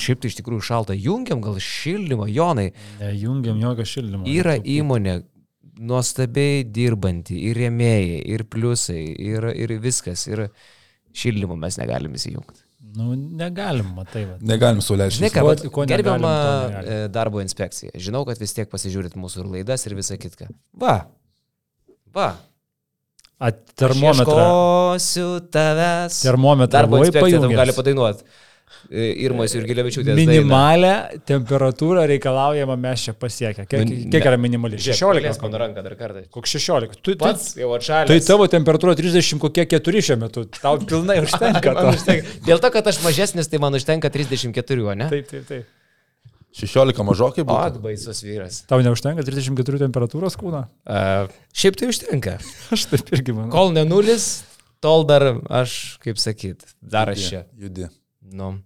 [0.00, 0.96] šiaip tai iš tikrųjų šalta.
[0.96, 2.70] Jungiam gal šildymą, Jonai.
[3.20, 4.24] Jungiam jokio šildymo.
[4.30, 5.20] Yra įmonė
[5.80, 10.26] nuostabiai dirbanti, ir rėmėjai, ir pliusai, ir, ir viskas.
[10.30, 10.48] Ir
[11.16, 12.66] šildymo mes negalim įsijungti.
[12.96, 14.24] Nu, negalim, matai.
[14.26, 14.36] Va.
[14.42, 15.30] Negalim suleisti.
[15.30, 16.34] Gerbiama
[16.80, 17.94] e, darbo inspekcija.
[17.94, 20.48] Žinau, kad vis tiek pasižiūrit mūsų ir laidas ir visą kitką.
[20.80, 20.96] Va.
[22.16, 22.30] Va.
[23.78, 24.98] Termometrą.
[26.20, 28.26] Termometrą Darbo inspekcija tam gali padainuoti.
[28.90, 30.16] Irmos ir Gilevičiūtės.
[30.18, 30.92] Minimalę
[31.28, 33.66] temperatūrą reikalaujama mes čia pasiekę.
[33.70, 34.78] Kiek, Nu, kiek yra minimali?
[34.80, 35.42] 16.
[35.42, 36.22] mano ranką dar kartą.
[36.32, 37.00] Koks 16?
[37.02, 38.08] Tu, Pats jau atšalęs.
[38.12, 40.46] tai tavo temperatūra 30 kokie 4 šiuo metu.
[40.60, 41.74] Tau pilnai užtenka.
[41.92, 42.38] Užtenka.
[42.46, 45.10] Dėl to, kad aš mažesnis, tai man užtenka 34, o ne?
[45.12, 45.68] Taip, taip, taip.
[46.56, 47.60] 16 mažokai buvo.
[47.62, 48.62] atbaisus vyras.
[48.66, 50.64] Tau neužtenka 34 temperatūros kūną?
[50.82, 52.38] Uh, šiaip tai užtenka.
[52.74, 53.52] Aš taip irgi manau.
[53.54, 54.40] Kol ne nulis,
[54.82, 57.44] tol dar aš, kaip sakyt, dar aš čia.
[57.54, 57.86] Judi.
[58.32, 58.56] Nu.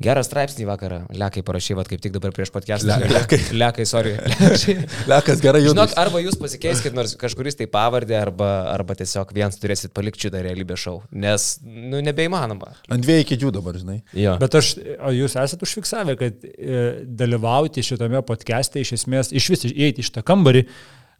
[0.00, 0.98] Gerą straipsnį vakarą.
[1.20, 2.96] Lekai parašy, va kaip tik dabar prieš podcastą.
[3.02, 3.38] Le- lekai.
[3.52, 4.14] Lekai, sorry.
[5.10, 5.74] Lekas gerai juda.
[5.74, 10.40] Žinok, arba jūs pasikeiskit nors kažkuris tai pavardė, arba, arba tiesiog vienas turėsit palikti šitą
[10.46, 10.96] realybės šou.
[11.12, 12.72] Nes, nu, nebeįmanoma.
[12.88, 13.98] Ant dviejų kėdžių dabar, žinai.
[14.16, 14.38] Jo.
[14.40, 14.72] Bet aš,
[15.18, 16.80] jūs esate užfiksavę, kad e,
[17.20, 20.64] dalyvauti šitame podcast'e iš esmės, iš vis įeiti iš tą kambarį,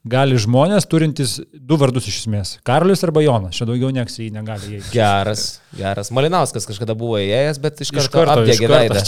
[0.09, 2.55] gali žmonės turintys du vardus iš esmės.
[2.65, 3.59] Karolis arba Jonas.
[3.59, 4.93] Čia daugiau nieks į jį negali įeiti.
[4.95, 6.09] Geras, geras.
[6.17, 9.03] Malinauskas kažkada buvo įėjęs, bet iš karto, karto, apdegė veidą.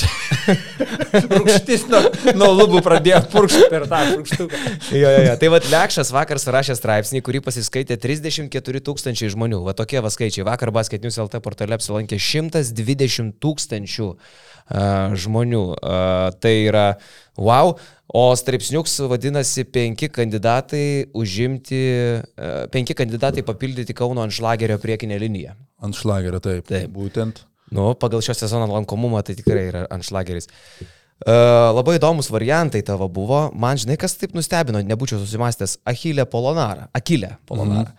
[1.33, 2.03] Rūkštis nuo,
[2.37, 4.61] nuo lubų pradėjo purkšti per tą purkštuką.
[4.93, 5.39] Jo, jo, jo.
[5.41, 9.63] Tai vad Lekšas vakar surašė straipsnį, kurį pasiskaitė 34 tūkstančiai žmonių.
[9.65, 10.45] Va tokie va skaičiai.
[10.49, 15.65] Vakar Basket News LT portale apsilankė 120 tūkstančių uh, žmonių.
[15.73, 16.87] Uh, tai yra
[17.41, 17.79] wow.
[18.13, 21.81] O straipsniuks vadinasi penki kandidatai užimti,
[22.21, 25.55] uh, penki kandidatai papildyti Kauno Anšlagerio priekinę liniją.
[25.83, 26.67] Ant šlagerio, taip.
[26.69, 26.91] Taip.
[26.93, 27.41] Būtent.
[27.73, 30.51] Nu, pagal šio sezono lankomumą tai tikrai yra Anšlageris.
[31.23, 33.47] Uh, labai įdomus variantai tavo buvo.
[33.57, 35.79] Man žinai, kas taip nustebino, nebūčiau susimastęs.
[35.89, 36.91] Achilė Polonara.
[36.99, 37.95] Akilė Polonara.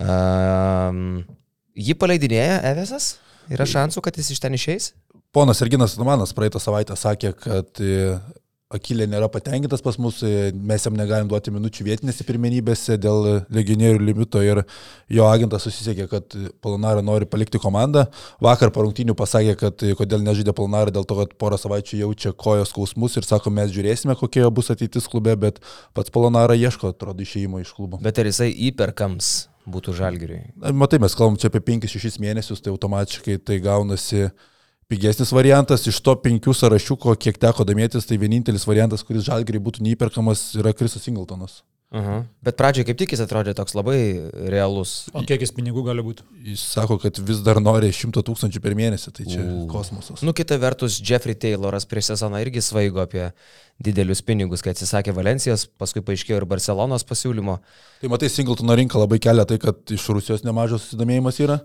[0.00, 1.20] Mm.
[1.20, 1.42] Uh,
[1.76, 3.16] jį paleidinėja Evesas?
[3.52, 4.92] Yra šansų, kad jis iš ten išeis?
[5.32, 8.18] Ponas Erginas Numanas praeitą savaitę sakė, kad e,
[8.72, 14.00] Akilė nėra patenkintas pas mus, e, mes jam negalim duoti minučių vietinėse pirmenybėse dėl legionierių
[14.00, 14.62] limito ir
[15.12, 18.06] jo agentas susisiekė, kad Polonara nori palikti komandą.
[18.42, 23.18] Vakar parungtinių pasakė, kad kodėl nežaidė Polonara, dėl to, kad porą savaičių jaučia kojos skausmus
[23.20, 25.60] ir sako, mes žiūrėsime, kokia jo bus ateitis klube, bet
[25.96, 28.00] pats Polonara ieško, atrodo, išėjimo iš klubo.
[28.02, 29.32] Bet ar jisai įperkams
[29.68, 30.40] būtų žalgiriui?
[30.56, 34.30] Na, Matai, mes kalbam čia apie 5-6 mėnesius, tai automatiškai tai gaunasi
[34.92, 35.88] pigesnis variantas.
[35.88, 40.74] Iš to penkių sąrašiukų, kiek teko domėtis, tai vienintelis variantas, kuris žalgiriai būtų neįperkamas, yra
[40.76, 41.62] Krisas Singletonas.
[41.92, 42.24] Uh -huh.
[42.40, 43.96] Bet pradžioje kaip tik jis atrodė toks labai
[44.48, 45.08] realus.
[45.12, 46.22] O kiek jis pinigų gali būti?
[46.44, 49.66] Jis sako, kad vis dar nori 100 tūkstančių per mėnesį, tai čia U.
[49.66, 50.22] kosmosas.
[50.22, 53.32] Nu, kita vertus, Jeffrey Tayloras prieš sezoną irgi svaigo apie
[53.78, 57.58] didelius pinigus, kai atsisakė Valencijos, paskui paaiškėjo ir Barcelonos pasiūlymo.
[58.00, 61.60] Tai matai, Singletono rinka labai kelia tai, kad iš Rusijos nemažas susidomėjimas yra.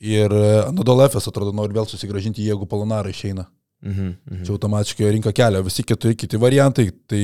[0.00, 0.32] Ir
[0.66, 3.46] Anadolefas atrodo nori vėl susigražinti, jeigu Polonara išeina.
[3.84, 4.42] Mhm, mhm.
[4.44, 5.62] Čia automatiškai rinka kelia.
[5.64, 7.22] Visi keturi kiti variantai, tai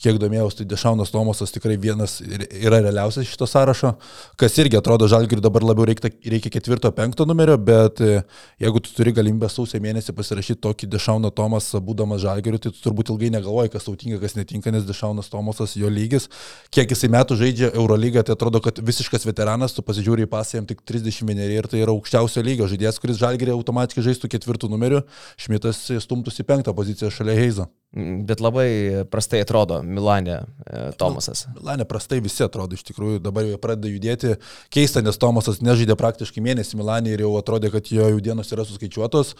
[0.00, 3.92] kiek domėjausi, tai Dešaunas Tomosas tikrai vienas yra realiausias šito sąrašo,
[4.40, 8.22] kas irgi atrodo žalgiriui dabar labiau reikia, reikia ketvirto, penkto numerio, bet e,
[8.62, 13.12] jeigu tu turi galimybę sausio mėnesį pasirašyti tokį Dešauną Tomasą, būdamas žalgiriui, tai tu turbūt
[13.14, 16.30] ilgai negalvoji, kas tau tinka, kas netinka, nes Dešaunas Tomasas jo lygis,
[16.74, 20.68] kiek jisai metų žaidžia Eurolygą, tai atrodo, kad visiškas veteranas, tu pasižiūri į pasą, jam
[20.70, 25.04] tik 31 ir tai yra aukščiausio lygio žaidėjas, kuris žalgiriui automatiškai žaistų ketvirtų numeriu,
[25.40, 27.66] Šmitas stumtųsi penktą poziciją šalia Heizo.
[27.96, 31.46] Mm, Bet labai prastai atrodo Milane e, Tomasas.
[31.56, 34.36] Milane prastai visi atrodo iš tikrųjų, dabar jau pradeda judėti.
[34.72, 38.66] Keista, nes Tomasas nežaidė praktiškai mėnesį Milane ir jau atrodė, kad jo jų dienos yra
[38.68, 39.34] suskaičiuotos.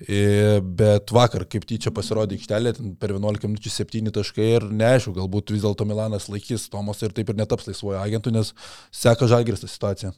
[0.00, 5.52] E, Bet vakar, kaip tyčia pasirodė aikštelė, per 11 minučių 7 taškai ir neaišku, galbūt
[5.54, 8.54] vis dėlto Milanas laikys Tomasą ir taip ir netaps laisvojo agentų, nes
[8.94, 10.14] seka žalgiris tą situaciją.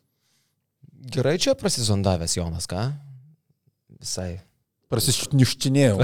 [1.12, 2.86] Gerai čia prasizondavęs Jonas, ką?
[3.98, 4.36] Visai.
[4.92, 5.96] Prasišniuščinėjau.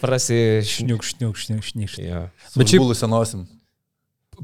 [0.00, 1.02] Prasišniuk.
[1.04, 1.94] Šniuk, šniuk, šniuk, šniuk.
[2.00, 2.24] Jo.
[2.54, 3.46] Bet šiaip- Užgulusią nosim.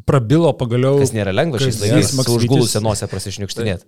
[0.07, 0.99] Prabilo pagaliau.
[1.03, 3.87] Kas nėra lengva šiais laikais, užgulusią nosę prasišniukštinėti.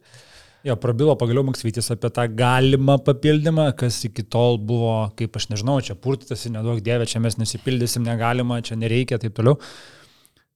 [0.62, 5.81] Jo, prabilo pagaliau Maksvytis apie tą galimą papildymą, kas iki tol buvo, kaip aš nežinau,
[5.83, 9.56] čia purtytasi, nedaug dievė, čia mes nesipildysim, negalima, čia nereikia, taip toliau.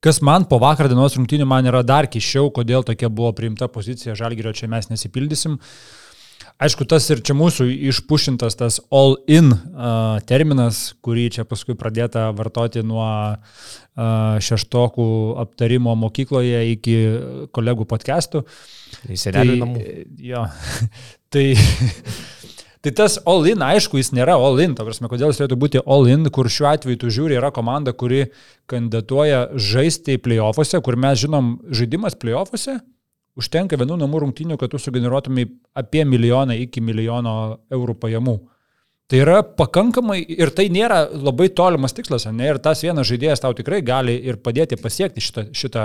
[0.05, 4.15] Kas man po vakar dienos rungtynių man yra dar kiščiau, kodėl tokia buvo priimta pozicija,
[4.15, 5.59] žalgerio čia mes nesipildysim.
[6.57, 12.81] Aišku, tas ir čia mūsų išpušintas tas all-in uh, terminas, kurį čia paskui pradėta vartoti
[12.81, 15.09] nuo uh, šeštokų
[15.45, 16.97] aptarimo mokykloje iki
[17.53, 18.47] kolegų podcastų.
[19.05, 19.85] Į senelių namų.
[20.31, 20.47] Jo.
[21.35, 21.51] tai,
[22.87, 26.47] Tai tas all-in, aišku, jis nėra all-in, ta prasme, kodėl jis turėtų būti all-in, kur
[26.47, 28.29] šiuo atveju tu žiūri, yra komanda, kuri
[28.71, 32.77] kandidatuoja žaisti playoffuose, kur mes žinom, žaidimas playoffuose
[33.37, 35.47] užtenka vienų namų rungtynių, kad tu sugeneruotumai
[35.77, 37.35] apie milijoną iki milijono
[37.73, 38.37] eurų pajamų.
[39.07, 42.49] Tai yra pakankamai ir tai nėra labai tolimas tikslas, ne?
[42.51, 45.85] Ir tas vienas žaidėjas tau tikrai gali ir padėti pasiekti šitą, šitą,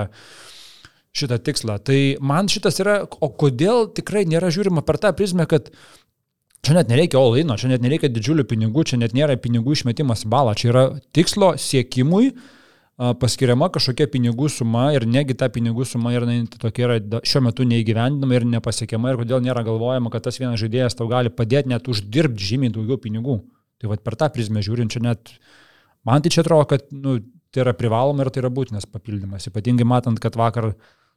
[1.14, 1.78] šitą tikslą.
[1.86, 5.70] Tai man šitas yra, o kodėl tikrai nėra žiūrima per tą prizmę, kad
[6.62, 10.52] Čia net nereikia olaino, čia net nereikia didžiulių pinigų, čia net nėra pinigų išmetimas balą,
[10.54, 12.28] čia yra tikslo siekimui
[12.98, 16.28] paskiriama kažkokia pinigų suma ir negi ta pinigų suma yra
[16.60, 20.98] tokia yra šiuo metu neįgyvendinama ir nepasiekiama ir kodėl nėra galvojama, kad tas vienas žaidėjas
[20.98, 23.40] tau gali padėti net uždirbti žymiai daugiau pinigų.
[23.80, 25.32] Tai vad per tą prizmę žiūrint, čia net
[26.06, 27.18] man tai čia atrodo, kad nu,
[27.52, 29.48] tai yra privaloma ir tai yra būtinas papildymas.
[29.50, 30.74] Ypatingai matant, kad vakar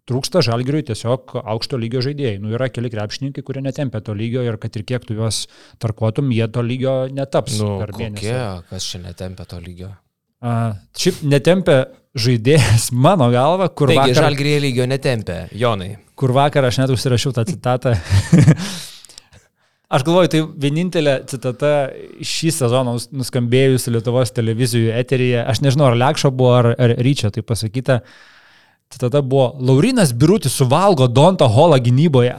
[0.10, 2.40] trūksta žalgiriui tiesiog aukšto lygio žaidėjai.
[2.42, 5.46] Nu, yra keli krepšininkai, kurie netempia to lygio ir kad ir kiek tu juos
[5.84, 7.76] tarkuotum, jie to lygio netaps nu.
[7.86, 8.40] Kokie,
[8.72, 9.94] kas čia netempia to lygio?
[10.44, 11.86] A, šiaip netempia
[12.16, 14.24] žaidėjas mano galva, kur Taigi, vakar...
[14.24, 15.96] žalgrėje lygio netempia, Jonai.
[16.16, 17.96] Kur vakar aš net užsirašiau tą citatą.
[19.96, 21.70] Aš galvoju, tai vienintelė citata
[22.26, 27.44] šį sezoną nuskambėjusi Lietuvos televizijų eteryje, aš nežinau, ar Lekšo buvo, ar, ar Ryčio tai
[27.46, 28.00] pasakyta,
[28.92, 32.34] citata buvo, Laurinas Birutis suvalgo Donta Holą gynyboje.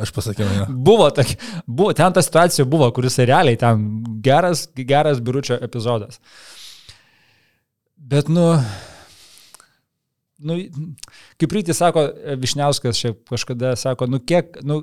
[0.00, 0.64] Aš pasakiau, ne.
[0.68, 1.34] Buvo, tak,
[1.66, 3.84] buvo, ten ta situacija buvo, kuris realiai ten
[4.24, 6.20] geras, geras Biručio epizodas.
[8.10, 8.46] Bet, nu,
[10.40, 10.56] nu,
[11.40, 12.08] kaip rytį sako
[12.40, 14.80] Višniauskas, šiaip kažkada sako, nu kiek, nu,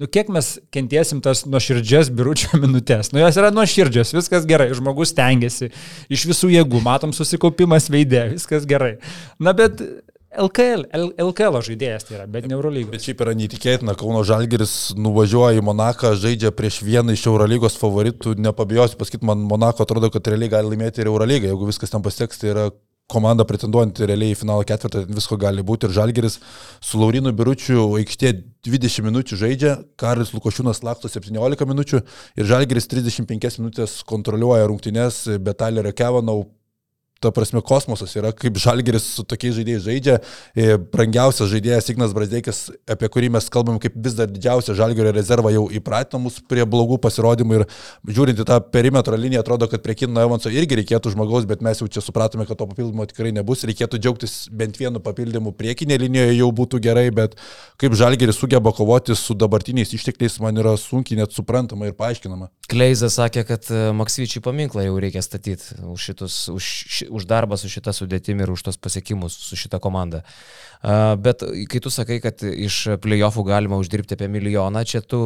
[0.00, 3.12] nu kiek mes kentiesim tas nuoširdžias biručio minutės.
[3.12, 5.68] Nu jos yra nuoširdžios, viskas gerai, žmogus tengiasi
[6.08, 8.96] iš visų jėgų, matom susikaupimas veidė, viskas gerai.
[9.42, 9.84] Na bet
[10.30, 10.84] LKL,
[11.18, 12.92] LKL žaidėjas tai yra, bet ne Eurolygos.
[12.92, 18.36] Bet šiaip yra neįtikėtina, Kauno Žalgeris nuvažiuoja į Monaką, žaidžia prieš vieną iš Eurolygos favoritų,
[18.38, 22.38] nepabijosiu pasakyti, man Monako atrodo, kad realiai gali laimėti ir Eurolygą, jeigu viskas ten pasieks,
[22.38, 22.68] tai yra
[23.10, 26.38] komanda pretenduojanti realiai į finalo ketvirtą, visko gali būti ir Žalgeris
[26.78, 28.32] su Laurinu Biručiu aikštė
[28.70, 32.04] 20 minučių žaidžia, Karis Lukošiūnas laksto 17 minučių
[32.38, 36.44] ir Žalgeris 35 minutės kontroliuoja rungtynes, bet Tylerio Kevanau
[37.20, 40.16] ta prasme, kosmosas yra, kaip Žalgeris su tokiais žaidėjais žaidžia.
[40.56, 45.52] E, brangiausias žaidėjas Ignas Brazdeikis, apie kurį mes kalbam kaip vis dar didžiausią Žalgerio rezervą,
[45.52, 47.66] jau įpratino mus prie blogų pasirodymų ir
[48.08, 51.82] žiūrint į tą perimetro liniją, atrodo, kad prie Kino Evanso irgi reikėtų žmogaus, bet mes
[51.82, 53.66] jau čia supratome, kad to papildymo tikrai nebus.
[53.68, 57.36] Reikėtų džiaugtis bent vienu papildymu priekinė linijoje jau būtų gerai, bet
[57.80, 62.48] kaip Žalgeris sugeba kovoti su dabartiniais ištekliais, man yra sunkiai net suprantama ir paaiškinama.
[62.70, 66.66] Kleizas sakė, kad e, Maksvyčiui paminklą jau reikia statyti už, šitus, už,
[67.10, 70.22] už darbą su šita sudėtimi ir už tos pasiekimus su šita komanda.
[70.80, 75.18] Bet kai tu sakai, kad iš playoffų galima uždirbti apie milijoną, čia tu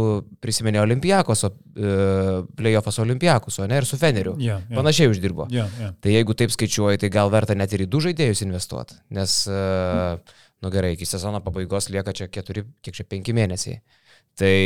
[0.43, 1.51] prisimeni Olimpijakos, e,
[2.59, 4.35] playoffas Olimpijakos, o ne ir su Feneriu.
[4.41, 4.81] Yeah, yeah.
[4.81, 5.47] Panašiai uždirbo.
[5.55, 5.95] Yeah, yeah.
[6.03, 10.35] Tai jeigu taip skaičiuoji, tai gal verta net ir į du žaidėjus investuoti, nes, mm.
[10.65, 13.79] nu gerai, iki sezono pabaigos lieka čia keturi, kiek čia penki mėnesiai.
[14.39, 14.57] Tai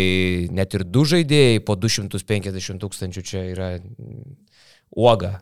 [0.56, 3.69] net ir du žaidėjai po 250 tūkstančių čia yra
[4.97, 5.38] uoga.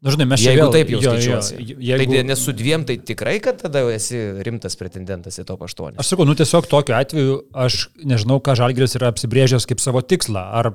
[0.00, 1.56] Na, žinai, mes jeigu vėl, taip jau skaičiuosi.
[1.60, 2.14] Jo, jeigu...
[2.16, 5.98] Tai nes su dviem tai tikrai, kad tada esi rimtas pretendentas į top 8.
[6.00, 10.46] Aš sakau, nu tiesiog tokiu atveju aš nežinau, ką Žalgris yra apsibrėžęs kaip savo tikslą.
[10.56, 10.70] Ar,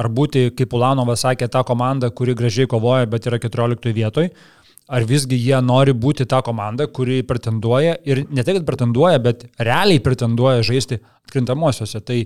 [0.00, 4.32] ar būti, kaip Ulanovas sakė, ta komanda, kuri gražiai kovoja, bet yra 14 vietoj,
[4.90, 10.02] ar visgi jie nori būti ta komanda, kuri pretenduoja ir ne tik, pretenduoja, bet realiai
[10.02, 12.02] pretenduoja žaisti atkrintamosiose.
[12.02, 12.18] Tai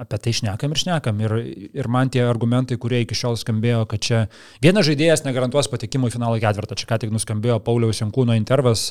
[0.00, 1.20] apie tai šnekam ir šnekam.
[1.24, 1.34] Ir,
[1.80, 4.22] ir man tie argumentai, kurie iki šiol skambėjo, kad čia
[4.64, 8.90] vienas žaidėjas negarantuos patekimo į finalo ketvirtą, čia ką tik nuskambėjo Pauliaus Jankūno intervas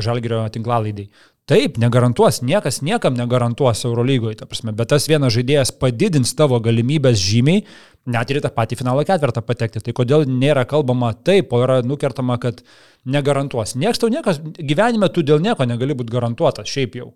[0.00, 1.08] Žalgirio tinklalaidai.
[1.50, 7.18] Taip, negarantuos, niekas niekam negarantuos Eurolygoje, ta prasme, bet tas vienas žaidėjas padidins tavo galimybės
[7.18, 7.64] žymiai,
[8.06, 9.82] net ir tą patį finalo ketvirtą patekti.
[9.82, 12.62] Tai kodėl nėra kalbama taip, o yra nukertama, kad
[13.02, 13.74] negarantuos.
[13.74, 17.10] Niekas tau niekas, gyvenime tu dėl nieko negali būti garantuotas, šiaip jau.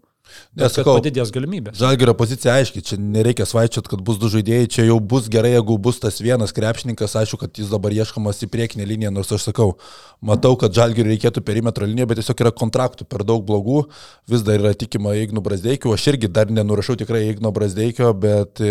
[0.55, 1.75] Nesakau, padidės galimybės.
[1.81, 5.77] Žalgerio pozicija aiškiai, čia nereikia svaičiat, kad bus du žaidėjai, čia jau bus gerai, jeigu
[5.83, 9.73] bus tas vienas krepšininkas, aišku, kad jis dabar ieškomas į priekinę liniją, nors aš sakau,
[10.25, 13.81] matau, kad Žalgerio reikėtų perimetro liniją, bet tiesiog yra kontraktų per daug blogų,
[14.31, 18.63] vis dar yra tikima Igno Brasdeikio, aš irgi dar nenurašau tikrai Igno Brasdeikio, bet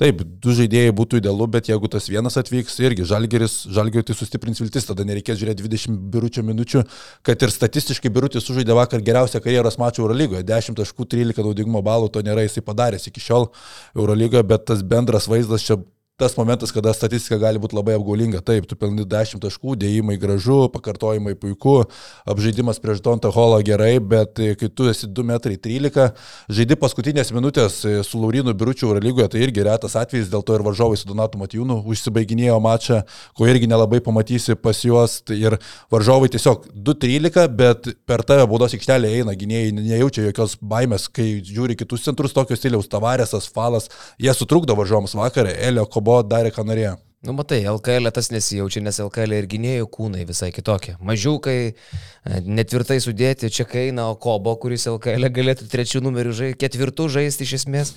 [0.00, 4.64] taip, du žaidėjai būtų idealu, bet jeigu tas vienas atvyks, irgi Žalgeris, Žalgerio tai sustiprins
[4.64, 6.86] viltis, tada nereikės žiūrėti 20 biručio minučių,
[7.28, 12.08] kad ir statistiškai birutis sužaidė vakar geriausią karjeros mačą Eurolygoje, 10 taškų 13 naudingumo balų,
[12.14, 13.50] to nėra jisai padaręs iki šiol
[13.96, 15.76] Eurolygoje, bet tas bendras vaizdas čia
[16.16, 18.40] tas momentas, kada statistika gali būti labai apgaulinga.
[18.40, 21.82] Taip, tu pelni 10 taškų, dėjimai gražu, pakartojimai puiku,
[22.24, 26.14] apžaidimas prieš Dontą Holą gerai, bet e, kai tu esi 2,13 m,
[26.56, 30.64] žaidi paskutinės minutės e, su Laurinu Biručiu Eurolygoje, tai irgi retas atvejis, dėl to ir
[30.64, 33.02] varžovai su Donatu Matijūnu užsibaiginėjo mačą,
[33.36, 35.18] ko irgi nelabai pamatysi pas juos.
[35.28, 35.58] Tai ir
[35.92, 41.76] varžovai tiesiog 2,13, bet per tave baudos aikštelė eina, gynėjai nejaučia jokios baimės, kai žiūri
[41.76, 46.62] kitus centrus tokios stiliaus, Tavarėsas, Falas, jie sutrukdo varžovams vakarą, Elio Kobo Kobo darė, ką
[46.62, 46.92] norėjo.
[47.26, 50.92] Nu, matai, LKL tas nesijaučia, nes LKL ir gynėjų kūnai visai kitokie.
[51.02, 57.08] Mažiukai, e, netvirtai sudėti, čia kaina, o Kobo, kuris LKL galėtų trečių numerių žaisti, ketvirtų
[57.16, 57.90] žaisti iš esmės.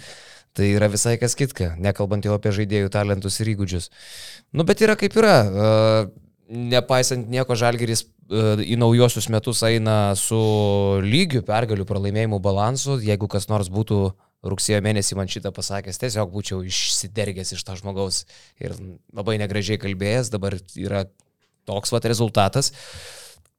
[0.58, 3.92] Tai yra visai kas kitka, nekalbant jau apie žaidėjų talentus ir įgūdžius.
[4.58, 5.38] Nu, bet yra kaip yra.
[5.46, 8.42] E, nepaisant nieko, Žalgeris e,
[8.74, 10.40] į naujosius metus eina su
[11.06, 12.98] lygiu pergalių pralaimėjimų balansu.
[13.06, 14.02] Jeigu kas nors būtų
[14.50, 18.24] rugsėjo mėnesį man šitą pasakęs, tiesiog būčiau išsidergęs iš to žmogaus
[18.62, 18.76] ir
[19.16, 21.06] labai negražiai kalbėjęs, dabar yra
[21.70, 22.72] toks vat rezultatas.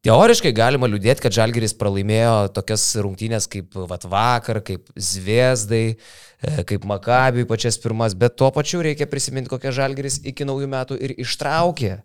[0.01, 6.87] Teoriškai galima liūdėti, kad Žalgeris pralaimėjo tokias rungtynės kaip vat, vakar, kaip Zviesdai, e, kaip
[6.89, 11.99] Makabiui pačias pirmas, bet tuo pačiu reikia prisiminti, kokią Žalgeris iki naujų metų ir ištraukė.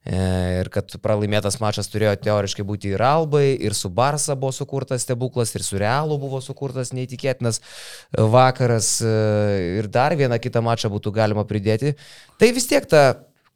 [0.00, 0.20] E,
[0.60, 5.50] ir kad pralaimėtas mačas turėjo teoriškai būti ir Albai, ir su Barsa buvo sukurtas stebuklas,
[5.58, 7.58] ir su Realu buvo sukurtas neįtikėtinas
[8.14, 9.16] vakaras, e,
[9.82, 11.96] ir dar vieną kitą mačą būtų galima pridėti.
[12.38, 13.02] Tai vis tiek ta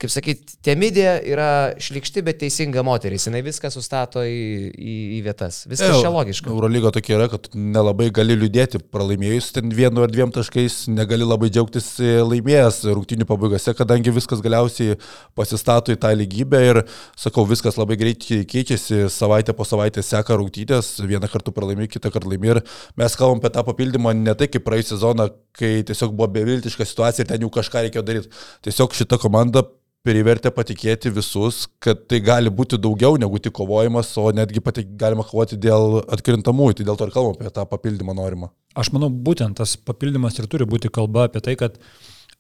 [0.02, 1.48] kaip sakyt, Temidė yra
[1.80, 3.26] šlikšti, bet teisinga moteris.
[3.28, 5.62] Jis viską sustato į, į, į vietas.
[5.70, 6.50] Viskas čia logiška.
[6.50, 11.50] Eurolygo tokia yra, kad nelabai gali liūdėti pralaimėjus ten vienu ar dviem taškais, negali labai
[11.52, 14.98] džiaugtis laimėjęs rungtinių pabaigose, kadangi viskas galiausiai
[15.38, 16.82] pasistato į tą lygybę ir,
[17.20, 22.34] sakau, viskas labai greitai keičiasi, savaitę po savaitės seka rungtynės, vieną kartą pralaimė, kitą kartą
[22.34, 22.62] laimė ir
[23.00, 27.24] mes kalbam apie tą papildymą ne tai kaip praėjusią sezoną, kai tiesiog buvo beviltiška situacija
[27.24, 28.44] ir ten jau kažką reikėjo daryti.
[28.66, 29.64] Tiesiog šita komanda
[30.04, 35.24] privertė patikėti visus, kad tai gali būti daugiau negu tik kovojimas, o netgi pati galima
[35.24, 38.50] kovoti dėl atkrintamųjų, tai dėl to ir kalbam apie tą papildymą norimą.
[38.76, 41.78] Aš manau, būtent tas papildymas ir turi būti kalba apie tai, kad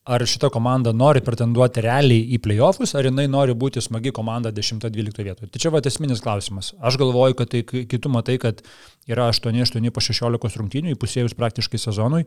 [0.04, 5.24] ar šita komanda nori pretenduoti realiai į playoffus, ar jinai nori būti smagi komanda 10-12
[5.24, 5.48] vietoje.
[5.48, 6.74] Tai čia va esminis klausimas.
[6.84, 8.60] Aš galvoju, kad tai kitų matai, kad
[9.08, 12.26] yra 8-8 po 16 rungtynių, įpusėjus praktiškai sezonui,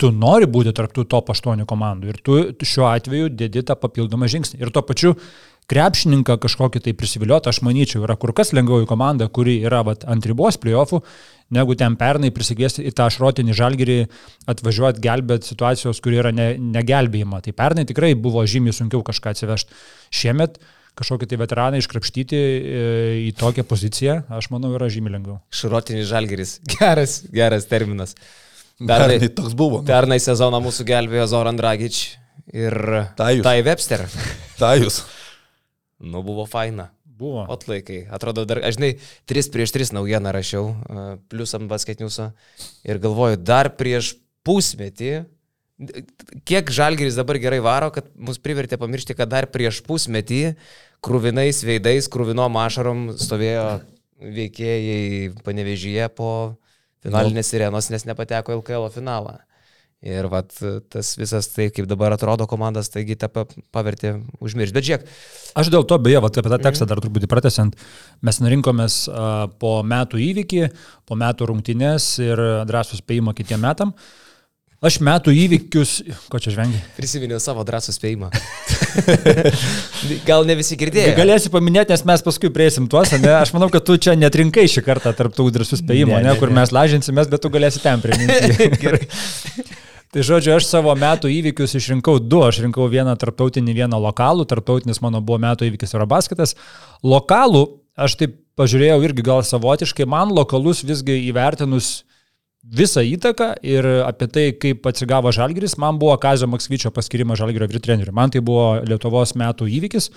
[0.00, 4.62] tu nori būti tarptų top 8 komandų ir tu šiuo atveju dedi tą papildomą žingsnį.
[4.64, 5.12] Ir tuo pačiu
[5.70, 10.08] krepšininką kažkokį tai prisivilioti, aš manyčiau, yra kur kas lengviau į komandą, kuri yra vat,
[10.08, 11.02] ant ribos playoffų,
[11.54, 13.96] negu ten pernai prisikviesti į tą šrotinį žalgerį
[14.50, 17.42] atvažiuoti gelbėti situacijos, kur yra ne, negelbėjima.
[17.44, 19.80] Tai pernai tikrai buvo žymiai sunkiau kažką atsivežti.
[20.14, 20.60] Šiemet
[21.00, 22.84] kažkokį tai veteraną iškrapštyti e,
[23.28, 25.38] į tokią poziciją, aš manau, yra žymiai lengviau.
[25.54, 26.58] Šrotinis žalgeris.
[26.76, 28.16] Geras, geras terminas.
[28.80, 29.82] Pernai, pernai toks buvo.
[29.82, 29.88] Nu.
[29.88, 32.02] Pernai sezoną mūsų gelbėjo Zoran Dragič
[32.56, 32.76] ir.
[33.18, 34.06] Tai Webster.
[34.60, 35.02] Tajus.
[36.00, 36.88] Nu, buvo faina.
[37.20, 37.44] Buvo.
[37.52, 38.06] Atlaikai.
[38.08, 38.94] Atrodo, dar, aš žinai,
[39.28, 40.70] 3 prieš 3 naujieną rašiau,
[41.28, 42.30] plus ant basketniuso.
[42.88, 44.14] Ir galvoju, dar prieš
[44.46, 45.12] pusmetį,
[46.48, 50.56] kiek žalgeris dabar gerai varo, kad mus privertė pamiršti, kad dar prieš pusmetį
[51.04, 53.68] krūvinais veidais, krūvinom ašarom stovėjo
[54.20, 56.32] veikėjai panevežyje po
[57.04, 59.38] finalinės sirenos, nes nepateko LKL finalą.
[60.00, 60.54] Ir vat,
[60.88, 63.28] tas visas tai, kaip dabar atrodo komandas, taigi tą
[63.68, 64.72] pavertė užmiršti.
[64.72, 65.10] Bet žiūrėk.
[65.60, 67.76] Aš dėl to, beje, vat, apie tą tekstą dar truputį pratesiant,
[68.24, 70.62] mes nurinkomės uh, po metų įvykį,
[71.04, 72.40] po metų rungtynės ir
[72.70, 73.92] drąsų spėjimą kitiem metam.
[74.80, 75.90] Aš metų įvykius,
[76.32, 76.78] ko čia žvengi?
[76.96, 78.30] Prisiminiau savo drąsų spėjimą.
[80.30, 81.12] Gal ne visi girdėjo.
[81.18, 83.34] Galėsi paminėti, nes mes paskui prieisim tuos, ne?
[83.42, 86.40] Aš manau, kad tu čia netrinkai šį kartą tarp tų drąsų spėjimų, ne, ne, ne,
[86.40, 88.72] kur mes lažinsimės, bet tu galėsi ten priminti.
[88.86, 89.04] Gerai.
[90.10, 92.40] Tai žodžiu, aš savo metų įvykius išrinkau du.
[92.42, 94.42] Aš rinkau vieną tarptautinį, vieną lokalų.
[94.50, 96.56] Tarptautinis mano buvo metų įvykis Eurobasketas.
[97.06, 97.62] Lokalų,
[97.94, 102.00] aš taip pažiūrėjau irgi gal savotiškai, man lokalus visgi įvertinus
[102.60, 107.80] visą įtaką ir apie tai, kaip atsigavo Žalgiris, man buvo Kazio Maksvyčio paskirimas Žalgirio vyr
[107.80, 108.12] treneriu.
[108.16, 110.10] Man tai buvo Lietuvos metų įvykis.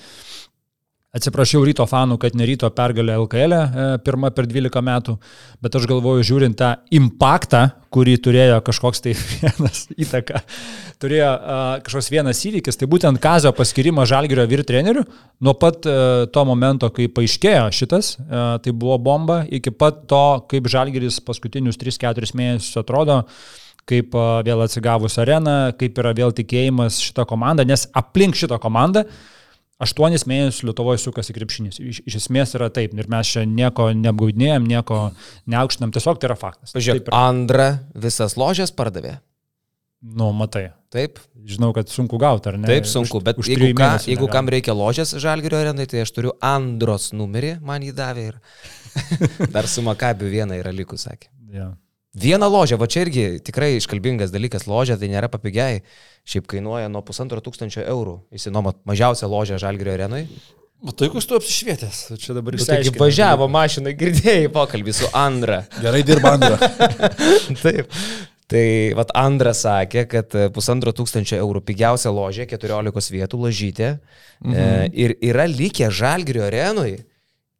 [1.13, 3.65] Atsiprašiau ryto fanų, kad ne ryto pergalė LKL e,
[4.01, 5.13] pirmą per 12 metų,
[5.62, 9.12] bet aš galvoju, žiūrint tą impaktą, kurį turėjo kažkoks tai
[9.43, 10.41] vienas įtaka,
[11.03, 15.03] turėjo uh, kažkoks vienas įvykis, tai būtent Kazio paskirimas Žalgirio vyr treneriu,
[15.38, 20.24] nuo pat uh, to momento, kai paaiškėjo šitas, uh, tai buvo bomba, iki pat to,
[20.50, 23.20] kaip Žalgiris paskutinius 3-4 mėnesius atrodo,
[23.86, 29.05] kaip uh, vėl atsigavus arena, kaip yra vėl tikėjimas šitą komandą, nes aplink šitą komandą
[29.05, 29.29] uh,
[29.84, 31.80] aštuonis mėnesius Lietuvoje sukasi krepšinis.
[31.84, 32.96] Iš, iš esmės yra taip.
[32.98, 35.02] Ir mes čia nieko neapgaudinėjom, nieko
[35.52, 36.74] neaukštinam, tiesiog tai yra faktas.
[36.75, 37.70] Pažiūrėk, antrą
[38.08, 39.18] visas ložės pardavė.
[40.04, 40.74] Nu, matai.
[40.92, 42.68] Taip, Žinau, kad sunku gauti, ar ne?
[42.70, 45.88] taip sunku, Už- bet už jeigu, trijų ką, mėnesių jeigu kam reikia ložės žalgerio arenai,
[45.90, 48.38] tai aš turiu Andros numerį, man jį davė ir
[49.56, 51.32] dar su Makabiu vieną yra likus, sakė.
[51.56, 51.72] Ja.
[52.13, 55.79] Vieną ložę, va čia irgi tikrai iškalbingas dalykas, ložė tai nėra papigiai,
[56.29, 60.27] šiaip kainuoja nuo pusantro tūkstančio eurų, įsinuomot mažiausią ložę žalgerio arenai.
[60.91, 62.03] Tai kus tu apsišvietęs?
[62.20, 65.63] Čia dabar Nu, taigi važiavo mašina, girdėjai pokalbį su Andra.
[65.84, 66.60] Gerai dirba Andra.
[67.63, 67.89] Taip.
[68.51, 68.65] Tai
[69.00, 73.89] vat Andras sakė, kad pusantro tūkstančio eurų pigiausia ložė, 14 vietų ložytė.
[74.43, 74.53] Mhm.
[74.53, 77.00] E, ir yra likę Žalgirio arenui.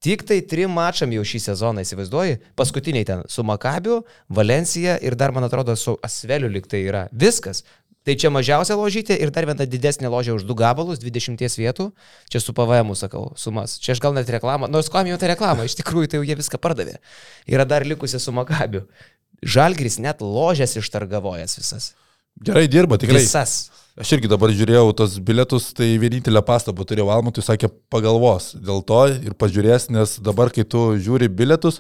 [0.04, 2.42] Tik tai trim mačam jau šį sezoną įsivaizduoji.
[2.60, 7.06] Paskutiniai ten su Makabiu, Valencija ir dar, man atrodo, su Asveliu liktai yra.
[7.16, 7.64] Viskas.
[8.04, 11.88] Tai čia mažiausia ložytė ir dar viena didesnė ložė už du gabalus, 20 vietų.
[12.28, 13.78] Čia su PVM, sakau, sumas.
[13.80, 16.36] Čia aš gal net reklamą, nors kam jau ta reklama, iš tikrųjų tai jau jie
[16.36, 16.98] viską pardavė.
[17.48, 18.84] Yra dar likusi su Makabiu.
[19.40, 21.94] Žalgris net ložės ištargavojęs visas.
[22.42, 23.22] Gerai dirba, tikrai.
[23.22, 23.70] Visas.
[23.94, 29.04] Aš irgi dabar žiūrėjau tos bilietus, tai vienintelę pastabą turėjau Almutui, sakė, pagalvos dėl to
[29.22, 31.78] ir pažiūrės, nes dabar, kai tu žiūri bilietus,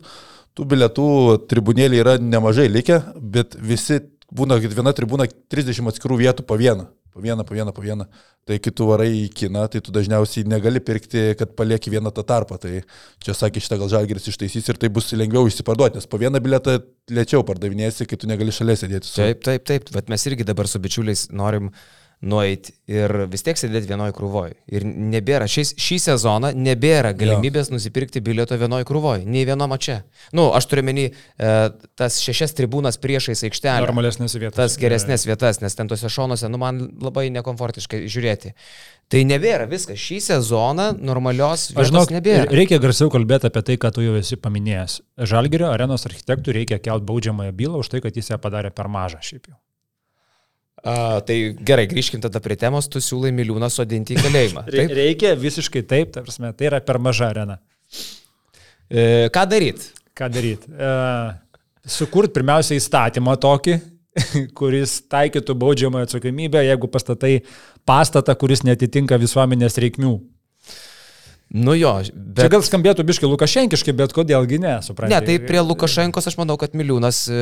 [0.53, 1.07] tų bilietų
[1.49, 6.85] tribunėlį yra nemažai likę, bet visi būna, kad viena tribūna 30 atskirų vietų po vieną.
[7.13, 8.07] Po vieną, po vieną, po vieną.
[8.43, 12.25] Tai kai tu varai į kiną, tai tu dažniausiai negali pirkti, kad palieki vieną tą
[12.27, 12.57] tarpą.
[12.59, 12.81] Tai
[13.23, 16.79] čia sakė, šitą gal žalgeris ištaisys ir tai bus lengviau išsiparduoti, nes po vieną bilietą
[17.13, 19.07] lėčiau pardavinėsi, kai tu negali šalia sėdėti.
[19.07, 19.21] Su...
[19.21, 19.93] Taip, taip, taip.
[19.95, 21.69] Bet mes irgi dabar su bičiuliais norim
[22.23, 24.55] nueiti ir vis tiek sėdėti vienoje krūvoje.
[24.71, 27.77] Ir nebėra, šiais, šį sezoną nebėra galimybės jo.
[27.77, 29.99] nusipirkti bilieto vienoje krūvoje, nei vieno mače.
[30.35, 31.53] Nu, aš turiu menį e,
[31.99, 33.83] tas šešias tribūnas priešais aikštelę.
[33.87, 34.57] Normalesnės vietas.
[34.59, 38.53] Tas geresnės vietas, nes ten tuose šonuose, nu, man labai nekomfortiškai žiūrėti.
[39.11, 39.99] Tai nebėra viskas.
[39.99, 42.47] Šį sezoną normalios Aš žinau, nebėra.
[42.49, 45.01] reikia garsiau kalbėti apie tai, ką tu jau esi paminėjęs.
[45.29, 49.21] Žalgerio arenos architektų reikia kelt baudžiamąją bylą už tai, kad jis ją padarė per mažą
[49.21, 49.59] šiaip jau.
[50.83, 54.65] A, tai gerai, grįžkim tada prie temos, tu siūlai miliūną sodinti į kalėjimą.
[54.73, 54.91] Taip?
[54.97, 57.55] Reikia visiškai taip, ta prasme, tai yra per maža arena.
[58.91, 59.93] E, ką daryti?
[60.17, 60.67] Ką daryti?
[60.75, 60.91] E,
[61.87, 63.77] Sukurt pirmiausia įstatymą tokį,
[64.59, 67.37] kuris taikytų baudžiamąją atsakomybę, jeigu pastatai
[67.87, 70.17] pastatą, kuris netitinka visuomenės reikmių.
[71.53, 72.39] Nu jo, bet...
[72.41, 75.13] Čia gal skambėtų biškai Lukašenkiškai, bet kodėlgi ne, suprantate?
[75.13, 77.41] Ne, tai prie Lukašenkos aš manau, kad miliūnas e,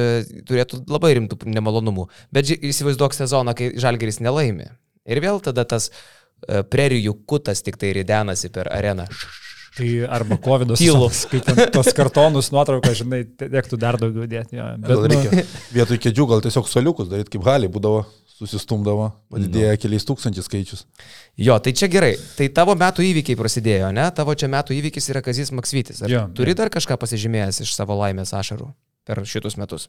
[0.50, 2.10] turėtų labai rimtų nemalonumų.
[2.36, 4.68] Bet įsivaizduok sezoną, kai Žalgeris nelaimi.
[5.08, 9.08] Ir vėl tada tas e, prerijų kutas tik tai ridenasi per areną.
[9.78, 11.08] Tai arba COVID Tylu.
[11.16, 14.60] skaitant tos kartonus nuotrauką, žinai, tektų dar daugiau dėti.
[14.60, 18.04] Bet gal reikia vietoj kėdžių gal tiesiog soliukus daryti, kaip gali būdavo,
[18.42, 20.84] susistumdavo, padidėjo keliais tūkstančiais skaičius.
[21.38, 22.16] Jo, tai čia gerai.
[22.38, 24.08] Tai tavo metų įvykiai prasidėjo, ne?
[24.18, 26.02] Tavo čia metų įvykis yra Kazis Maksvytis.
[26.06, 26.60] Ar Jo, turi jo.
[26.64, 28.72] dar kažką pasižymėjęs iš savo laimės ašarų
[29.06, 29.88] per šitus metus?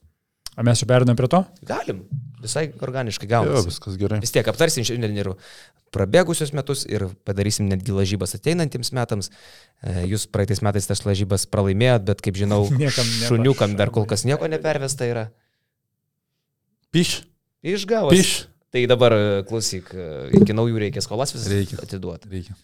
[0.53, 1.39] O mes jau perinam prie to?
[1.65, 2.03] Galim.
[2.45, 3.71] Visai organiškai Jo, gaunasi.
[3.71, 4.19] viskas gerai.
[4.21, 5.31] Vis tiek aptarsim šiandien ir
[5.97, 9.31] prabėgusius metus ir padarysim netgi lažybas ateinantiems metams.
[9.81, 14.27] E, Jūs praeitais metais tas lažybas pralaimėjot, bet kaip žinau, Niekam šuniukam dar kol kas
[14.29, 15.27] nieko nepervesta yra.
[16.93, 17.23] Piš,
[17.63, 18.13] Išgavos.
[18.15, 18.33] piš.
[18.73, 20.05] Tai dabar e, klausyk, e,
[20.41, 21.77] iki naujų reikia skolas visas Reikia.
[21.85, 22.31] atiduoti.
[22.33, 22.55] Reikia.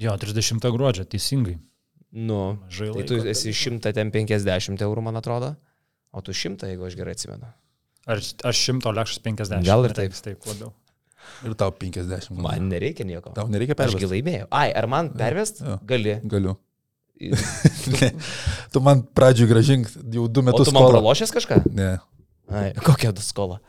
[0.00, 1.56] Jo, 30 gruodžio, teisingai.
[2.14, 5.52] Nu, Mažai tai tu esi 150 eurų, man atrodo.
[6.14, 7.50] O tu 100, jeigu aš gerai atsimenu.
[8.10, 9.66] Ar aš 100 lekšas 50?
[9.66, 10.14] Gal ir taip.
[10.24, 10.72] Taip, labiau.
[11.46, 12.30] Ir tau 50.
[12.38, 13.34] Man nereikia nieko.
[13.36, 14.10] Tau nereikia Ašgi pervesti.
[14.14, 14.46] laimėjau.
[14.56, 15.60] Ai, ar man pervest?
[15.66, 15.76] Jo.
[15.86, 16.16] Gali.
[16.24, 16.56] Galiu.
[18.00, 18.12] Ne,
[18.72, 21.60] tu man pradžiui gražink jau du O metus tu man pralošęs kažką?
[21.76, 21.90] Ne.
[22.50, 23.60] Ai, kokia skola?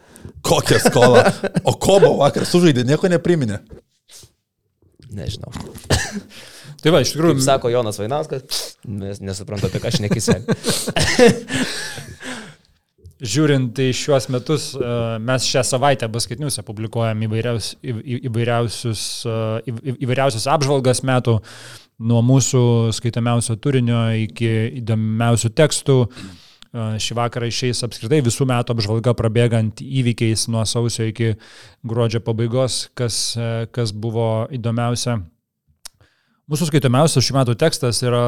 [0.45, 1.23] Kokią skolą?
[1.65, 3.61] O kobo vakar sužaidė, nieko nepriminė.
[5.11, 5.51] Nežinau.
[6.81, 10.37] Tai va, iš tikrųjų, Kaip sako Jonas Vainauskas, mes nesuprantu, apie ką šnekisi.
[13.21, 14.91] žiūrint į šiuos metus, e,
[15.21, 19.35] mes šią savaitę baskaitiniuose publikuojam įvairiaus, į, į- įvairiausius, e,
[19.69, 21.35] į, į- įvairiausias apžvalgas metų,
[22.01, 22.63] nuo mūsų
[22.97, 24.49] skaitomiausio turinio iki
[24.81, 25.97] įdomiausių tekstų.
[26.07, 26.39] E,
[26.71, 31.33] Šį vakarą išeis apskritai visų metų apžvalga prabėgant įvykiais nuo sausio iki
[31.83, 35.17] gruodžio pabaigos, kas, e, kas buvo įdomiausia.
[36.51, 38.23] Mūsų skaitomiausias šių metų tekstas yra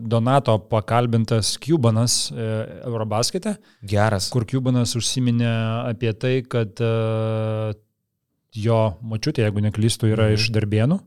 [0.00, 2.48] Donato pakalbintas Cubanas e,
[2.88, 4.30] Eurobaskete, Geras.
[4.32, 5.52] kur Cubanas užsiminė
[5.92, 6.90] apie tai, kad e,
[8.60, 10.40] jo močiutė, jeigu neklystu, yra Mhm.
[10.40, 11.00] iš Darbienų.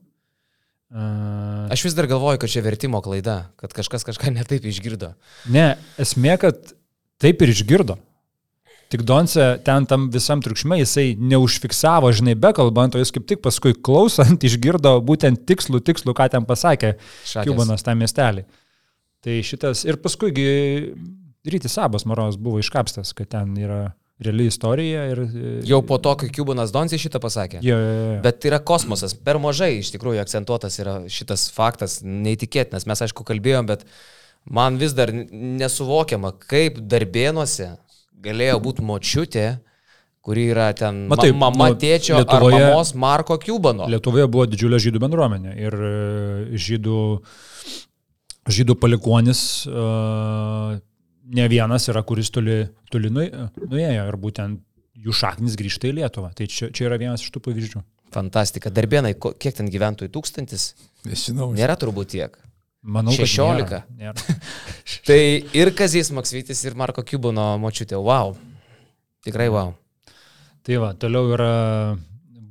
[1.73, 5.13] Aš vis dar galvoju, kad čia vertimo klaida, kad kažkas kažką netaip išgirdo.
[5.49, 6.73] Ne, esmė, kad
[7.21, 7.97] taip ir išgirdo.
[8.93, 13.73] Tik Donce ten tam visam triukšme jisai neužfiksavo, žinai, bekalbant, o jis kaip tik paskui
[13.73, 16.93] klausant išgirdo būtent tikslų, tikslų, ką ten pasakė.
[17.47, 18.45] Kubanas tą miestelį.
[19.23, 20.45] Tai šitas ir paskuigi
[21.47, 25.03] Rytis Sabas Moros buvo iškapstas, kad ten yra reali istorija.
[25.13, 25.21] Ir,
[25.69, 27.61] Jau po to, kai Kubanas Donsi šitą pasakė.
[27.65, 28.17] Jo, jo, jo.
[28.25, 29.13] Bet tai yra kosmosas.
[29.15, 32.87] Per mažai iš tikrųjų akcentuotas yra šitas faktas, neįtikėtinas.
[32.89, 33.85] Mes aišku kalbėjom, bet
[34.49, 37.73] man vis dar nesuvokiama, kaip darbėnuose
[38.23, 39.47] galėjo būti močiutė,
[40.23, 43.89] kuri yra ten Matai, ma mama nu, tėčio Lietuvoje- ar mamos Marko Kubano.
[43.91, 45.89] Lietuvoje buvo didžiulė žydų bendruomenė ir e,
[46.55, 46.99] žydų,
[48.47, 50.79] žydų palikonis e,
[51.23, 54.61] ne vienas yra, kuris toli, toli nuėjo ir būtent
[55.03, 56.31] jų šaknis grįžta į Lietuvą.
[56.37, 57.83] Tai čia, čia yra vienas iš tų pavyzdžių.
[58.13, 58.71] Fantastika.
[58.73, 60.11] Darbėnai, kiek ten gyventojų?
[60.13, 60.73] Tūkstantis?
[61.07, 61.49] Nežinau.
[61.57, 62.35] Nėra turbūt tiek.
[62.83, 63.63] Manau, kad 16.
[63.63, 64.37] nėra, nėra.
[65.07, 65.19] Tai
[65.55, 67.95] ir Kazis Maksvitis, ir Marko Kubano močiutė.
[67.95, 68.35] Wow.
[69.23, 69.71] Tikrai wow.
[70.67, 71.53] Tai va, toliau yra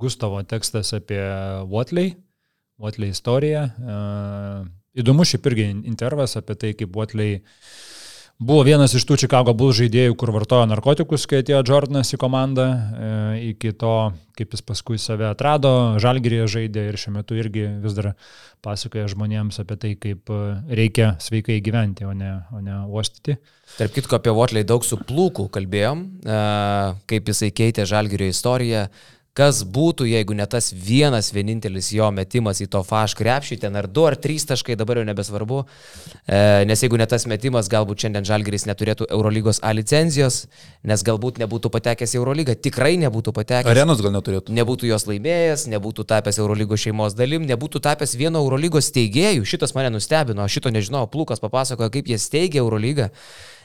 [0.01, 1.21] Gustavo tekstas apie
[1.69, 2.15] Watley,
[2.81, 3.67] Watley istoriją.
[3.69, 3.99] E,
[5.01, 7.39] Įdomu šiaip irgi intervas apie tai, kaip Watley
[8.43, 12.67] buvo vienas iš tų Chicago Bulls žaidėjų, kur vartojo narkotikus, kai atėjo Jordanas į komandą,
[12.73, 13.11] e,
[13.53, 13.95] iki to,
[14.39, 18.13] kaip jis paskui save atrado, Žalgirėje žaidė ir šiuo metu irgi vis dar
[18.65, 20.43] pasakoja žmonėms apie tai, kaip e,
[20.83, 23.39] reikia sveikai gyventi, o ne, o ne uostyti.
[23.79, 26.39] Tarp kitko apie Votley daug su plūku kalbėjom, e,
[27.13, 28.87] kaip jisai keitė Žalgirio istoriją.
[29.33, 33.87] Kas būtų, jeigu ne tas vienas vienintelis jo metimas į to faš krepšį, ten ar
[33.88, 35.62] du ar trys taškai, dabar jau nebesvarbu,
[36.27, 40.42] e, nes jeigu ne tas metimas, galbūt šiandien Žalgiris neturėtų Eurolygos A licenzijos,
[40.85, 43.71] nes galbūt nebūtų patekęs į Eurolygą, tikrai nebūtų patekęs.
[43.73, 44.53] Arenos gal neturėtų.
[44.53, 49.49] Nebūtų jos laimėjęs, nebūtų tapęs Eurolygos šeimos dalim, nebūtų tapęs vieno Eurolygos steigėjų.
[49.49, 53.09] Šitas mane nustebino, šito nežinau, Plukas papasakojo, kaip jie steigė Eurolygą.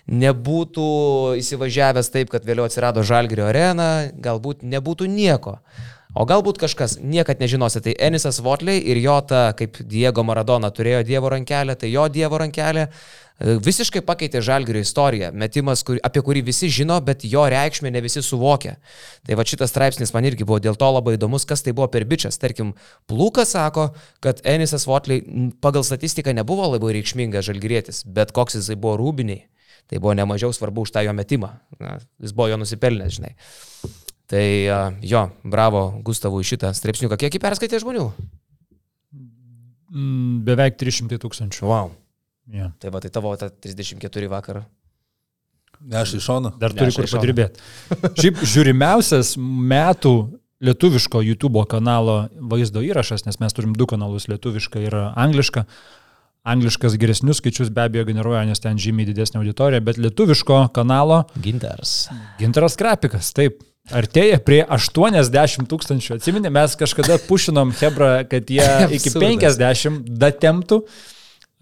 [0.08, 0.88] Nebūtų
[1.42, 5.58] įsivažiavęs taip, kad vėliau atsirado Žalgirio arena, galbūt nebūtų nieko.
[6.18, 11.04] O galbūt kažkas, niekad nežinosi, tai Enisas Votley ir jo ta, kaip Diego Maradona turėjo
[11.06, 15.34] Dievo rankelę, tai jo Dievo rankelė e, visiškai pakeitė Žalgirio istoriją.
[15.38, 18.78] Metimas, kur, apie kurį visi žino, bet jo reikšmę ne visi suvokia.
[19.28, 22.08] Tai va šitas straipsnis man irgi buvo dėl to labai įdomus, kas tai buvo per
[22.08, 22.40] bičias.
[22.42, 22.74] Tarkim,
[23.12, 23.92] Plūkas sako,
[24.24, 29.44] kad Enisas Votley m, pagal statistiką nebuvo labai reikšmingas žalgirietis, bet koks jisai buvo rūbiniai.
[29.88, 31.54] Tai buvo nemažiau svarbu už tą jo metimą.
[31.80, 33.36] Na, jis buvo jo nusipelnęs, žinai.
[34.28, 34.48] Tai
[35.08, 37.16] jo, bravo Gustavui šitą straipsniuką.
[37.20, 38.10] Kiek jį perskaitė žmonių?
[39.88, 41.64] Mm, Beveik 300 tūkstančių.
[41.70, 41.94] Wow.
[42.52, 42.74] Yeah.
[42.80, 44.66] Tai va, tai tavo ta 34 vakar.
[45.80, 46.52] Ne, aš iš šono.
[46.60, 47.62] Dar turi kur padirbėti.
[48.18, 50.14] Šiaip žiūrimiausias metų
[50.64, 55.66] lietuviško YouTube kanalo vaizdo įrašas, nes mes turim du kanalus- lietuvišką ir anglišką.
[56.48, 62.08] Angliškas geresnius skaičius be abejo generuoja, nes ten žymiai didesnė auditorija, bet lietuviško kanalo Ginters.
[62.40, 63.60] Ginteras Krapikas, taip.
[63.88, 66.18] Artėja prie 80 tūkstančių.
[66.18, 68.66] Atsiminė, mes kažkada pušinom Hebra, kad jie
[68.98, 69.56] iki Absurdas.
[69.56, 70.82] 50 datemtų.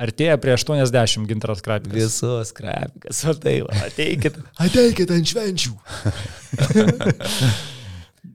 [0.01, 1.95] Artėja prie 80 Ginteras Krapikas.
[1.95, 4.41] Visos krapikas, o tai va, ateikit.
[4.65, 5.77] Ateikit ant švenčių.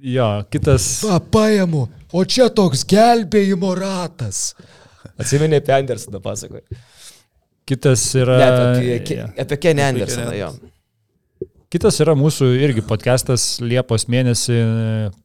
[0.01, 1.03] Jo, kitas.
[1.05, 1.83] Va, paimu.
[2.17, 4.55] O čia toks gelbėjimo ratas.
[5.21, 6.81] Atsiminė apie Andersoną pasakoju.
[7.71, 8.37] Kitas yra.
[8.41, 9.27] Ne, apie, Ke- jo.
[9.45, 10.53] apie Kenny Andersoną, jo.
[11.71, 14.57] Kitas yra mūsų irgi podcastas Liepos mėnesį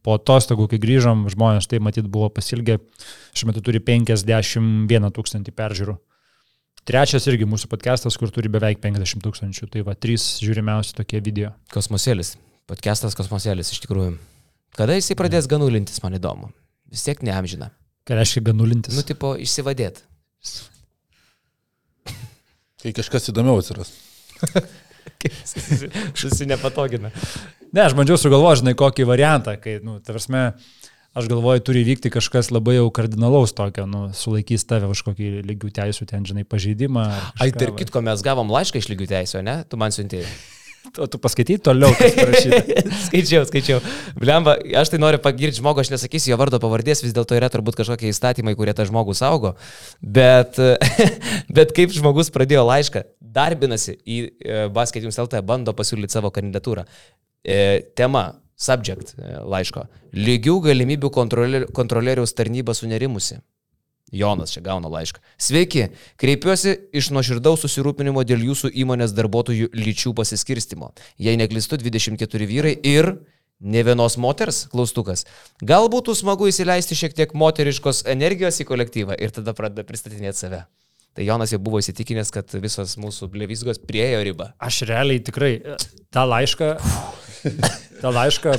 [0.06, 2.76] po atostogų, kai grįžom, žmonės tai matyt buvo pasilgę,
[3.34, 5.96] šiuo metu turi 51 tūkstantį peržiūrų.
[6.86, 9.72] Trečias irgi mūsų podcastas, kur turi beveik 50 tūkstančių.
[9.74, 11.50] Tai va, trys žiūrimiausi tokie video.
[11.74, 12.36] Kosmosėlis.
[12.70, 14.20] Podcastas Kosmosėlis, iš tikrųjų.
[14.78, 16.52] Kada jisai pradės ganulintis, man įdomu.
[16.94, 17.72] Vis tiek neamžina.
[18.06, 18.94] Ką reiškia ganulintis?
[18.94, 20.04] Nu, tipo, išsivadėt.
[22.86, 23.90] Kai kažkas įdomiau atsiras.
[26.20, 27.10] Susinepatogina.
[27.72, 30.44] Ne, aš bandžiau sugalvoti, žinai, kokį variantą, kai, nu, tavarsme,
[31.18, 35.74] aš galvoju, turi vykti kažkas labai jau kardinalaus tokio, nu, sulaikys tave už kokį lygių
[35.80, 37.08] teisų ten, žinai, pažeidimą.
[37.10, 39.64] ar Ai, tarp kitko, mes gavom laišką iš lygių teisų, ne?
[39.66, 40.30] Tu man siuntėjai.
[41.02, 41.92] O tu paskaitai toliau,
[43.06, 43.82] skaičiau, skaičiau.
[44.20, 47.80] Blemba, aš tai noriu pagirti žmogų, aš nesakysiu jo vardo pavardės, vis dėlto yra turbūt
[47.80, 49.56] kažkokie įstatymai, kurie tą žmogų saugo.
[50.00, 50.60] Bet,
[51.58, 53.04] bet kaip žmogus pradėjo laišką,
[53.36, 56.86] darbinasi į e, Basket Jums LT, bando pasiūlyti savo kandidatūrą.
[57.46, 57.58] E,
[57.98, 59.86] tema, subject e, laiško.
[60.16, 63.42] Lygių galimybių kontrolier, kontrolieriaus tarnyba sunerimusi.
[64.14, 65.22] Jonas čia gauna laišką.
[65.42, 65.88] Sveiki,
[66.22, 70.92] kreipiuosi iš nuoširdaus susirūpinimo dėl jūsų įmonės darbuotojų lyčių pasiskirstimo.
[71.18, 73.16] Jei neklistu, 24 vyrai ir
[73.60, 75.26] ne vienos moters, klaustukas.
[75.64, 80.66] Gal būtų smagu įsileisti šiek tiek moteriškos energijos į kolektyvą ir tada pradeda pristatinėti save.
[81.16, 84.50] Tai Jonas jau buvo įsitikinęs, kad visos mūsų blevizgos priejo ribą.
[84.60, 85.78] Aš realiai tikrai e,
[86.12, 86.74] tą laišką,
[88.02, 88.56] tą laišką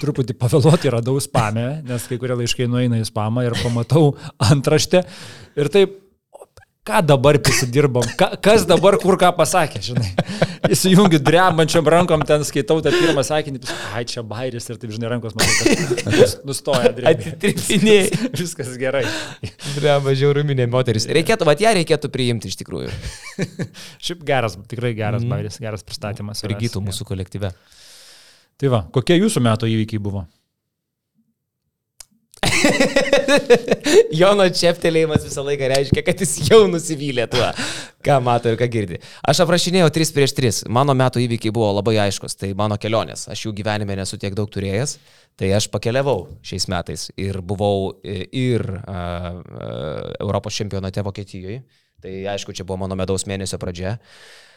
[0.00, 4.14] truputį pavėluoti radau spamę, nes kai kurie laiškai nueina į spamą ir pamatau
[4.50, 5.04] antraštę
[5.60, 5.98] ir taip,
[6.90, 10.10] ką dabar prisidirbom, ka, kas dabar kur ką pasakė, žinai.
[10.70, 13.60] Įsijungiu drebančiam rankom, ten skaitau tą pirmą sakinį,
[13.96, 15.48] ai čia bairis ir taip, žinai, rankos man
[16.48, 16.92] nustoja.
[17.12, 18.08] Atitripiniai.
[18.40, 19.04] Viskas gerai.
[19.76, 21.08] Dreba žiauruminė moteris.
[21.10, 22.92] Reikėtų, va, ją reikėtų priimti iš tikrųjų.
[24.06, 25.36] Šiaip geras, tikrai geras mm.
[25.36, 26.44] bairis, geras pristatymas.
[26.46, 27.52] Prigytų mūsų kolektyve.
[28.60, 30.26] Tai va, kokie jūsų metų įvykiai buvo?
[34.20, 37.46] Jono čeptelėjimas visą laiką reiškia, kad jis jau nusivylė tuo,
[38.04, 38.98] ką mato ir ką girdi.
[39.24, 40.60] Aš aprašinėjau 3 prieš 3.
[40.76, 42.36] Mano metų įvykiai buvo labai aiškus.
[42.40, 43.28] Tai mano kelionės.
[43.32, 44.98] Aš jų gyvenime nesu tiek daug turėjęs.
[45.40, 51.62] Tai aš pakeliavau šiais metais ir buvau ir uh, uh, Europos čempionate Vokietijoje.
[52.00, 53.96] Tai aišku, čia buvo mano medaus mėnesio pradžia.
[53.96, 54.49] E,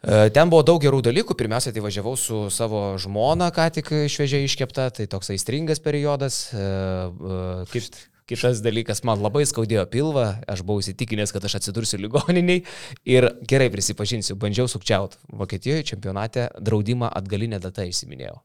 [0.00, 1.36] ten buvo daug gerų dalykų.
[1.36, 6.46] Pirmiausia, tai važiavau su savo žmona, ką tik šviežiai iškepta, tai toks aistringas periodas.
[6.54, 7.40] E, e,
[7.72, 7.98] Kaip,
[8.30, 12.62] kitas dalykas, man labai skaudėjo pilvą, aš buvau įsitikinęs, kad aš atsidursiu ligoniniai
[13.04, 15.20] ir gerai prisipažinsiu, bandžiau sukčiauti.
[15.36, 18.38] Vokietijoje čempionate draudimą atgalinę datą įsiminėjau.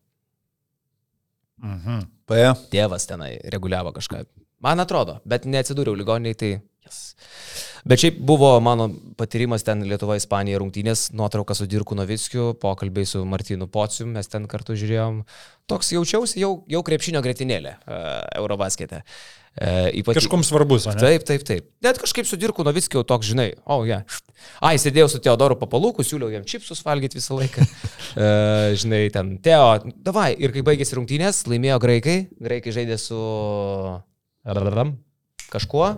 [1.64, 2.10] Mhm.
[2.28, 2.52] Paja.
[2.74, 4.26] Tėvas tenai reguliavo kažką.
[4.66, 6.52] Man atrodo, bet neatsidūriau ligoniniai, tai...
[6.86, 7.16] Yes.
[7.86, 13.20] Bet šiaip buvo mano patyrimas ten Lietuva, Ispanija rungtynės, nuotrauka su Dirku Novickiu, pokalbiai su
[13.30, 15.20] Martinu Pociu, mes ten kartu žiūrėjom.
[15.70, 18.00] Toks jaučiausi jau, jau krepšinio gretinėlė uh,
[18.40, 19.04] Eurobaskete.
[19.56, 20.18] Uh, ypač...
[20.18, 20.96] Kažkom svarbus, ne?
[20.98, 21.68] Taip, taip, taip.
[21.86, 24.02] Net kažkaip su Dirku Novickiu toks, žinai, o, oh, ja.
[24.66, 27.70] Ai, sėdėjau su Teodoru Papalūku, siūliau jam čipsus valgyti visą laiką.
[27.70, 30.32] uh, žinai, ten, Teo, davai.
[30.42, 32.18] Ir kai baigėsi rungtynės, laimėjo graikai.
[32.50, 33.22] Graikai žaidė su...
[35.54, 35.94] Kažkuo.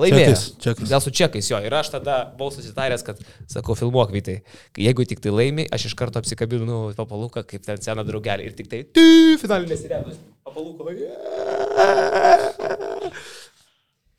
[0.00, 0.32] Laimėjo.
[0.32, 0.88] Čekais, čekais.
[0.88, 1.58] Gal su čekais jo.
[1.60, 3.18] Ir aš tada buvau susitaręs, kad,
[3.50, 4.38] sakau, filmuok vytai.
[4.80, 8.48] Jeigu tik tai laimi, aš iš karto apsikabinu nu, papaluką, kaip ten seną draugelį.
[8.48, 9.04] Ir tik tai, ty,
[9.42, 10.16] finalinės įrėdos.
[10.48, 10.88] Papaluko.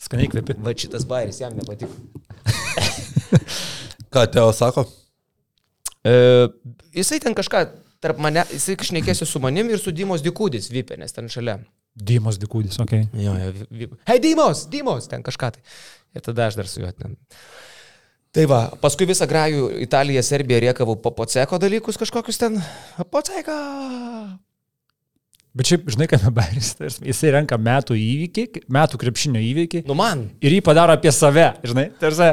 [0.04, 0.60] Skaniai kvepi.
[0.62, 1.94] Va šitas bairis jam nepatiko.
[4.14, 4.86] Ką Teo sako?
[6.06, 6.14] E,
[6.94, 7.66] jisai ten kažką
[8.04, 11.64] tarp mane, jisai šnekėsi su manim ir su Dimos Dikūdis Vipė, nes ten šalia.
[11.94, 13.06] Dymos dikūdis, okei.
[13.06, 13.26] Okay.
[13.26, 15.62] Jo, jo, hei, Dimos, Dimos, ten kažką tai.
[16.14, 17.14] Ir tada aš dar su juo ten.
[18.34, 22.58] Tai va, paskui visą grajų Italiją, Serbiją riekavau po poceko dalykus kažkokius ten.
[23.14, 23.58] Poceka.
[25.54, 30.26] Bet šiaip, žinai, kad Bairis, jisai renka metų įvykį, metų krepšinio įvykį Nu man.
[30.42, 31.92] ir jį padaro apie save, žinai.
[32.02, 32.32] Tarsi,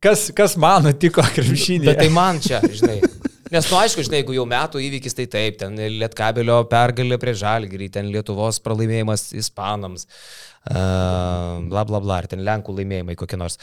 [0.00, 1.84] kas, kas man nutiko krepšinį.
[1.90, 3.02] Bet tai man čia, žinai.
[3.52, 7.90] Nes, nu, aišku, žinai, jeigu jau metų įvykis, tai taip, ten Lietkabelio pergalė prie Žalgirį,
[7.92, 13.58] ten Lietuvos pralaimėjimas Ispanams, uh, bla bla bla, ar ten Lenkų laimėjimai kokie nors.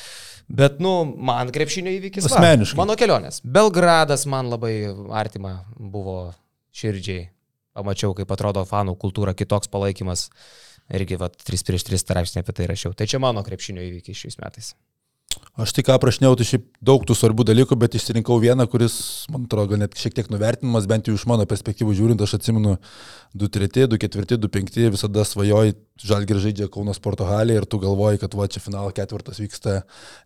[0.46, 2.28] Bet, nu, man krepšinio įvykis.
[2.28, 2.78] va, Asmeniškai.
[2.78, 3.42] Mano kelionės.
[3.42, 4.74] Belgradas man labai
[5.18, 6.20] artima buvo
[6.76, 7.28] širdžiai.
[7.78, 10.28] Pamačiau, kaip atrodo fanų kultūra, kitoks palaikymas.
[10.94, 12.94] Irgi, va, 3 prieš 3 straipsnį apie tai rašiau.
[12.98, 14.74] Tai čia mano krepšinio įvykiai šiais metais.
[15.60, 18.94] Aš tik aprašinėjau, tai šiaip daug tų svarbių dalykų, bet išsirinkau vieną, kuris,
[19.34, 22.78] man atrodo, net šiek tiek nuvertinimas, bent jau iš mano perspektyvų žiūrint, aš atsimenu
[23.36, 28.48] 2-3, 2-4, 2-5, visada svajoji, žalgir žaidžia Kauno sporto halėje ir tu galvoji, kad va
[28.52, 29.82] čia finalo ketvirtas vyksta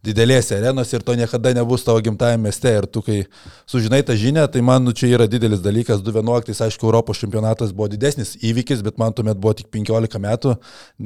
[0.06, 2.70] didelėse arenose ir to niekada nebus tavo gimtajame mieste.
[2.70, 3.24] Ir tu, kai
[3.70, 6.04] sužinai tą žinią, tai man nu, čia yra didelis dalykas.
[6.06, 10.56] 2011, aišku, Europos čempionatas buvo didesnis įvykis, bet man tuomet buvo tik 15 metų,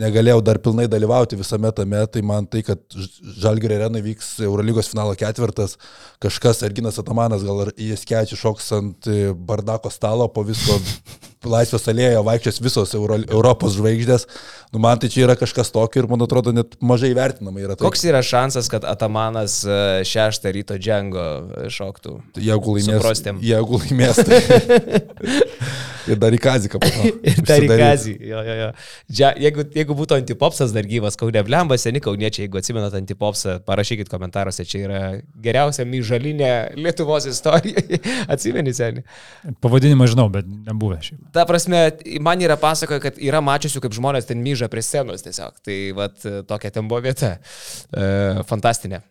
[0.04, 2.84] negalėjau dar pilnai dalyvauti visame tame, tai man tai, kad
[3.40, 5.78] žalgir arenai vyks Eurolygos finalo ketvirtas,
[6.24, 10.80] kažkas, Erginas Atamanas, gal ir jis kečiu šoks ant e, bardako stalo po visko
[11.54, 14.26] laisvės alėjoje vaikščios visos Euro, Europos žvaigždės.
[14.74, 17.78] Nu, man tai čia yra kažkas tokio ir man atrodo net mažai vertinama yra.
[17.78, 21.28] Tai, Koks yra šansas, kad Atamanas e, šeštą ryto džengo
[21.72, 22.18] šoktų?
[22.42, 23.40] jeigu laimės, Suprastėm.
[23.46, 24.42] jeigu laimės, tai
[26.12, 27.12] ir dar į kaziką po to.
[27.32, 28.14] Ir dar į kazį.
[28.30, 28.68] Jo, jo, jo.
[29.12, 34.12] Džia, jeigu, jeigu būtų antipopsas dar gyvas, kaunė blemba, seni kauniečiai, jeigu atsimenat antipopsą, parašykit
[34.12, 35.02] komentaruose, čia yra
[35.44, 37.84] geriausia myžalinė Lietuvos istorija.
[38.34, 39.04] Atsimeni, seni.
[39.64, 41.22] Pavadinimą žinau, bet nebuvę šiaip.
[41.36, 41.84] Ta prasme,
[42.24, 45.62] man yra pasakoja, kad yra mačiusių, kaip žmonės ten myža prie scenos tiesiog.
[45.66, 46.18] Tai vat,
[46.50, 47.38] tokia ten buvo vieta.
[47.92, 48.10] E,
[48.48, 49.02] fantastinė.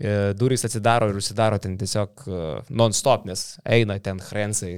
[0.00, 2.42] E, durys atsidaro ir užsidaro ten tiesiog e,
[2.74, 4.74] non-stop, nes eina ten hrensai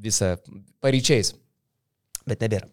[0.00, 0.34] visą
[0.84, 1.34] paryčiais.
[2.24, 2.70] Bet nebėra.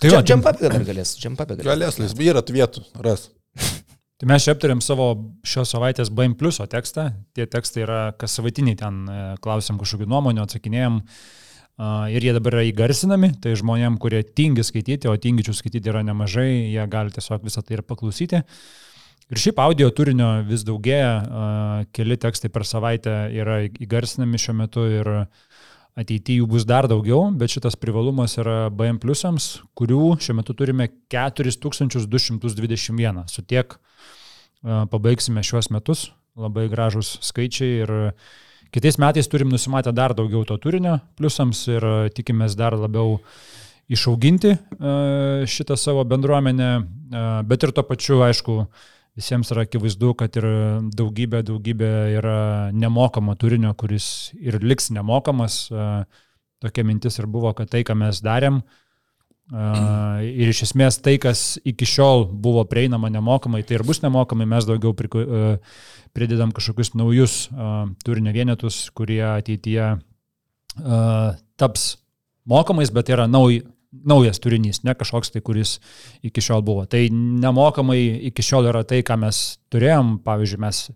[0.00, 1.14] Tai jo, Džem papė dar galės.
[1.20, 1.70] Džem papė galės.
[1.70, 3.28] Galės, laisvai yra tų vietų, ras.
[4.20, 5.08] Tai mes čia aptarėm savo
[5.46, 7.08] šios savaitės BM Pluso tekstą.
[7.34, 11.00] Tie tekstai yra kas savaitiniai, ten e, klausim kažkokių nuomonių, atsakinėjom.
[11.02, 16.04] a, Ir jie dabar yra įgarsinami, tai žmonėm, kurie tingi skaityti, o tingičių skaityti yra
[16.06, 18.44] nemažai, jie gali tiesiog visą tai ir paklausyti.
[19.32, 21.48] Ir šiaip audio turinio vis daugėja, a,
[21.92, 25.10] keli tekstai per savaitę yra įgarsinami šiuo metu ir
[25.98, 29.44] ateityje jų bus dar daugiau, bet šitas privalumas yra BM pliusams,
[29.78, 33.76] kurių šiuo metu turime 4221 su tiek
[34.64, 36.00] pabaigsime šiuos metus.
[36.34, 37.90] Labai gražus skaičiai ir
[38.74, 43.20] kitais metais turim nusimatę dar daugiau to turinio pliusams ir tikimės dar labiau
[43.86, 44.56] išauginti
[45.46, 46.82] šitą savo bendruomenę,
[47.46, 48.66] bet ir to pačiu, aišku,
[49.14, 50.46] visiems yra akivaizdu, kad ir
[50.98, 52.38] daugybė, daugybė yra
[52.74, 55.68] nemokamo turinio, kuris ir liks nemokamas.
[56.64, 58.62] Tokia mintis ir buvo, kad tai, ką mes darėm,
[60.24, 64.64] ir iš esmės tai, kas iki šiol buvo prieinama nemokamai, tai ir bus nemokamai, mes
[64.64, 67.34] daugiau pridedam kažkokius naujus
[68.06, 69.90] turinio vienetus, kurie ateityje
[71.60, 71.84] taps
[72.48, 73.60] mokamais, bet yra nauji,
[74.08, 75.78] naujas turinys, ne kažkoks tai, kuris
[76.26, 76.86] iki šiol buvo.
[76.90, 77.98] Tai nemokamai
[78.30, 80.86] iki šiol yra tai, ką mes turėjom, pavyzdžiui, mes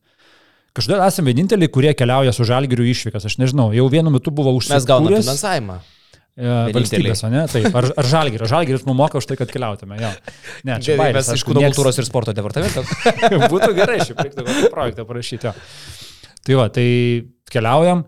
[0.78, 4.80] kažkodėl esame vieninteliai, kurie keliauja su žalgiriu išvykas, aš nežinau, jau vienu metu buvo užsienio.
[4.80, 5.78] Mes gauname finansavimą.
[6.38, 7.40] E, valstybės, ne?
[7.50, 8.46] Taip, ar, ar žalgiris?
[8.52, 9.96] Žalgiris mums moka už tai, kad keliautume.
[9.98, 10.12] Jo.
[10.68, 11.74] Ne, čia bairis, mes iš kūno nieks...
[11.74, 12.84] kultūros ir sporto departamento.
[13.54, 15.54] Būtų gerai, šiaip reiktų kokį projektą parašyti.
[16.46, 16.86] Tai va, tai
[17.50, 18.04] keliaujam.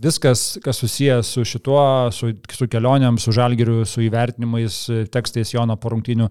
[0.00, 1.82] Viskas, kas susijęs su šituo,
[2.16, 4.78] su, su kelioniam, su žalgiriu, su įvertinimais,
[5.12, 6.30] tekstais Jono porungtinių,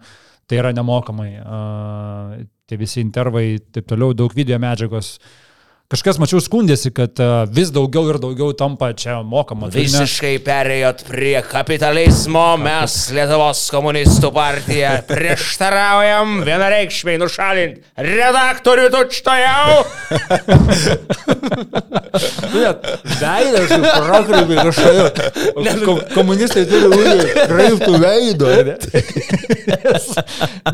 [0.49, 1.35] tai yra nemokamai.
[2.69, 5.17] Tie visi intervai, taip toliau, daug video medžiagos.
[5.19, 5.48] Uh,
[5.89, 9.71] Kažkas mačiau skundėsi, kad e, vis daugiau ir daugiau tampa čia mokama.
[9.73, 19.79] Visiškai perėjot prie kapitalizmo, mes Lietuvos komunistų partija prieštaraujam vienareikšmiai nušalinti redaktorių tučtojau.
[22.53, 22.85] Net
[23.23, 25.23] veidas, prokrypį kažkaip.
[26.13, 27.17] Komunistai turi
[27.49, 28.53] kreiptų veido.
[29.73, 30.07] nes,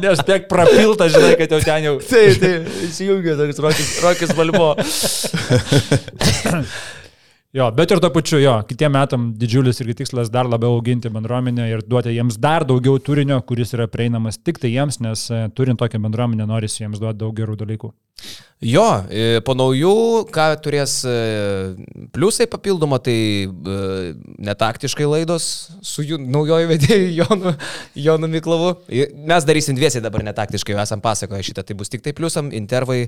[0.04, 1.96] nes tiek prapilta, žinai, kad jau ten jau.
[2.04, 4.74] Taip, taip, įsijungia toks Rokis, Rokis Balbo.
[7.56, 11.70] Jo, bet ir to pačiu, jo, kitiem metam didžiulis irgi tikslas dar labiau auginti bendruomenę
[11.72, 15.80] ir duoti jiems dar daugiau turinio, kuris yra prieinamas tik tai jiems, nes e, turint
[15.80, 17.94] tokią bendruomenę norisi jiems duoti daug gerų dalykų.
[18.64, 19.94] Jo, e, po naujų,
[20.34, 21.16] ką turės e,
[22.16, 23.18] pliusai papildomą, tai
[24.48, 25.48] netaktiškai laidos
[25.84, 27.56] su jų naujoju vedėju Jonu,
[28.08, 28.72] Jonu Miklavu.
[29.28, 33.06] Mes darysim dviesiai dabar netaktiškai, jau esam pasakoję šitą, tai bus tik tai pliusam, intervai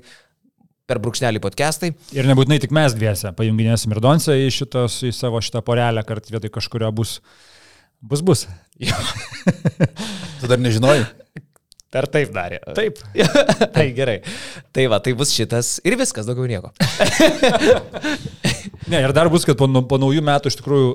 [0.87, 1.91] per brūkšnelį podcastai.
[2.15, 6.31] Ir nebūtinai tik mes dviese, pajunginėsim ir Donsą į, šitos, į savo šitą porelę, kad
[6.31, 7.17] vietoj kažkurio bus.
[7.99, 8.45] Bus, bus.
[10.39, 11.03] tu dar nežinojai?
[11.91, 12.59] Per taip darė.
[12.77, 12.99] Taip.
[13.75, 14.17] tai gerai.
[14.75, 16.71] Tai va, tai bus šitas ir viskas, daugiau nieko.
[18.91, 20.91] ne, ir dar bus, kad po, po naujų metų iš tikrųjų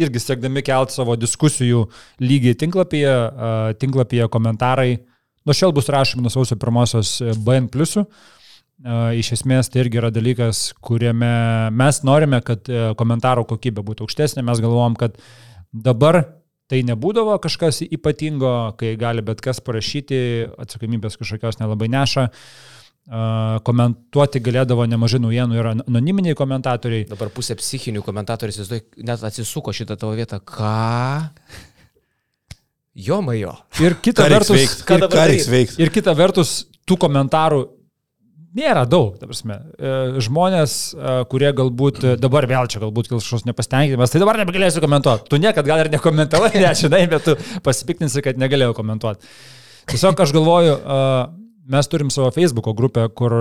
[0.00, 1.84] irgi siekdami kelti savo diskusijų
[2.22, 5.00] lygį tinklapyje, uh, tinklapyje komentarai.
[5.46, 8.06] Nuo šiol bus rašomi nuo sausio pirmosios BN pliusų.
[8.80, 14.44] Iš esmės tai irgi yra dalykas, kuriame mes norime, kad e, komentaro kokybė būtų aukštesnė.
[14.46, 15.18] Mes galvom, kad
[15.68, 16.22] dabar
[16.70, 20.20] tai nebūdavo kažkas ypatingo, kai gali bet kas parašyti,
[20.64, 22.30] atsakomybės kažkokios nelabai neša.
[23.66, 27.08] Komentuoti galėdavo nemažai naujienų ir anoniminiai komentatoriai.
[27.10, 28.54] Dabar pusė psichinių komentatorių,
[29.02, 30.38] net atsisuko šitą tavo vietą.
[30.40, 31.26] Ką?
[32.94, 33.56] Jo, majo.
[33.82, 35.82] Ir kita vertus, dabar reiks veikti?
[35.82, 36.54] Ir kita vertus,
[36.86, 37.60] tų komentarų
[38.56, 39.56] nėra daug, ta prasme.
[39.78, 39.92] E,
[40.24, 44.82] žmonės, e, kurie galbūt e, dabar vėl čia galbūt kils kažkoks nepastenkinimas, tai dabar nebegalėsiu
[44.82, 45.28] komentuoti.
[45.30, 47.36] Tu niekad gal ir nekomentavai, nežinai, bet tu
[47.66, 49.30] pasipiktinsi, kad negalėjau komentuoti.
[49.90, 50.76] Tiesiog aš galvoju,
[51.70, 53.34] mes turim savo Facebook'o grupę, kur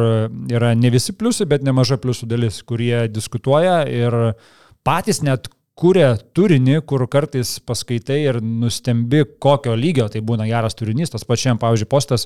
[0.49, 4.15] yra ne visi pliusai, bet nemaža pliusų dalis, kurie diskutuoja ir
[4.87, 11.13] patys net kūrė turinį, kur kartais paskaitai ir nustembi, kokio lygio tai būna geras turinys.
[11.13, 12.25] Tas pačiam, pavyzdžiui, postas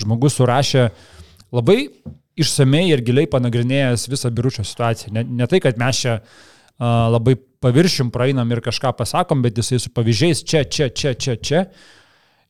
[0.00, 1.17] žmogus surašė uh,
[1.54, 1.78] labai
[2.38, 5.12] išsamei ir giliai panagrinėjęs visą biručio situaciją.
[5.16, 7.34] Ne, ne tai, kad mes čia uh, labai
[7.64, 11.64] paviršim praeinam ir kažką pasakom, bet jisai su pavyzdžiais čia, čia, čia, čia, čia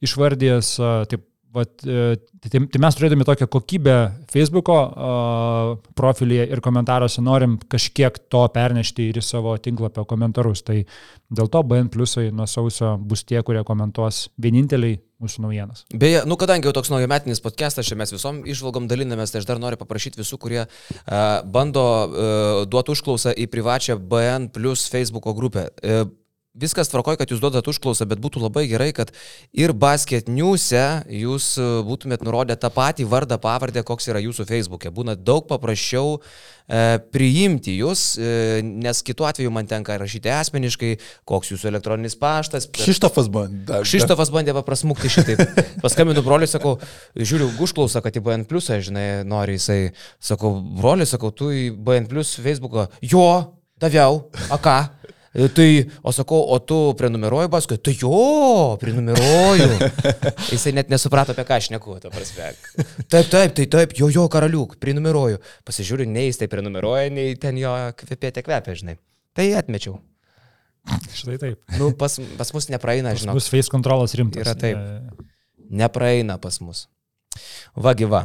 [0.04, 3.94] išvardėjęs, uh, taip Vat, e, tai, tai mes turėdami tokią kokybę
[4.28, 10.60] Facebook'o uh, profilyje ir komentaruose norim kažkiek to pernešti ir į savo tinklapio komentarus.
[10.66, 10.76] Tai
[11.32, 15.84] dėl to BN pliusai nuo sausio bus tie, kurie komentuos vieninteliai mūsų naujienas.
[15.90, 19.60] Beje, nu kadangi jau toks naujametinis podcastas, čia mes visom išvalgom dalinamės, tai aš dar
[19.62, 20.70] noriu paprašyti visų, kurie uh,
[21.42, 25.68] bando uh, duoti užklausą į privačią BN plus Facebook'o grupę.
[25.82, 26.06] Uh,
[26.56, 29.12] viskas tvarkoj, kad jūs duodat užklausą, bet būtų labai gerai, kad
[29.56, 34.92] ir basket news'e jūs e, būtumėt nurodę tą patį vardą, pavardę, koks yra jūsų Facebook'e.
[34.94, 40.94] Būna daug paprasčiau e, priimti jūs, e, nes kitu atveju man tenka rašyti asmeniškai,
[41.28, 42.70] koks jūsų elektroninis paštas.
[42.80, 43.82] Šištofas bandė.
[43.88, 45.44] Šištofas bandė paprasmukti šitaip.
[45.84, 46.78] Paskambinu broliui, sakau,
[47.14, 49.80] žiūriu, užklausą, kad į BN Plus, žinai, nori jisai.
[50.22, 52.88] Sakau, broliui, sakau, tu į BN Plus Facebook'ą.
[53.04, 53.28] Jo,
[53.78, 54.78] daviau, a ką?
[55.34, 55.68] E, Tai,
[56.02, 57.78] o sakau, o tu prenumeruoji Baskui?
[57.84, 58.20] Tai jo,
[58.80, 59.68] prenumeruoju.
[60.52, 62.52] Jisai net nesuprato, apie ką aš neku, ta prasme.
[63.10, 65.40] Taip, taip, tai taip, jo, jo, karaliuk, prenumeruoju.
[65.68, 68.96] Pasižiūriu, nei jis tai prenumeruoja, nei ten jo kvepėte kvepia, žinai.
[69.36, 69.98] Tai atmečiau.
[71.12, 71.60] Štai taip.
[71.76, 73.36] Nu, pas, pas mus nepraeina, žinau.
[73.36, 74.40] Bus face kontrolas rimtas.
[74.40, 74.78] Yra taip.
[74.78, 75.26] E,
[75.68, 76.86] Nepraeina pas mus.
[77.76, 78.24] Va gyva.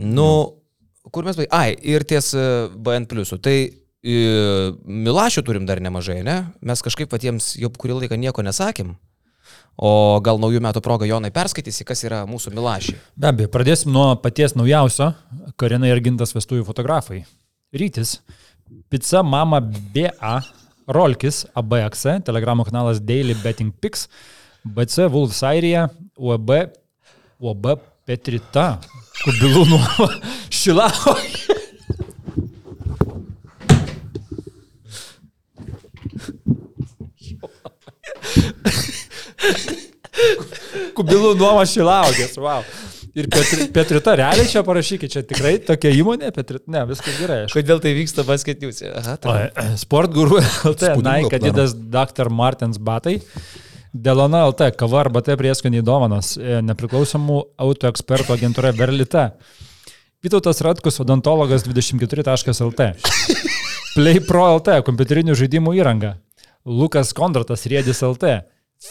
[0.00, 0.56] Nu,
[1.12, 1.52] kur mes baigėme?
[1.52, 2.44] Ai, ir ties e,
[2.80, 3.40] BN pliusų.
[3.44, 3.56] Tai
[4.00, 6.36] Milašių turim dar nemažai, ne?
[6.64, 8.94] Mes kažkaip patiems jau kurį laiką nieko nesakėm.
[9.80, 12.98] O gal naujų metų proga Jonai perskaitysi, kas yra mūsų Milašiai.
[13.16, 15.12] Be abejo, pradėsim nuo paties naujausio.
[15.60, 17.22] Karina ir gintas vestuvių fotografai.
[17.76, 18.18] Rytis.
[18.92, 20.34] Pizza Mama BA.
[20.90, 22.06] Rolkis ABX.
[22.26, 24.08] Telegramo kanalas Daily Betting Pix.
[24.64, 25.88] BC Wolves Airija.
[26.16, 26.56] UAB.
[27.40, 27.72] UAB
[28.08, 28.74] Petrita.
[29.24, 30.10] Kubilų nuo
[30.60, 31.16] Šilavo.
[40.96, 42.64] Kubilų nuoma Šilaugės, wow.
[43.16, 47.40] Ir Petri, Petrita, realiai čia parašykit, čia tikrai tokia įmonė, Petrit, ne, viskas gerai.
[47.46, 47.56] Aš.
[47.56, 48.22] Kodėl tai vyksta
[49.18, 49.48] tai.
[49.80, 51.32] Sport guru LT, plano.
[51.40, 52.30] Adidas, Dr.
[52.30, 53.18] Martins batai.
[53.90, 59.32] Delona LT, kava arba tai prieskoniai dovanas, e, nepriklausomų auto ekspertų agentūra Verlita.
[60.22, 62.90] Vytautas Ratkus, odontologas 24.lt.
[63.96, 66.14] Play Pro LT, kompiuterinių žaidimų įranga.
[66.64, 68.40] Lukas Kondratas, Riedis LT.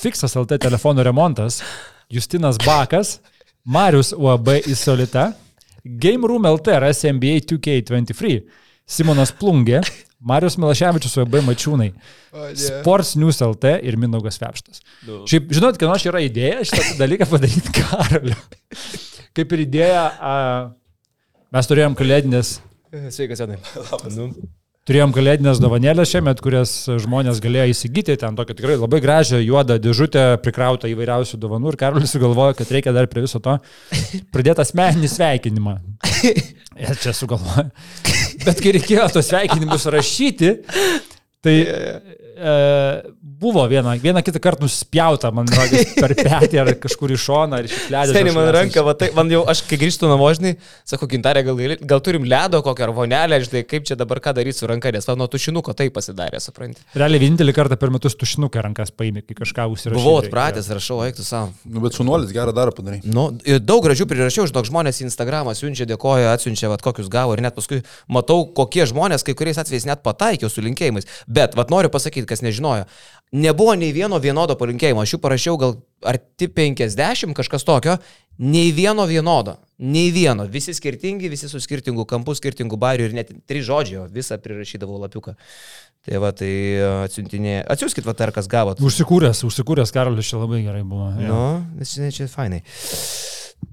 [0.01, 1.61] Fixas LT telefonų remontas.
[2.09, 3.19] Justinas Bakas.
[3.65, 5.31] Marius UAB Isolita.
[5.83, 8.39] Game Room LT, RS NBA 2K23.
[8.89, 9.83] Simonas Plungė.
[10.19, 11.91] Marius Milaševičius UAB Mačiūnai.
[12.59, 14.81] Sports News LT ir Mindaugas Vepštas.
[15.29, 18.35] Šiaip, žinot, kieno čia yra idėja šitą dalyką padaryti karaliu.
[19.37, 20.33] Kaip ir idėja, a,
[21.55, 22.57] mes turėjom kalėdinės
[23.13, 23.59] Sveikas, Jonai.
[24.15, 24.31] Nu.
[24.89, 26.71] Turėjom kalėdinės dovanėlės šiemet, kurias
[27.03, 32.15] žmonės galėjo įsigyti, ten tokia tikrai labai gražią juodą dėžutę prikrautą įvairiausių dovanų ir Karolis
[32.15, 33.53] sugalvojo, kad reikia dar prie viso to
[34.33, 35.75] pridėti asmeninį sveikinimą.
[36.87, 37.67] Ir čia sugalvojo.
[38.47, 40.55] Bet kai reikėjo tos sveikinimus rašyti,
[41.45, 41.55] tai
[42.39, 43.11] e,
[43.41, 47.67] buvo viena, vieną kitą kartą nuspjauta, man rodos, per petį ar kažkur į šoną ar
[47.67, 48.15] iš ledo.
[48.15, 50.55] Seniai man ranka, va, tai, man jau, aš kai grįžtu namo, žinai,
[50.87, 51.59] sakau, gintarė, gal,
[51.91, 55.07] gal turim ledo kokią ar vonelę, žinai, kaip čia dabar ką daryti su ranka, nes
[55.11, 56.83] man nuo tušinuko tai pasidarė, supranti.
[56.97, 59.99] Realiai vienintelį kartą per metus tušinuką rankas paėmė, kai kažką užsirašė.
[59.99, 61.53] Buvau atpratęs, rašau, eiktų savo.
[61.67, 63.01] Nu, bet šunuolis gerą darbą padarai.
[63.07, 67.35] Nu, ir daug gražių prirašiau, žinok, žmonės į Instagramą siunčia, dėkoja, atsiunčia, vat, kokius gavo
[67.35, 67.81] ir net paskui
[68.11, 71.07] matau, kokie žmonės, kai kuriais atvejais net pataikiau su linkėjimais.
[71.27, 72.85] Bet, vad noriu pasakyti, kas nežinojo,
[73.31, 75.75] nebuvo nei vieno vienodo palinkėjimo, aš jų parašiau gal
[76.07, 77.97] arti 50, kažkas tokio,
[78.39, 83.33] nei vieno vienodo, nei vieno, visi skirtingi, visi su skirtingu kampu, skirtingu bariu ir net
[83.49, 85.35] trys žodžiai, o visą prirašydavau lapiuką.
[86.07, 86.51] Tai va, tai
[87.03, 88.79] atsiuntinė, atsiųskit, va, ar kas gavot.
[88.79, 91.11] Užsikūręs, užsikūręs Karolis čia labai gerai buvo.
[91.19, 91.41] Nu,
[91.75, 92.63] nes čia, čia fainai.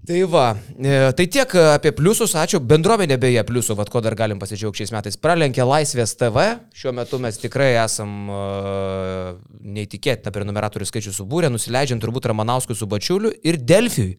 [0.07, 2.61] Tai va, e, tai tiek apie pliusus, ačiū.
[2.63, 5.19] Bendruomenė beje pliusų, vad ko dar galim pasidžiaugti šiais metais.
[5.19, 6.45] Pralenkė Laisvės TV,
[6.79, 9.33] šiuo metu mes tikrai esam uh,
[9.67, 14.15] neįtikėtina prenumeratorių skaičių subūrę, nusileidžiant turbūt Ramanauskui su Bačiuliu ir Delfiui.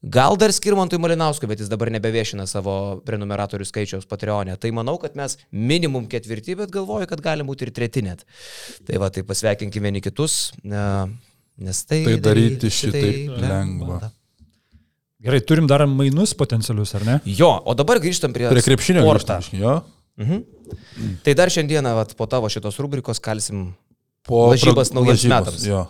[0.00, 4.56] Gal dar Skirmantui Malinauskui, bet jis dabar nebeviešina savo prenumeratorių skaičiaus Patreonė.
[4.60, 8.24] Tai manau, kad mes minimum ketvirti, bet galvoju, kad gali būti ir treti net.
[8.86, 10.84] Tai va, tai pasveikinkime vieni kitus, e,
[11.64, 12.04] nes tai...
[12.06, 13.98] Tai daryti šitai šitaip lengva.
[15.26, 17.18] Gerai, turim dar mainus potencialius, ar ne?
[17.26, 19.40] Jo, o dabar grįžtam prie, Prie krepšinio sportą.
[19.56, 19.80] Jo.
[20.22, 20.44] Mhm.
[21.26, 23.72] Tai dar šiandieną vat, po tavo šitos rubrikos kalsim.
[24.26, 25.66] Po Lažybas naujiems metams.
[25.66, 25.84] Jo.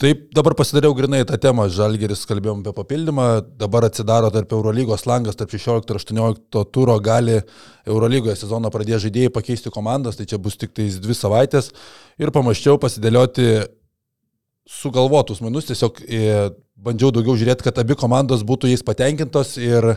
[0.00, 1.66] Taip, dabar pasidariau grinai tą temą.
[1.68, 3.26] Žalgeris kalbėjom apie papildymą.
[3.60, 7.36] Dabar atsidaro tarp Eurolygos langas, tarp 16 ir 18 turo gali
[7.84, 11.68] Eurolygoje sezoną pradėję žaidėjai pakeisti komandas, tai čia bus tik tais dvi savaitės.
[12.16, 13.50] Ir pamaščiau pasidėlioti
[14.70, 16.48] sugalvotus mainus, tiesiog e,
[16.84, 19.94] bandžiau daugiau žiūrėti, kad abi komandos būtų jais patenkintos ir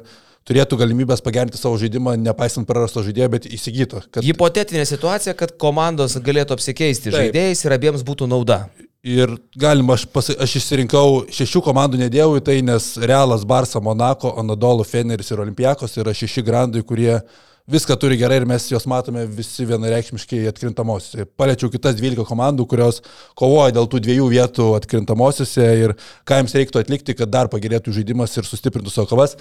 [0.48, 4.04] turėtų galimybės pagerinti savo žaidimą, nepaisant prarasto žaidėjo, bet įsigyto.
[4.10, 4.24] Kad...
[4.28, 7.20] Hipotetinė situacija, kad komandos galėtų apsikeisti Taip.
[7.20, 8.66] žaidėjais ir abiems būtų nauda.
[9.04, 14.32] Ir galima, aš, pasi, aš išsirinkau šešių komandų nedėjau į tai, nes Realas, Barça, Monako,
[14.40, 17.18] Anadolu, Feneris ir Olimpijakos yra šeši grandai, kurie
[17.68, 21.26] viską turi gerai ir mes juos matome visi vienareikšmiškai atkrintamosiose.
[21.40, 23.00] Paliečiau kitas 12 komandų, kurios
[23.40, 25.94] kovoja dėl tų dviejų vietų atkrintamosiose ir
[26.28, 29.38] ką jiems reiktų atlikti, kad dar pagerėtų žaidimas ir sustiprintų savo kovas.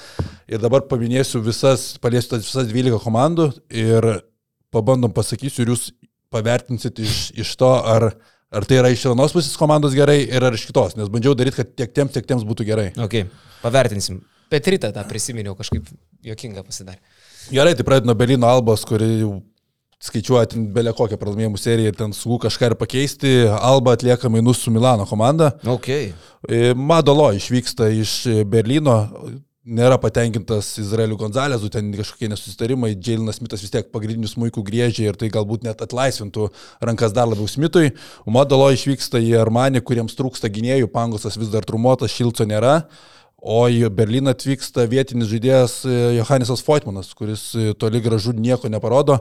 [0.47, 4.13] Ir dabar paminėsiu visas, paliesiu tas visas 12 komandų ir
[4.73, 5.91] pabandom pasakysiu ir jūs
[6.33, 8.13] pavertinsit iš, iš to, ar,
[8.55, 11.59] ar tai yra iš vienos pusės komandos gerai ir ar iš kitos, nes bandžiau daryti,
[11.59, 12.93] kad tiek tiems, tiek tiems būtų gerai.
[13.03, 13.25] Ok,
[13.65, 14.23] pavertinsim.
[14.53, 15.91] Petritą tą prisiminiau kažkaip
[16.29, 17.01] jokinga pasidarė.
[17.51, 19.33] Gerai, tai pradedu nuo Berlyno Albos, kuri jau
[20.03, 25.07] skaičiuojant belė kokią pralaimėjimų seriją, ten su kažką ir pakeisti, Alba atlieka mainus su Milano
[25.07, 25.53] komanda.
[25.77, 26.11] Okay.
[26.49, 28.17] E, Madolo išvyksta iš
[28.51, 28.97] Berlyno,
[29.63, 35.19] nėra patenkintas Izraeliu Gonzalesu, ten kažkokie nesusitarimai, Džiailinas Smithas vis tiek pagrindinius muikų griežia ir
[35.19, 36.49] tai galbūt net atlaisvintų
[36.83, 37.93] rankas dar labiau Smithui.
[38.27, 42.81] Madolo išvyksta į Armanį, kuriems trūksta gynėjų, Pangosas vis dar trumuotas, Šilco nėra.
[43.43, 49.17] O į Berliną atvyksta vietinis žaidėjas e, Johannesas Foitmanas, kuris e, toli gražu nieko neparodo.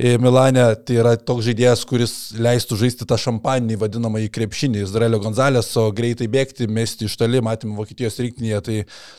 [0.00, 5.20] E, Milane tai yra toks žaidėjas, kuris leistų žaisti tą šampaninį vadinamą į krepšinį Izraelio
[5.20, 8.76] Gonzalės, o greitai bėgti, mesti iš toli, matėme Vokietijos rinktinėje, tai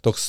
[0.07, 0.25] toks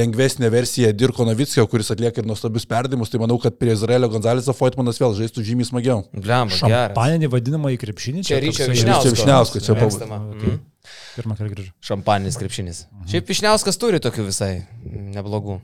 [0.00, 4.56] lengvesnė versija Dirko Novickio, kuris atlieka ir nuostabius perdimus, tai manau, kad prie Izraelio Gonzalėso
[4.58, 6.02] Foitmanas vėl žaistų žymiai smagiau.
[6.10, 6.64] Blemba, geras.
[6.64, 8.26] Šampaninį vadinamą į krepšinį.
[8.26, 9.06] Čia ryčio toksai- Višniausko.
[9.06, 10.58] Ryčio Vyšniausko, čia buvo.
[10.88, 11.18] Mhm.
[11.18, 11.74] Pirmą kartą grįžau.
[11.90, 12.84] Šampaninis krepšinis.
[13.10, 14.52] Šiaip Višniauskas turi tokių visai
[14.86, 15.58] neblogų.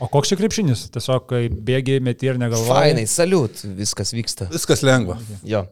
[0.00, 0.86] O koks čia krepšinis?
[0.94, 2.70] Tiesiog, kai bėgi, meti ir negalvoji.
[2.70, 4.48] Fainai, saliut, viskas vyksta.
[4.52, 5.18] Viskas lengva.
[5.44, 5.66] Jo.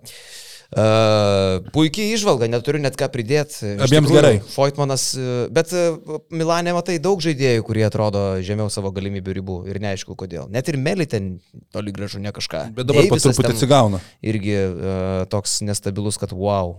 [0.68, 3.70] Uh, puikiai išvalga, neturiu net ką pridėti.
[3.80, 4.34] Abiems gerai.
[4.52, 9.80] Foitmanas, uh, bet uh, Milanė matai daug žaidėjų, kurie atrodo žemiau savo galimybių ribų ir
[9.80, 10.44] neaišku kodėl.
[10.52, 11.38] Net ir Meli ten
[11.72, 12.66] toli gražu ne kažką.
[12.76, 14.02] Bet dabar po truputį atsigauna.
[14.20, 16.76] Irgi uh, toks nestabilus, kad wow.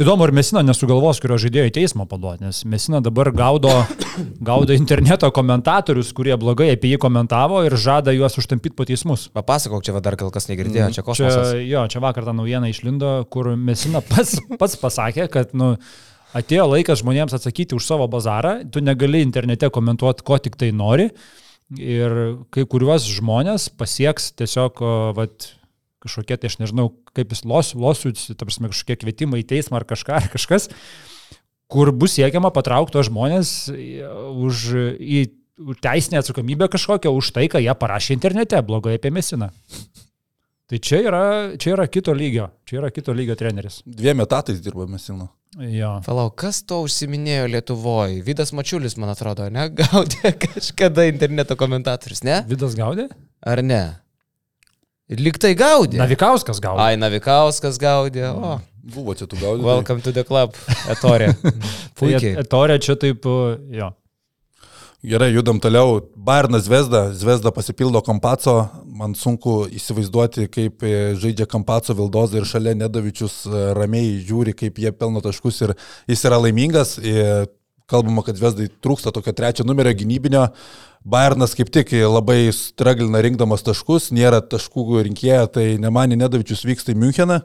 [0.00, 3.72] Įdomu, ar Mesina nesugalvos, kurio žaidėjo į teismą paduoti, nes Mesina dabar gaudo,
[4.48, 9.26] gaudo interneto komentatorius, kurie blogai apie jį komentavo ir žada juos užtampyti po teismus.
[9.36, 11.52] Papasakok, čia dar kol kas negirdėjo, čia Čia, kosmosas.
[11.68, 15.74] jo, čia vakar ta naujiena išlindo, kur Mesina pats, pats pasakė, kad nu,
[16.32, 21.10] atėjo laikas žmonėms atsakyti už savo bazarą, tu negali internete komentuoti, ko tik tai nori.
[21.72, 22.16] Ir
[22.52, 24.80] kai kuriuos žmonės pasieks tiesiog,
[25.16, 25.52] vat,
[26.02, 29.86] kažkokie, tai aš nežinau, kaip jis los, losius, ta prasme, kažkokie kvietimai į teismą ar
[29.88, 30.68] kažką, ar kažkas,
[31.72, 34.66] kur bus siekiama patraukti tos žmonės už
[34.98, 35.22] į
[35.62, 39.50] už teisinę atsakomybę kažkokią už tai, ką jie parašė internete blogai apie Mesiną.
[40.66, 41.22] Tai čia yra,
[41.60, 43.82] čia yra kito lygio, čia yra kito lygio treneris.
[43.84, 45.28] Dviem etatais dirba Mesino.
[45.60, 45.98] Jo.
[46.06, 48.22] Palau, kas to užsiminėjo Lietuvoje?
[48.24, 49.66] Vidas Mačiulis, man atrodo, ne?
[49.82, 52.40] Gaudė kažkada interneto komentatorius, ne?
[52.48, 53.10] Vidas gaudė?
[53.44, 53.82] Ar ne?
[55.18, 55.98] Liktai gaudė.
[56.00, 56.82] Navikauskas gaudė.
[56.84, 58.28] Ai, Navikauskas gaudė.
[58.32, 59.66] O, Buvo čia tų gaudymų.
[59.68, 60.54] welcome to the club,
[60.90, 61.32] Etorė.
[61.98, 62.34] Puikiai.
[62.34, 63.26] Tai Etorė čia taip,
[63.70, 63.92] jo.
[65.02, 65.96] Gerai, judam toliau.
[66.14, 68.68] Bairnas Zvezda, Zvezda pasipildo Kampaco.
[68.86, 74.78] Man sunku įsivaizduoti, kaip e, žaidžia Kampaco Vildoza ir šalia Nedavičius e, ramiai žiūri, kaip
[74.78, 75.72] jie pelno taškus ir
[76.06, 77.00] jis yra laimingas.
[77.02, 77.48] E,
[77.90, 80.46] Kalbama, kad Zvezdai trūksta tokio trečio numerio gynybinio.
[81.02, 87.00] Bairnas kaip tik labai straglina rinkdamas taškus, nėra taškų rinkėja, tai nemanė Nedavičius vyksta į
[87.02, 87.40] Müncheną.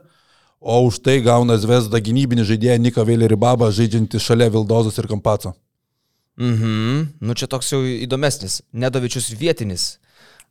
[0.61, 5.53] O už tai gauna Zvezda gynybinį žaidėją Niką Vėlerį Babą, žaidžiantį šalia Vildozos ir Kampaco.
[6.37, 7.17] Mhm.
[7.21, 8.61] Nu čia toks jau įdomesnis.
[8.73, 9.97] Nedovičius vietinis.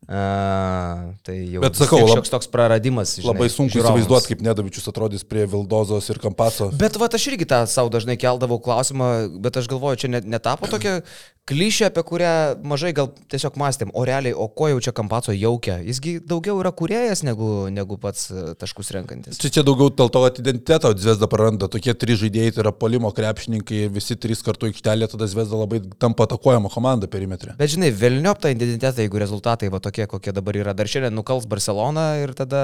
[0.07, 3.17] A, tai jau Bet sakau, lab- šioks toks praradimas.
[3.19, 6.69] Žinai, Labai sunku įsivaizduoti, kaip Nedavičius atrodys prie Vildozos ir Kampaco.
[6.79, 9.09] Bet va, aš irgi tą savo dažnai keldavau klausimą,
[9.43, 11.01] bet aš galvoju, čia net, netapo tokia
[11.47, 12.31] klišė, apie kurią
[12.67, 15.79] mažai gal tiesiog mąstėm, o realiai, o ko jau čia Kampaco jaukia?
[15.87, 19.39] Jisgi daugiau yra kuriejas negu, negu pats e, taškus renkantis.
[19.39, 21.71] Čia, čia daugiau dėl to, kad identitetą Zvezda praranda.
[21.71, 26.27] Tokie trys žaidėjai, tai yra polimo krepšininkai, visi trys kartu aikštelė, tada Zvezda labai tampa
[26.27, 27.55] atakuojama komanda perimetre.
[27.61, 30.75] Bet žinai, vėlniop tą identitetą, jeigu rezultatai va tokie, kokie dabar yra.
[30.77, 32.61] Dar šiandien nukals Barcelona ir tada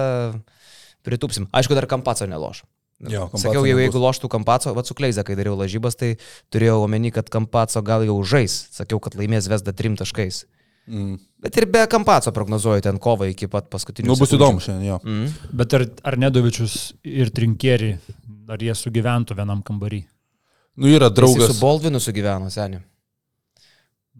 [1.06, 1.48] pritupsim.
[1.54, 2.64] Aišku, dar Kampaco neloš.
[3.10, 6.12] Jo, Sakiau, jau jeigu loštų Kampaco, va su Kleiza, kai dariau lažybas, tai
[6.54, 8.54] turėjau omeny, kad Kampaco gal jau žais.
[8.70, 10.44] Sakiau, kad laimės Vesda trim taškais.
[10.86, 11.16] Mm.
[11.42, 14.12] Bet ir be Kampaco prognozuoju ten kovą iki pat paskutinių.
[14.12, 15.00] Nu, bus įdomu šiandien, jo.
[15.02, 15.50] Mm.
[15.58, 17.96] Bet ar, ar Nedovičius ir Trinkieri,
[18.50, 20.04] ar jie sugyventų vienam kambarį?
[20.78, 21.42] Nu, yra Draugas.
[21.42, 21.58] draugas.
[21.58, 22.84] Su Baldvinu sugyveno, seniai.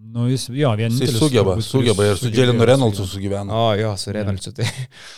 [0.03, 1.15] Nu, jis, jo, Jis vienintelis.
[1.17, 3.13] sugeba, turbūt, kuris sugeba ir su Dželinu Reynoldu sugyventi.
[3.15, 3.53] sugyveno.
[3.55, 4.53] O, jo, su Reynoldu.
[4.57, 4.67] Tai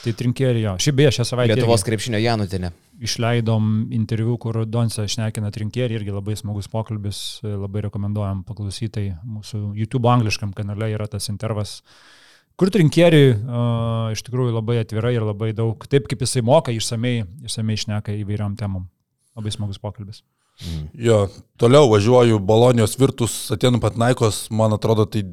[0.04, 0.74] Tai Trinkieri, jo.
[0.78, 2.70] Šiaip beje, šią savaitę Lietuvos krepšinio Janutinė.
[3.00, 9.16] išleidom interviu, kur Donce šnekina Trinkieri, irgi labai smagus pokalbis, labai rekomenduojam paklausytai.
[9.24, 11.80] Mūsų YouTube angliškam kanale yra tas intervas.
[12.56, 17.24] Kur Trinkieri uh, iš tikrųjų labai atvirai ir labai daug, taip kaip jisai moka, išsamei,
[17.48, 18.86] išsamei šneka įvairiom temom.
[19.34, 20.22] Labai smagus pokalbis.
[20.94, 21.24] Jo,
[21.58, 25.24] toliau važiuoju Bolonijos Virtus, Atenų Patnaikos, man atrodo, tai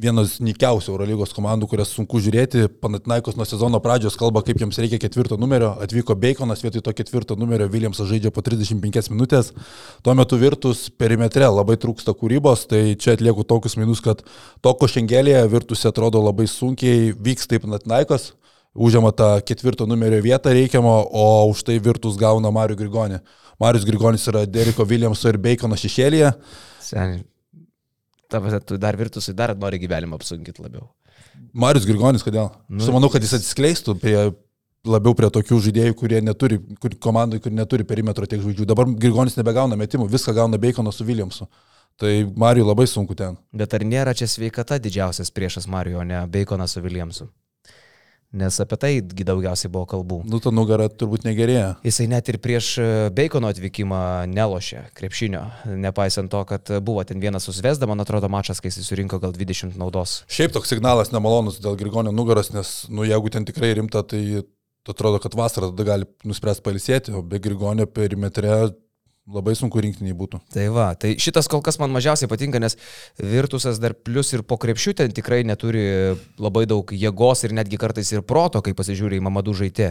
[0.00, 2.66] vienas nikiausių Eurolygos komandų, kurias sunku žiūrėti.
[2.80, 5.74] Panatnaikos nuo sezono pradžios kalba, kaip jiems reikia ketvirto numerio.
[5.84, 9.52] Atvyko Baconas, vietoj to ketvirto numerio Williamsas žaidžia po 35 minutės.
[10.04, 14.24] Tuo metu Virtus perimetre labai trūksta kūrybos, tai čia atlieku tokius minus, kad
[14.64, 18.32] toko šengelėje Virtus atrodo labai sunkiai vyks taip Panatnaikos.
[18.70, 23.18] Užima tą ketvirto numerio vietą reikiamo, o už tai Virtus gauna Marių Grigonį.
[23.60, 26.32] Marius Grigonis yra Deriko Williamso ir Bacono šešėlėje.
[26.84, 27.24] Seniai.
[28.30, 30.86] Tavas, tu dar virtusai dar nori gyvenimą apsunkinti labiau.
[31.52, 32.48] Marius Grigonis, kodėl?
[32.70, 34.16] Nu, Aš manau, kad jis atsiskleistų prie
[34.86, 38.68] labiau prie tokių žaidėjų, kurie neturi, kur, komandai, kur neturi perimetro tiek žvaigždžių.
[38.70, 41.48] Dabar Grigonis nebegauna metimų, viską gauna Bacono su Williamsu.
[42.00, 43.36] Tai Marijui labai sunku ten.
[43.52, 47.28] Bet ar nėra čia sveikata didžiausias priešas Mario, o ne Baconas su Williamsu?
[48.30, 50.20] Nes apie tai gi daugiausiai buvo kalbų.
[50.30, 51.72] Nu, ta nugara turbūt negerėja.
[51.82, 55.42] Jisai net ir prieš e, Bacono atvykimą nelošė krepšinio,
[55.82, 59.74] nepaisant to, kad buvo ten vienas susvesda, man atrodo, mačas, kai jis surinko gal 20
[59.80, 60.20] naudos.
[60.30, 64.44] Šiaip toks signalas nemalonus dėl Grigonio nugaros, nes, nu, jeigu ten tikrai rimta, tai
[64.88, 68.70] atrodo, kad vasarą tada gali nuspręsti palisėti, o be Grigonio perimetre
[69.28, 70.40] labai sunku rinktiniai būtų.
[70.50, 72.76] Tai va, tai šitas kol kas man mažiausiai patinka, nes
[73.20, 78.10] Virtusas dar plus ir po krepšių ten tikrai neturi labai daug jėgos ir netgi kartais
[78.16, 79.90] ir proto, kai pasižiūrė į Mamadų žaidė.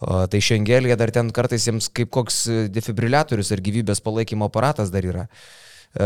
[0.00, 5.28] Tai Šengelė dar ten kartais jiems kaip koks defibriliatorius ar gyvybės palaikymo aparatas dar yra.
[5.92, 6.02] E,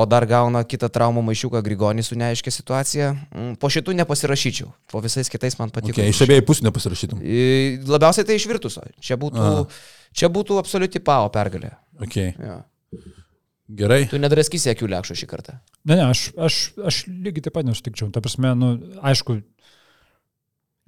[0.00, 3.10] o dar gauna kitą traumų maišiuką Grigonį su neaiškia situacija.
[3.36, 5.92] Mm, Po šitų nepasirašyčiau, po visais kitais man patiko.
[6.00, 7.20] Okay, iš abiejų pusių nepasirašytum.
[7.20, 8.80] I- Labiausiai tai iš Virtuso.
[8.98, 9.66] Čia būtų, Aha.
[10.16, 11.74] Čia būtų absoliuti pao pergalė.
[12.00, 12.34] Okay.
[12.40, 12.60] Jo.
[13.70, 14.02] Gerai.
[14.10, 15.54] Tu nedraskysi akių lėkščio šį kartą.
[15.86, 16.56] Ne, ne, aš, aš,
[16.90, 18.08] aš lygiai taip pat nesutikčiau.
[18.14, 18.70] Ta prasme, nu,
[19.06, 19.36] aišku,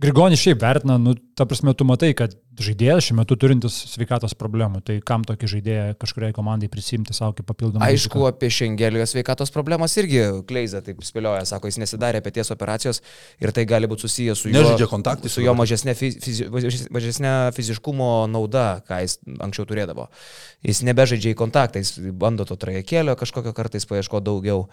[0.02, 4.80] Grigonis šiaip vertina, nu, ta prasme, tu matai, kad žaidėjas šiuo metu turintis sveikatos problemų,
[4.86, 7.84] tai kam tokį žaidėją kažkuriai komandai prisimti savo kaip papildomą.
[7.86, 8.32] Aišku, riziką?
[8.32, 13.02] apie Šengelijos sveikatos problemas irgi Kleiza taip spėlioja, sako, jis nesidarė pėties operacijos
[13.42, 14.76] ir tai gali būti susijęs su jo,
[15.30, 20.10] su jo mažesnė, fizi, mažesnė fiziškumo nauda, ką jis anksčiau turėdavo.
[20.66, 24.66] Jis nebežaidžia į kontaktą, jis bando to trajekėlio kažkokio kartais paieško daugiau.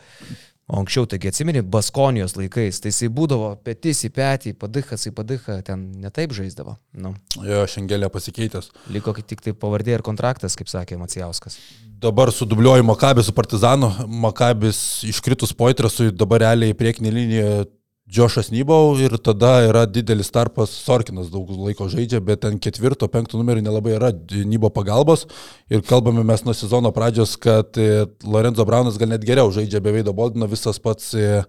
[0.70, 5.56] O anksčiau, taigi atsimeni, Baskonijos laikais, tai jisai būdavo petis į petį, padichas į padichą,
[5.66, 6.76] ten netaip žaisdavo.
[6.94, 8.70] Nu, Jo, šiangelė pasikeitęs.
[8.94, 11.58] liko tik tai pavardė ir kontraktas, kaip sakė Macijauskas.
[12.00, 13.90] Dabar sudubliuoju Makabį su Partizanu.
[14.08, 17.66] Makabis iškritus poitrasui dabar realiai priekinė linija
[18.10, 23.38] Džošas Nybau ir tada yra didelis tarpas, Sorkinas daug laiko žaidžia, bet ten ketvirto, penkto
[23.38, 24.10] numerio nelabai yra
[24.49, 25.28] Nybo pagalbos.
[25.70, 29.93] Ir kalbame mes nuo sezono pradžios, kad e, Lorenzo Braunas gal net geriau žaidžia be
[29.93, 31.43] Veido Boldino, visas pats e,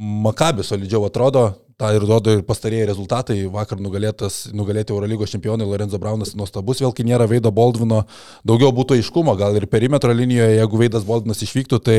[0.00, 3.36] Makabis solidžiau atrodo, tą ir rodo ir pastarėjai rezultatai.
[3.52, 8.04] Vakar nugalėtas, nugalėti Eurolygos čempionai Lorenzo Braunas nuostabus, vėl kai nėra Veido Boldvino,
[8.46, 11.98] daugiau būtų aiškumo, gal ir perimetro linijoje, jeigu Veidas Boldvinas išvyktų, tai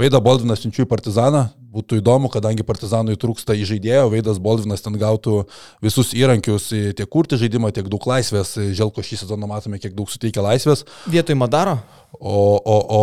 [0.00, 1.46] Veidą Boldvinas siunčiu į Partizaną,
[1.76, 5.42] būtų įdomu, kadangi Partizanui trūksta įžaidėjo, Veidas Boldvinas ten gautų
[5.84, 10.10] visus įrankius e, tiek kurti žaidimą, tiek daug laisvės, Želko šį sezoną matome, kiek daug
[10.12, 10.86] suteikia laisvės.
[11.12, 11.78] Vietoj Madaro?
[12.16, 13.02] O, o, o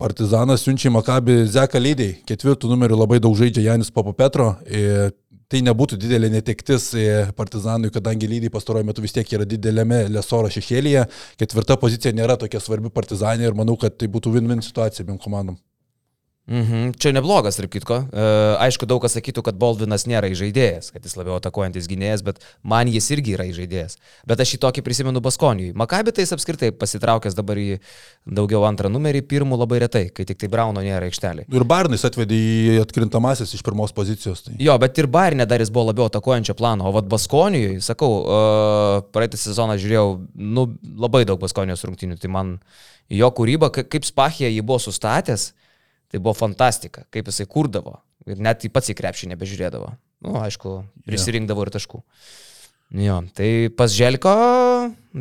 [0.00, 4.54] Partizanas siunčia į Makabį Zeką Lydį, ketvirtų numerių labai daug žaidžia Janis Papapetro.
[4.70, 5.12] Ir
[5.52, 7.04] tai nebūtų didelė netektis e,
[7.36, 11.04] Partizanui, kadangi Lydį pastaruoju metu vis tiek yra didelėme Lesoro šešėlyje.
[11.40, 15.60] Ketvirta pozicija nėra tokia svarbi Partizanė ir manau, kad tai būtų win-win situacija abiem komandom.
[16.44, 16.90] Mhm.
[17.00, 18.02] Čia neblogas, ir kitko.
[18.12, 18.24] E,
[18.66, 22.90] aišku, daug kas sakytų, kad Baldvinas nėra įžaidėjas, kad jis labiau atakuojantis gynėjas, bet man
[22.92, 23.96] jis irgi yra įžaidėjas.
[24.28, 25.72] Bet aš šį tokį prisimenu Baskonijui.
[25.72, 27.78] Makabi tai jis apskritai pasitraukęs dabar į
[28.28, 31.48] daugiau antrą numerį, pirmų labai retai, kai tik tai Brauno nėra aikštelė.
[31.48, 34.44] Ir Barnis atvedė į atkrintamasis iš pirmos pozicijos.
[34.44, 34.58] Tai.
[34.60, 39.00] Jo, bet ir Bairne dar jis buvo labiau atakuojančio plano, o vad Baskonijui, sakau, uh,
[39.16, 40.68] praeitą sezoną žiūrėjau, nu,
[41.00, 42.58] labai daug Baskonijos rungtynių, tai man
[43.08, 45.54] jo kūryba, ka- kaip Spachija jį buvo sustatęs,
[46.14, 47.96] tai buvo fantastika, kaip jisai kurdavo
[48.30, 49.88] ir net į pats į krepšį nebežiūrėdavo.
[49.90, 50.76] Na, nu, aišku,
[51.08, 51.98] prisirinkdavo ir taškų.
[53.02, 54.34] Jo, tai pas Želko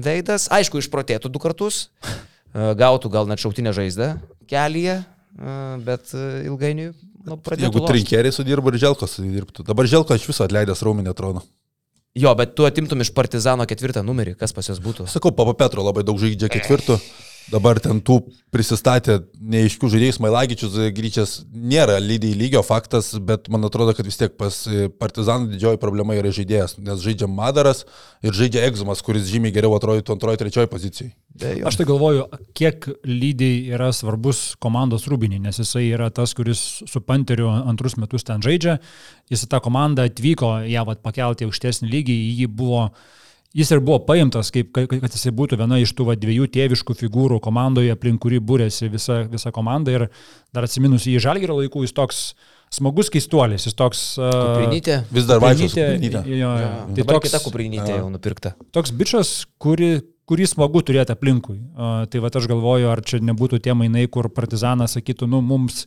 [0.06, 4.14] veidas, aišku, išprotėtų du kartus, e, gautų gal net šautinę žaizdą
[4.52, 7.72] kelyje, e, bet e, ilgainiui nu, pradėtų.
[7.72, 9.66] Jeigu trinkeriai sudirba ir Želkos sudirbtų.
[9.66, 11.41] Dabar Želko iš viso atleidęs raumenį atrodo.
[12.14, 15.10] Jo, bet tu atimtum iš Partizano ketvirtą numerį, kas pas jos būtų?
[15.10, 17.00] Sakau, Papa Petro labai daug žaidžia ketvirtų.
[17.52, 18.20] Dabar ten tų
[18.54, 24.36] prisistatė neaiškių žaidėjų, Smailagičius grįžęs nėra lygiai lygio faktas, bet man atrodo, kad vis tiek
[24.39, 24.62] pas
[25.02, 27.84] Partizanų didžioji problema yra žaidėjas, nes žaidžia Madaras
[28.24, 31.12] ir žaidžia Egzumas, kuris žymiai geriau atrodytų antroji, trečioji pozicijai.
[31.66, 32.28] Aš tai galvoju,
[32.58, 38.26] kiek lygiai yra svarbus komandos rūbiniai, nes jisai yra tas, kuris su Panteriu antrus metus
[38.28, 38.78] ten žaidžia.
[39.34, 42.88] Jis tą komandą atvyko, ją vat, pakelti aukštesnį lygį, jį buvo,
[43.54, 46.95] jis ir buvo paimtas, kaip, kad kad jisai būtų viena iš tų va, dviejų tėviškų
[47.04, 49.93] figūrų komandoje, aplink kurį būrėsi visa, visa komanda.
[49.93, 50.08] Ir
[50.56, 52.24] dar atsiminus į Žalgėrio laikų, jis toks
[52.74, 54.01] smagus keistuolis, jis toks...
[54.18, 55.04] uh, Kuprinytė.
[55.14, 56.72] Vis dar vaikščia jo, jo.
[56.97, 58.56] Tai toks, kita kuprinytė jau nupirkta.
[58.74, 59.99] toks bičias, kuri,
[60.30, 61.60] kurį smagu turėti aplinkui.
[61.78, 65.86] Uh, tai va aš galvoju, ar čia nebūtų tie mainai, kur partizanas sakytų, nu mums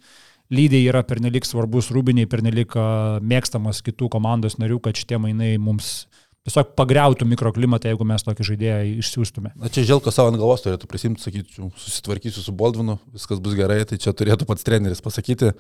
[0.55, 2.77] lygiai yra pernelik svarbus rūbiniai, pernelik
[3.27, 6.07] mėgstamas kitų komandos narių, kad šitie mainai mums
[6.47, 9.53] tiesiog pagriautų mikroklimatą, jeigu mes tokį žaidėją išsiųstume.
[9.59, 13.81] Na čia Želko savo ant galvos turėtų prisimti, sakyčiau, susitvarkysiu su Boldvinu, viskas bus gerai,
[13.89, 15.53] tai čia turėtų pats treneris pasakyti.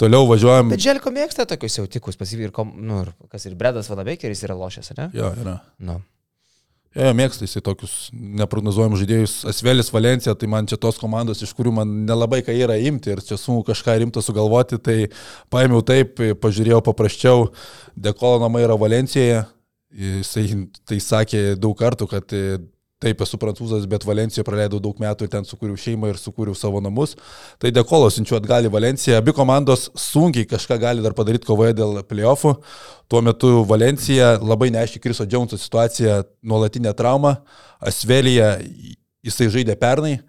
[0.00, 0.72] Toliau važiuojam.
[0.72, 4.56] Bet Želko mėgsta tokius jautikus, pasivy ir, kom, nu, ir kas ir Bredas Vanabekeris yra
[4.58, 5.10] lošęs, ne?
[5.16, 5.58] Jo, yra.
[5.82, 5.98] Nu.
[6.92, 9.36] Jo, jo, mėgsta jisai tokius neprognozuojamus žaidėjus.
[9.48, 13.22] Asvelis Valencija, tai man čia tos komandos, iš kurių man nelabai ką yra imti ir
[13.24, 14.98] čia sunku kažką rimto sugalvoti, tai
[15.52, 17.48] paėmiau taip, pažiūrėjau paprasčiau,
[17.96, 19.40] Dekolo namai yra Valencijoje.
[19.92, 20.46] Jisai
[20.88, 22.32] tai sakė daug kartų, kad
[23.02, 26.78] Taip, esu prancūzas, bet Valencijoje praleidau daug metų ir ten sukūriau šeimą ir sukūriau savo
[26.82, 27.16] namus.
[27.58, 29.16] Tai dėkolo siunčiu atgal į Valenciją.
[29.18, 32.54] Abi komandos sunkiai kažką gali dar padaryti kovoje dėl playoffų.
[33.10, 37.40] Tuo metu Valencija labai neaiški Kriso Džeunso situacija, nuolatinė trauma.
[37.82, 38.54] Asvelija
[39.26, 40.20] jisai žaidė pernai.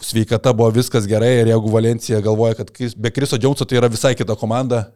[0.00, 4.14] Sveikata buvo viskas gerai ir jeigu Valencija galvoja, kad be Kriso Džeunso tai yra visai
[4.16, 4.86] kita komanda,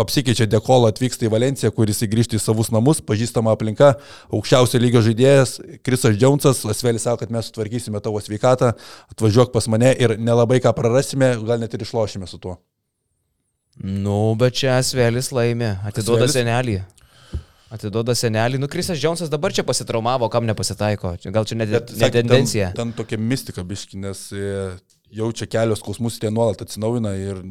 [0.00, 3.94] apsikeičia Dekolo, atvyksta į Valenciją, kuris įgrįžta į savus namus, pažįstama aplinka,
[4.34, 8.72] aukščiausio lygio žaidėjas, Krisas Džiaunsas, Asvelis sako, kad mes sutvarkysime tavo sveikatą,
[9.14, 12.58] atvažiuok pas mane ir nelabai ką prarasime, gal net ir išlošime su tuo.
[13.76, 16.38] Nu, bet čia Asvelis laimė, atiduoda Asvelis?
[16.38, 16.76] senelį.
[17.76, 18.60] Atiduoda senelį.
[18.62, 21.16] Nu, Krisas Džiaunsas dabar čia pasitraumavo, kam nepasitaiko.
[21.34, 22.70] Gal čia ne, Bet, ne sakė, tendencija.
[22.76, 24.52] Ten, ten tokia mistika biški, nes e,
[25.18, 27.42] jaučia kelios skausmus ir jie nuolat atsinaujina ir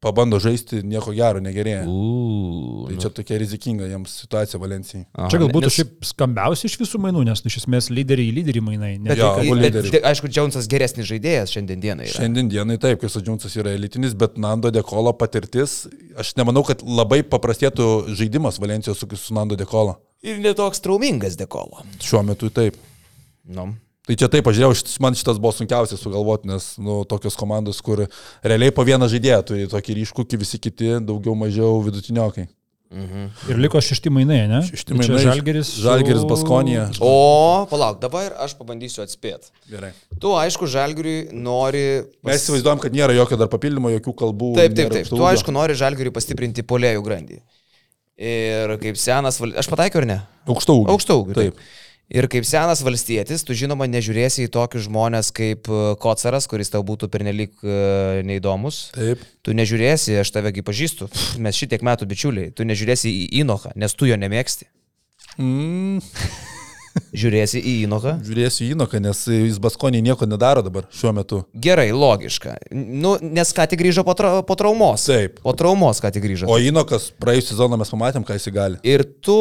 [0.00, 1.82] pabando žaisti, nieko gero negerėja.
[1.88, 2.86] Uuu.
[2.88, 5.02] Tai čia tokia rizikinga jiems situacija Valencijai.
[5.32, 8.92] Čia galbūt šiaip skambiausi iš visų mainų, nes nu, iš esmės lyderiai į lyderį mainai.
[8.98, 9.92] Ne, Bet, Jo, bet, lyderiai.
[9.98, 12.08] bet aišku, Džiaunsas geresnis žaidėjas šiandien dienai.
[12.08, 12.16] Yra.
[12.16, 15.82] Šiandien dienai taip, Krisas Džiunsas yra elitinis, bet Nando Dekolo patirtis,
[16.16, 19.98] aš nemanau, kad labai paprastėtų žaidimas Valencijos su, su Nando Dekolo.
[20.24, 21.84] Ir netoks traumingas dekolo.
[22.00, 22.76] Šiuo metu taip.
[23.48, 23.70] Nu.
[24.10, 28.08] Tai čia taip, pažiūrėjau, šit- man šitas buvo sunkiausias sugalvoti, nes nu, tokios komandos, kur
[28.42, 32.48] realiai po vieną žaidėją turi tokį ryškų, kai visi kiti daugiau mažiau vidutiniokai.
[32.90, 33.28] Mhm.
[33.52, 34.58] Ir liko šešti mainai, ne?
[34.66, 35.26] Šešti Tai čia mainai.
[35.28, 35.68] Žalgeris.
[35.70, 36.88] su- Žalgeris Baskonija.
[37.06, 37.12] O,
[37.70, 39.52] palauk, dabar aš pabandysiu atspėti.
[39.70, 39.92] Gerai.
[40.18, 41.84] Tu, aišku, Žalgiriui nori...
[42.26, 44.50] Mes įsivaizduojam, kad nėra jokio dar papildymo, jokių kalbų.
[44.58, 45.06] Taip, taip, taip.
[45.06, 47.38] Tu, aišku, nori Žalgiriui pastiprinti polėjų grandį.
[48.20, 49.38] Ir kaip senas...
[49.40, 50.18] val- Aš pataikiau ar ne?
[50.50, 50.90] Aukšto ūgio.
[50.96, 51.38] Aukšto ūgio.
[51.38, 51.62] Taip.
[52.10, 56.82] Ir kaip senas valstietis, tu žinoma nežiūrėsi į tokius žmonės kaip e, Kocaras, kuris tau
[56.86, 58.88] būtų pernelyg e, neįdomus.
[58.96, 59.22] Taip.
[59.46, 61.06] Tu nežiūrėsi, aš tavegi pažįstu,
[61.38, 64.66] mes šitiek metų bičiuliai, tu nežiūrėsi į Inochą, nes tu jo nemėgsti.
[65.38, 66.02] Mm,
[67.22, 68.16] Žiūrėsi į Inochą.
[68.26, 71.42] žiūrėsiu į Inoką, nes jis Baskonį nieko nedaro dabar šiuo metu.
[71.54, 72.56] Gerai, logiška.
[72.74, 75.06] Nu, nes ką tik grįžo po, tra po traumos.
[75.06, 75.38] Taip.
[75.44, 76.50] Po traumos ką tik grįžo.
[76.50, 78.80] O Inokas praėjusią sezoną mes pamatėm, ką jis gali.
[78.86, 79.38] Ir tu,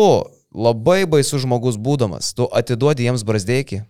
[0.54, 3.84] labai baisus žmogus būdamas, tu atiduodi jiems brazdėkį.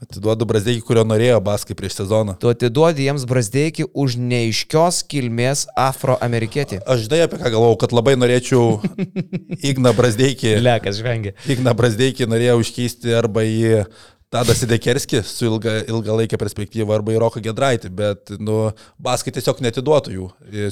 [0.00, 2.32] Atiduodu Brazdėjį, kurio norėjo Baskai prieš sezoną.
[2.40, 6.78] Tu atiduodi jiems brazdėkį už neiškios kilmės afroamerikietį.
[6.88, 8.78] Aš žinai apie ką galvojau, kad labai norėčiau
[9.70, 10.54] Igną Brazdėjį.
[10.64, 11.34] Lekas žvengia.
[11.52, 13.84] Igną Brazdėjį norėjau užkeisti arba į
[14.32, 20.16] Tadą Sidekerskį su ilga, ilgalaikė perspektyva arba į Roką Gedraitį, bet nu, Baskai tiesiog netiduotų
[20.16, 20.28] jų.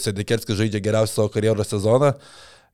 [0.06, 2.14] Sidekerskis žaidžia geriausią savo karjeros sezoną.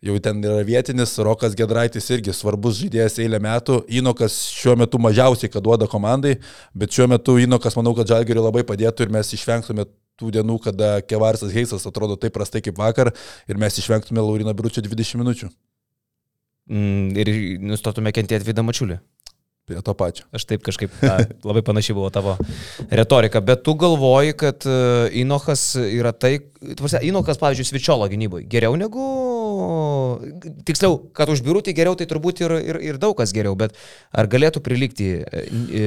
[0.05, 3.79] Jau ten yra vietinis, Rokas Gedraitis irgi svarbus žaidėjas eilę metų.
[3.89, 6.35] Inokas šiuo metu mažiausiai, kad duoda komandai,
[6.77, 9.87] bet šiuo metu Inokas manau, kad Žalgiriui labai padėtų ir mes išvengtume
[10.21, 13.15] tų dienų, kada Kevarsas Heisas atrodo taip prastai kaip vakar
[13.49, 15.49] ir mes išvengtume Laurino Biručio 20 minučių.
[16.69, 17.33] Mm, ir
[17.73, 19.01] nustotume kentėti Vidą Mačiulį.
[19.65, 20.27] Prie to pačio.
[20.37, 21.17] Aš taip kažkaip, na,
[21.49, 22.35] labai panašiai buvo tavo
[22.93, 26.35] retorika, bet tu galvoji, kad uh, Inochas yra tai,
[26.77, 29.01] tvarsia, Inochas, pavyzdžiui, Svičiolo gynyboje geriau negu,
[30.69, 33.77] tiksliau, kad už biurų tai geriau, tai turbūt ir, ir, ir daug kas geriau, bet
[34.13, 35.85] ar galėtų prilikti e, e,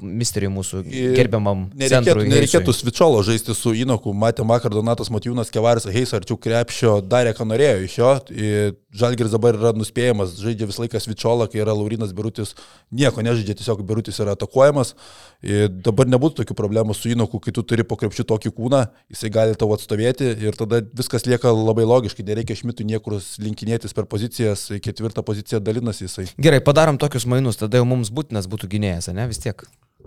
[0.00, 0.82] misteriui mūsų
[1.16, 2.74] gerbiamam Nereikėtų, nereikėtų?
[2.76, 4.14] Svičiolo žaisti su Inoku.
[4.16, 8.12] Matėm vakar Donatas Matijūnas, Kevaris Heis arčiau krepšio, darė, ką norėjo iš jo.
[8.98, 12.54] Žalgiris dabar yra nuspėjamas, žaidžia visą laiką Svičiolą, kai yra Laurinas Birutis,
[12.90, 14.94] nieko nežaidžia, tiesiog Birutis yra atakuojamas.
[15.46, 18.84] Ir dabar nebūtų tokių problemų su Inoku, kai tu turi po krepšių tokį kūną,
[19.14, 24.08] jisai gali tau atstovėti ir tada viskas lieka labai logiškai, nereikia šmitų niekur linkinėtis per
[24.10, 26.26] pozicijas, ketvirtą poziciją dalinasi jisai.
[26.42, 29.62] Gerai, padarom tokius mainus, tada jau mums būtinas būtų gynėjas, ne, vis tiek.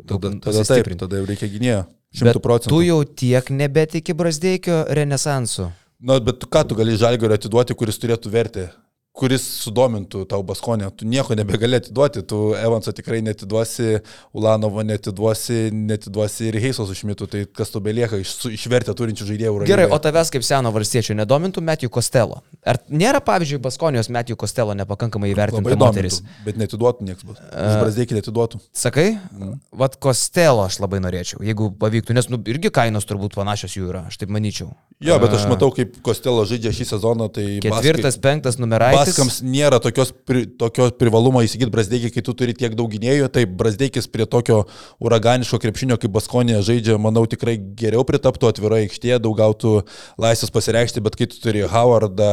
[0.07, 1.83] Tada, tada taip, tada jau reikia gynėjo.
[2.11, 2.71] Bet Šimtų procentų.
[2.73, 5.69] tu jau tiek nebetiki Brasdeikio renesansu.
[6.02, 8.64] Na, bet ką tu gali žalgiui atiduoti, kuris turėtų vertę?
[9.12, 10.88] Kuris sudomintų tau Baskonę.
[10.95, 13.99] Tu nieko nebegali atiduoti, tu Evanso tikrai netiduosi,
[14.38, 19.68] Ulanovo netiduosi, netiduosi ir Heisos užmitų, tai kas tu belieka iš, išvertę turinčių žaidėjų.
[19.70, 22.39] Gerai, o tavęs kaip seno valstiečio nedomintų Metijų Kostelo?
[22.64, 26.22] Ar nėra, pavyzdžiui, Baskonijos Metijų Kostelo nepakankamai įvertinta moteris?
[26.45, 27.43] bet netiduotų niekas bus.
[27.51, 28.62] Brazdėkį netiduotų.
[28.72, 29.59] Sakai, Mhm.
[29.76, 34.07] vad Kostelo aš labai norėčiau, jeigu pavyktų, nes nu, irgi kainos turbūt panašios jų yra,
[34.07, 34.72] aš taip manyčiau.
[35.01, 39.80] Jo, bet aš matau, kaip Kostelo žaidžia šį sezoną, tai Ketvirtas, penktas Baskai, Baskams nėra
[39.84, 43.30] tokios, pri, tokio privalumo įsigyti Brasdeikį, kai tu turi tiek daug gynėjų.
[43.34, 44.62] Taip, Brasdeikis prie tokio
[45.04, 49.74] uraganiško krepšinio, kaip Baskonė žaidžia, manau, tikrai geriau pritaptų atvirai aikštėje, daug gautų
[50.22, 52.32] laisvės pasireikšti, bet kai tu turi Howardą,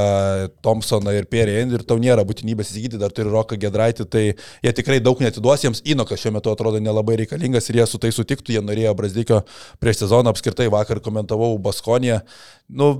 [0.64, 4.74] Thompsoną ir Perry End ir tau nėra būtinybės įsigyti, dar turi Roką Gedraitį, tai jie
[4.76, 5.84] tikrai daug netiduos jiems.
[5.88, 9.44] Inokas šiuo metu atrodo nelabai reikalingas ir jie su tai sutiktų, jie norėjo Brasdeikio
[9.82, 12.20] prieš sezoną apskritai vakar komentavau Baskonė.
[12.68, 12.92] Nu,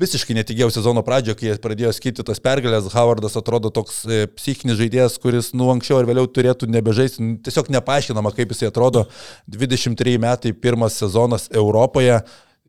[0.00, 4.78] visiškai netikėjau sezono pradžioje, kai jie pradėjo skirti tas pergalės, Howardas atrodo toks e, psichinis
[4.80, 9.04] žaidėjas, kuris, nu, anksčiau ar vėliau turėtų nebežaisti, Nu, tiesiog nepaaiškinama, kaip jisai atrodo,
[9.50, 12.20] 23 metai, pirmas sezonas Europoje.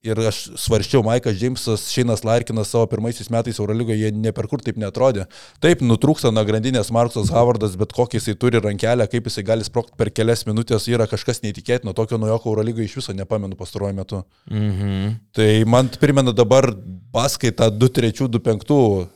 [0.06, 4.62] Ir aš svarščiau, Maikas Džeimsas, Šeinas Larkinas savo pirmaisiais metais Eurolygoje, jie ne per kur
[4.62, 5.26] taip netrodė.
[5.64, 9.97] Taip, nutrūksta nuo grandinės Marksas Howardas, bet kokį jisai turi rankelę, kaip jisai gali sprokti
[9.97, 14.22] per kelias minutės, yra kažkas neįtikėtino, tokio naujoko Eurolygoje iš viso nepamenu pastaruoju metu.
[14.51, 15.16] Mhm.
[15.34, 16.70] Tai man primena dabar
[17.16, 19.08] Baskai tą 2-3-2-5 tau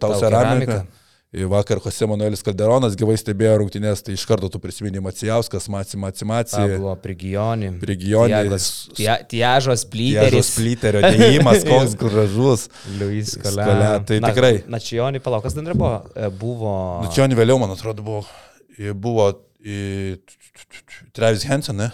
[0.00, 0.66] Tau ceramiką.
[0.66, 0.97] keramiką.
[1.28, 6.56] Vakar Jose Manuelis Kalderonas gyvai stebėjo rungtynės, tai iš karto tu prisimeni Macijauskas, Maci Macimaci,
[6.56, 7.74] Pablo Prigionį.
[7.82, 8.56] Prigionį,
[9.28, 10.54] Tiažos plyteris.
[10.56, 12.64] Plyterio dėjimas, koks gražus.
[12.96, 13.90] Luis Skolė, Kolė.
[14.08, 14.52] tai tikrai.
[14.72, 15.98] Na, Čionį palaukas dar buvo.
[16.16, 16.72] E, Buvo.
[17.12, 18.24] Čia vėliau, man atrodo, buvo,
[18.96, 19.28] buvo
[21.12, 21.90] Travis Henson, ne?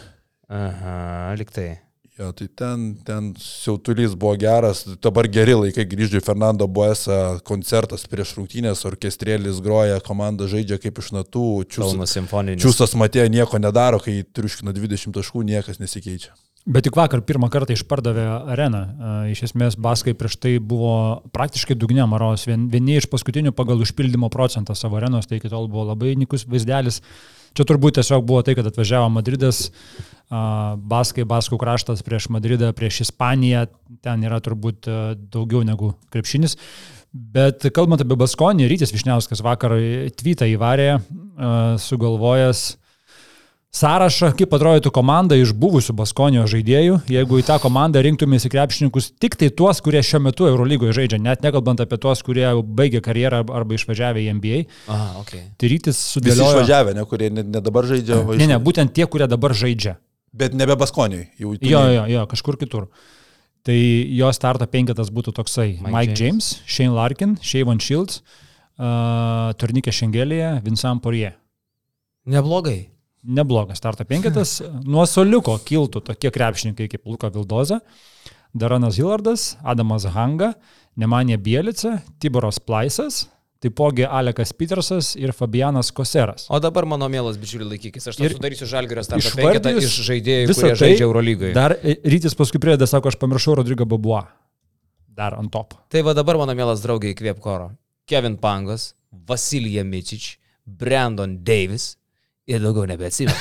[0.46, 1.72] Aha, liktai.
[2.14, 8.04] Jo, tai ten, ten siautulys buvo geras, dabar geri laikai grįždžiu į Fernando Buesa koncertas
[8.06, 11.42] prieš rungtynės, orkestrėlis groja, komanda žaidžia kaip iš natų,
[11.74, 12.14] čiūsas,
[12.62, 16.30] čiūsas matėjo nieko nedaro, kai triuškina 20 taškų, niekas nesikeičia.
[16.64, 18.22] Bet tik vakar pirmą kartą išpardavė
[18.54, 18.78] areną.
[18.86, 22.46] E, Iš esmės Baskai prieš tai buvo praktiškai dugne Maros.
[22.48, 26.46] Vien- Vieni iš paskutinių pagal užpildymo procentą savo arenos, tai iki tol buvo labai nikus
[26.48, 27.02] vaizdelis.
[27.54, 29.68] Čia turbūt tiesiog buvo tai, kad atvažiavo Madridas,
[30.30, 33.66] Baskai, Baskų kraštas prieš Madridą, prieš Ispaniją.
[34.02, 36.56] Ten yra turbūt a, daugiau negu krepšinis.
[37.14, 39.76] Bet kalbant apie Baskonį, Rytis Višniauskas vakar
[40.18, 42.64] tweetą įvarė, a, sugalvojęs
[43.74, 49.10] sąrašą, kaip atrodytų komanda iš buvusių Baskonio žaidėjų, jeigu į tą komandą rinktumės į krepšininkus
[49.18, 53.42] tik tai tuos, kurie šiuo metu Eurolygoje žaidžia, net nekalbant apie tuos, kurie baigė karjerą
[53.50, 54.60] arba išvažiavė į NBA.
[54.94, 55.34] Aha, ok.
[55.58, 56.52] Tai rytis Visi sudėliojo.
[56.54, 59.98] išvažiavę, ne, kurie ne, ne dabar žaidžia, o Ne, ne, būtent tie, kurie dabar žaidžia.
[60.34, 61.28] Bet nebe Baskoniui.
[61.38, 62.88] Jau Jo, jo, jo, kažkur kitur.
[63.64, 63.76] Tai
[64.18, 65.68] jo starto penketas būtų toksai.
[65.78, 66.74] Mike Mike, James, James.
[66.76, 68.20] Shane Larkin, Shavon Shields,
[68.76, 71.30] uh, Turnikė Šengelėje, Vincent Porie.
[72.26, 72.90] Neblogai.
[73.24, 74.58] Neblogas starto penketas.
[74.92, 77.78] Nuo soliuko kiltų tokie krepšininkai kaip Luka Vildoza,
[78.54, 80.52] Daranas Hillardas, Adamas Hanga,
[81.00, 83.24] Nemanė Bielica, Tiboras Plaisas,
[83.64, 86.46] taipogi Alekas Petersas ir Fabianas Koseras.
[86.52, 90.74] O dabar mano mielas bičiuli laikykis, aš sudarysiu žalgerio išvardijus penketą iš žaidėjų, visą kurie
[90.76, 91.52] tai, žaidžia Eurolygoje.
[91.56, 94.22] Dar e, rytis paskui prideda, sako, aš pamiršau Rodrigą Babua.
[95.14, 95.76] Dar ant top.
[95.94, 97.68] Tai va dabar mano mielas draugai įkvėp koro.
[98.10, 98.92] Kevin Pangos,
[99.28, 100.34] Vasilija Mičič,
[100.66, 101.92] Brandon Davis
[102.50, 103.36] ir daugiau nebeatsimenu.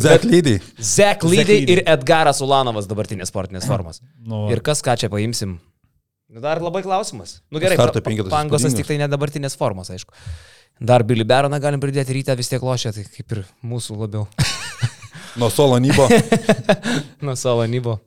[0.00, 0.54] Zek Lydį.
[0.78, 1.72] Zek Lydy Lydy.
[1.74, 4.00] ir Edgaras Ulanovas dabartinės sportinės formos.
[4.22, 5.58] Nu, Ir kas ką čia paimsim?
[6.30, 7.40] Nu, Dar labai klausimas.
[7.50, 7.76] Nu gerai,
[8.30, 10.14] Pangosas tik tai ne dabartinės formos, aišku.
[10.80, 14.28] Dar Billy Baroną galim pridėti ryte vis tiek lošia, tai kaip ir mūsų labiau.
[15.40, 16.06] Nuo Solo Nybo.
[17.26, 17.98] Nuo savo nybo.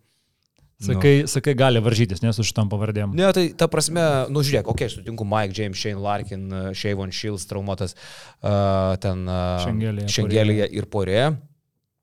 [0.83, 3.13] sakai, sakai, gali varžytis, nes su šitam pavardėm.
[3.15, 4.01] Ne, tai ta prasme,
[4.33, 9.23] nu žiūrėk, kokie aš sutinku, Mike James, Shane Larkin, uh, Shavon Shields traumuotas, uh, ten
[9.29, 11.21] uh, Šengelėje, Šengelėje ir Porė.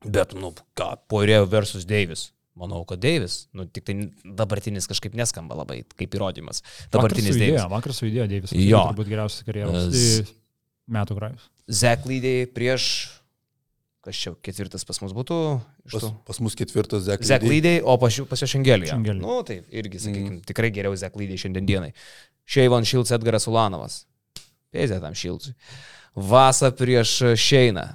[0.06, 2.30] Bet, nu, ką, Porė versus Davis.
[2.58, 3.94] Manau, kad Davis, nu, tik tai
[4.24, 6.64] dabartinis kažkaip neskamba labai kaip įrodymas.
[6.92, 7.62] Dabartinis Davis.
[7.70, 8.52] Vakar su idėja Deivis.
[8.58, 8.82] Jo.
[8.90, 10.34] Turbūt geriausias karjeros Z- e,
[10.90, 11.46] metų grajus.
[11.70, 12.84] Zach Lydė prieš,
[14.02, 15.38] kas čia ketvirtas pas mus būtų?
[15.86, 17.52] iš Pas, pas mus ketvirtas Zek Zach Lydį.
[17.54, 18.90] Lydė, o pas, pas jo Šengelėje.
[18.96, 19.22] Šengelėje.
[19.22, 20.44] Nu, tai irgi, sakykime, mm.
[20.50, 21.92] tikrai geriau Zach Lydė šiandien dienai.
[22.50, 24.02] Šeivan Šilds Edgaras Ulanovas.
[24.74, 25.54] Pėzė tam Šildsui.
[26.18, 27.86] Vasa prieš Šeiną.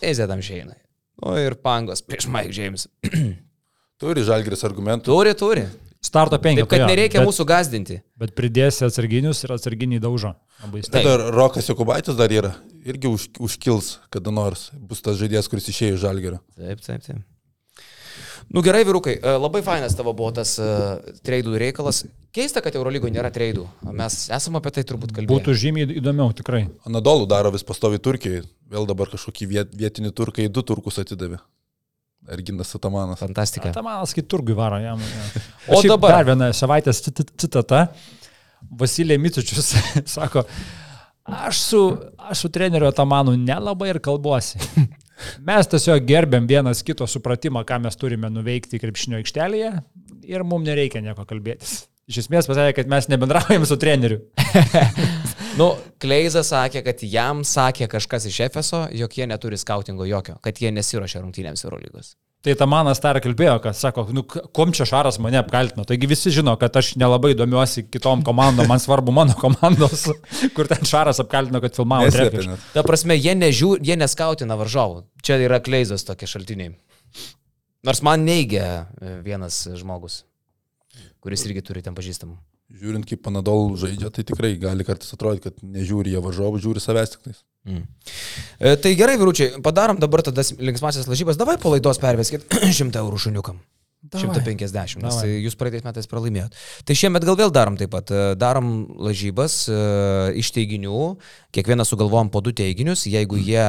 [0.00, 0.76] Pėzė tam Šeinai.
[1.24, 2.86] O ir Pangos prieš Mike James.
[4.00, 5.10] Turi Žalgris argumentų.
[5.10, 5.66] Turi, turi.
[6.02, 6.64] Starto penkių.
[6.64, 8.00] Taip, kad nereikia bet, mūsų gazdinti.
[8.18, 10.32] Bet pridėsi atsarginius ir atsarginiai daužo.
[10.64, 10.88] Labai Taip.
[10.88, 11.06] stipriai.
[11.06, 12.56] Dar Rokas Jokubaitis dar yra.
[12.82, 14.70] Irgi už, užkils kada nors.
[14.74, 16.40] Bus tas žaidėjas, kuris išėjo iš Žalgerio.
[16.58, 17.22] Taip, taip, taip.
[18.50, 22.02] Nu gerai, vyrukai, e, labai fainas tavo buvo tas uh, treidų reikalas.
[22.34, 23.68] Keista, kad Eurolygoje nėra treidų.
[23.94, 25.38] Mes esame apie tai turbūt kalbėję.
[25.38, 26.64] Būtų žymiai įdomiau, tikrai.
[26.88, 28.42] Anadolų daro vis pastovi Turkijai.
[28.72, 31.38] Vėl dabar kažkokį viet, vietinį turką į du turkus atidavė.
[32.30, 33.18] Erginas Satamanas.
[33.18, 33.72] fantastika.
[33.74, 35.00] Tamanas kaip turgui varo jam.
[35.00, 35.42] ja.
[35.76, 37.88] O dabar- Dar viena savaitės cit- citata.
[38.78, 39.72] Vasilė Mitučius
[40.16, 40.44] sako,
[41.26, 41.80] aš su,
[42.18, 44.58] aš su treneriu Atamanu nelabai ir kalbuosi.
[45.46, 49.68] Mes tiesiog gerbėm vienas kito supratimą, ką mes turime nuveikti krepšinio aikštelėje
[50.30, 51.84] ir mums nereikia nieko kalbėtis.
[52.10, 54.24] Iš esmės pasakė, kad mes nebendraujam su treneriu.
[55.52, 55.66] Nu,
[56.00, 60.70] Kleizas sakė, kad jam sakė kažkas iš Efeso, jog jie neturi skautingo jokio, kad jie
[60.72, 62.14] nesiuošia rungtynėms Eurolygos.
[62.42, 65.84] Tai Tamanas dar kalbėjo, kad sako, nu, kom čia Šaras mane apkaltino.
[65.86, 70.08] Taigi visi žino, kad aš nelabai domiuosi kitom komandom, man svarbu mano komandos,
[70.56, 72.66] kur ten Šaras apkaltino, kad filmavo net.
[72.72, 75.04] Ta prasme, jie, nežiūr, jie neskautina varžovų.
[75.22, 76.72] Čia yra Kleizas tokie šaltiniai.
[77.86, 78.66] Nors man neigia
[78.98, 80.22] e, vienas žmogus,
[81.22, 82.36] kuris irgi turi ten pažįstamų.
[82.82, 87.14] Žiūrint, kaip Panadol žaidžia, tai tikrai gali kartais atrodyti, kad nežiūri jie varžovų, žiūri savęs
[87.14, 87.42] tik tais.
[87.68, 87.84] Mm.
[88.58, 91.38] E, tai gerai, vyručiai, padarom dabar tada linksmasis lažybas.
[91.38, 92.48] Davai po laidos perveskit
[92.80, 93.62] 100 eurų šuniukam.
[94.10, 95.28] 150, nes Davai.
[95.44, 96.56] jūs praeitais metais pralaimėjot.
[96.88, 98.10] Tai šiemet gal vėl darom taip pat.
[98.10, 98.72] E, Darom
[99.06, 99.76] lažybas e,
[100.42, 101.04] iš teiginių,
[101.54, 103.62] kiekvieną sugalvojam po du teiginius, jeigu jie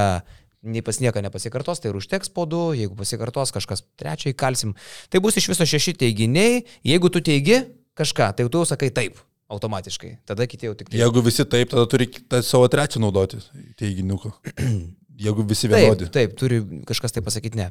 [0.64, 4.74] nei pas nieką nepasikartos, tai ir užteks po du, jeigu pasikartos kažkas trečiai kalsim.
[5.12, 7.62] Tai bus iš viso šeši teiginiai, jeigu tu teigi
[8.00, 9.20] kažką, tai tu jau sakai taip,
[9.52, 10.18] automatiškai.
[10.26, 11.00] Tada kiti jau tik tai.
[11.02, 13.42] Jeigu visi taip, tada turi tą savo trečią naudoti
[13.80, 14.34] teiginiuką.
[15.20, 16.06] Jeigu visi vienodi.
[16.10, 17.68] Taip, taip, turi kažkas tai pasakyti ne.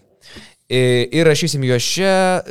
[0.70, 2.43] I- Ir rašysim juos čia,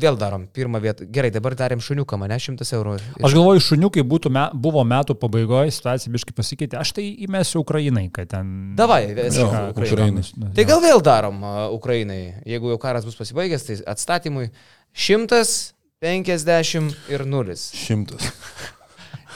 [0.00, 1.04] vėl darom pirmą vietą.
[1.12, 2.94] Gerai, dabar darėm šuniuką, mane 100 eurų.
[3.22, 6.76] Aš galvoju, šuniukai būtų me, buvo metų pabaigoje, situacija biškai pasikeitė.
[6.80, 8.74] Aš tai įmesiu Ukrainai, kad ten...
[8.76, 9.44] Davai, Jo, esi-
[9.76, 10.22] Ukrainai.
[10.56, 11.42] Tai gal vėl darom
[11.76, 14.48] Ukrainai, jeigu jau karas bus pasibaigęs, tai atstatymui
[14.92, 17.54] 150 ir 0.
[17.76, 18.32] Šimtas.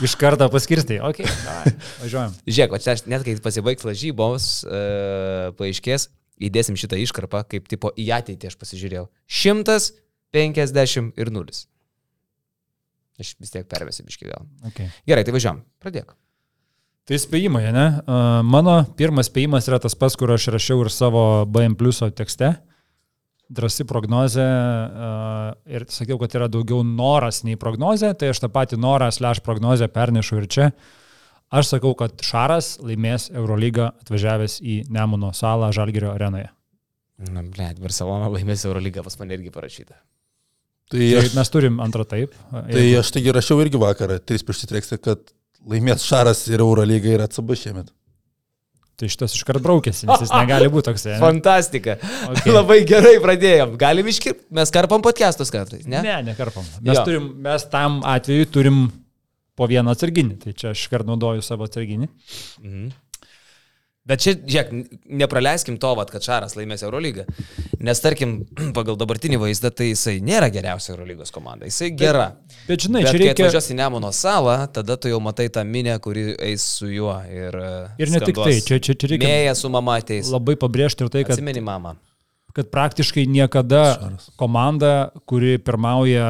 [0.03, 0.99] Iš karto paskirstai.
[1.07, 2.35] Ok, davai, važiuojam.
[2.49, 4.81] Žiūrėk, o čia net kai pasibaigs lažybos, e,
[5.59, 6.09] paaiškės,
[6.49, 9.07] įdėsim šitą iškarpą, kaip tipo į ateitį aš pasižiūrėjau.
[9.43, 11.63] 150 ir 0.
[13.23, 14.47] Aš vis tiek pervesiu biški gal.
[14.73, 14.91] Okay.
[15.07, 15.63] Gerai, tai važiuojam.
[15.83, 16.17] Pradėk.
[17.05, 17.87] Tai spėjimai, ne?
[18.09, 22.57] A, Mano pirmas spėjimas yra tas pats, kur aš rašiau ir savo BM Pliuso tekste.
[23.53, 25.09] Drasi prognozė a,
[25.69, 29.91] ir sakiau, kad yra daugiau noras nei prognozė, tai aš tą patį norą slash prognozę
[29.93, 30.71] pernešu ir čia.
[31.55, 36.49] Aš sakau, kad Šaras laimės Eurolygą atvažiavęs į Nemuno salą Žalgirio arenoje.
[37.31, 39.95] Na, ble, Barcelona laimės Eurolygą, pas mane irgi parašyta.
[39.95, 40.15] Tai
[40.93, 42.35] Tai aš, mes turim antrą taip.
[42.51, 45.31] tai aš taigi rašiau irgi vakarą, 3 prieš 3, kad
[45.69, 47.89] laimės Šaras ir Eurolyga ir atsaba šiemet.
[48.95, 51.07] Tai šitas iškart braukėsi, nes jis negali būti toks.
[51.11, 51.17] Ne?
[51.23, 51.97] Fantastika.
[52.31, 52.53] Okay.
[52.59, 53.73] Labai gerai pradėjom.
[53.81, 54.47] Galim iškirpti.
[54.55, 56.03] Mes karpam podcastus kartais, ne?
[56.05, 56.67] Ne, nekarpam.
[56.79, 57.03] Mes, Jo.
[57.09, 58.85] turim, mes tam atveju turim
[59.59, 62.09] po vieną atsarginį, tai čia aš iškart naudoju savo atsarginį.
[62.63, 62.93] Mhm.
[64.05, 64.73] Bet čia, žiūrėk,
[65.17, 67.23] nepraleiskim to, vat, kad Šaras laimės Eurolygą.
[67.85, 68.35] Nes, tarkim,
[68.77, 71.65] pagal dabartinį vaizdą, tai jisai nėra geriausia Eurolygos komanda.
[71.71, 72.27] Jisai gera.
[72.69, 73.47] Bet žinai, Bet čia kai reikia...
[73.47, 77.15] atvažiuos į Nemuno salą, tada tu jau matai tą minę, kuri eis su juo.
[77.33, 77.71] Ir, e,
[78.05, 80.29] Ir ne tik tai, čia, čia, čia reikia Mėja su mama ateis.
[80.33, 81.95] labai pabrėžti ir tai, kad, Atsimeni mamą.
[82.55, 84.29] kad praktiškai niekada Šaras.
[84.37, 84.93] komanda,
[85.25, 86.29] kuri pirmauja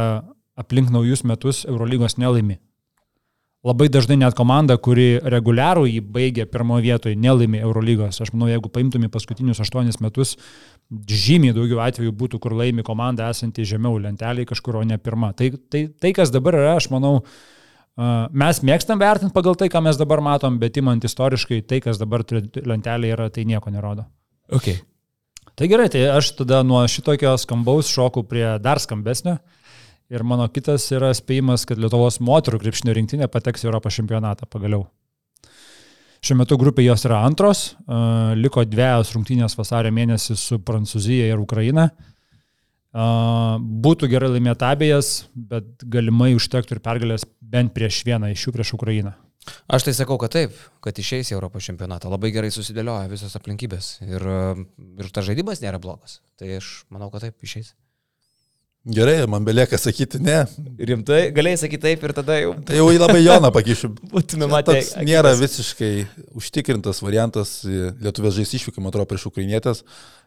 [0.54, 2.60] aplink naujus metus, Eurolygos nelaimi.
[3.64, 8.18] Labai dažnai net komanda, kuri reguliarų jį baigė pirmoje vietoje, nelaimi Eurolygos.
[8.20, 10.34] Aš manau, jeigu paimtume paskutinius aštuonis metus,
[11.08, 15.32] žymiai daugiau atvejų būtų, kur laimi komanda esanti žemiau lenteliai kažkur, o ne pirma.
[15.32, 17.22] Tai, tai, tai kas dabar yra, aš manau,
[18.36, 22.26] mes mėgstam vertinti pagal tai, ką mes dabar matom, bet imant istoriškai, tai, kas dabar
[22.28, 24.04] turi lentelė yra, tai nieko nerodo.
[24.52, 24.82] Okay.
[25.56, 29.38] Tai gerai, tai aš tada nuo šitokio skambaus šoku prie dar skambesnio.
[30.12, 34.84] Ir mano kitas yra spėjimas, kad Lietuvos moterų krepšinio rinktinė pateks į Europos čempionatą pagaliau.
[36.24, 37.96] Šiuo metu grupė jos yra antros, e,
[38.40, 41.90] liko dviejos rungtynės vasario mėnesį su Prancūzija ir Ukraina.
[41.90, 43.08] E,
[43.84, 48.72] Būtų gerai laimėti abiejas, bet galimai užtektų ir pergalės bent prieš vieną iš jų prieš
[48.78, 49.12] Ukrainą.
[49.68, 52.08] Aš tai sakau, kad taip, kad išeis į Europos čempionatą.
[52.08, 53.98] Labai gerai susidėlioja visos aplinkybės.
[54.06, 54.24] Ir,
[55.04, 56.22] ir tas žaidimas nėra blogas.
[56.40, 57.74] Tai aš manau, kad taip išeis.
[58.84, 60.42] Gerai, man belieka sakyti ne.
[60.76, 63.88] Rimtai, galėjai sakyti taip ir tada jau Tai jau į labai Joną pakišiu.
[64.12, 64.74] būtume matę.
[65.00, 65.92] Nėra visiškai
[66.36, 67.54] užtikrintas variantas.
[67.64, 69.80] Lietuvės žais išvykai, man atrodo, prieš Ukrainietės.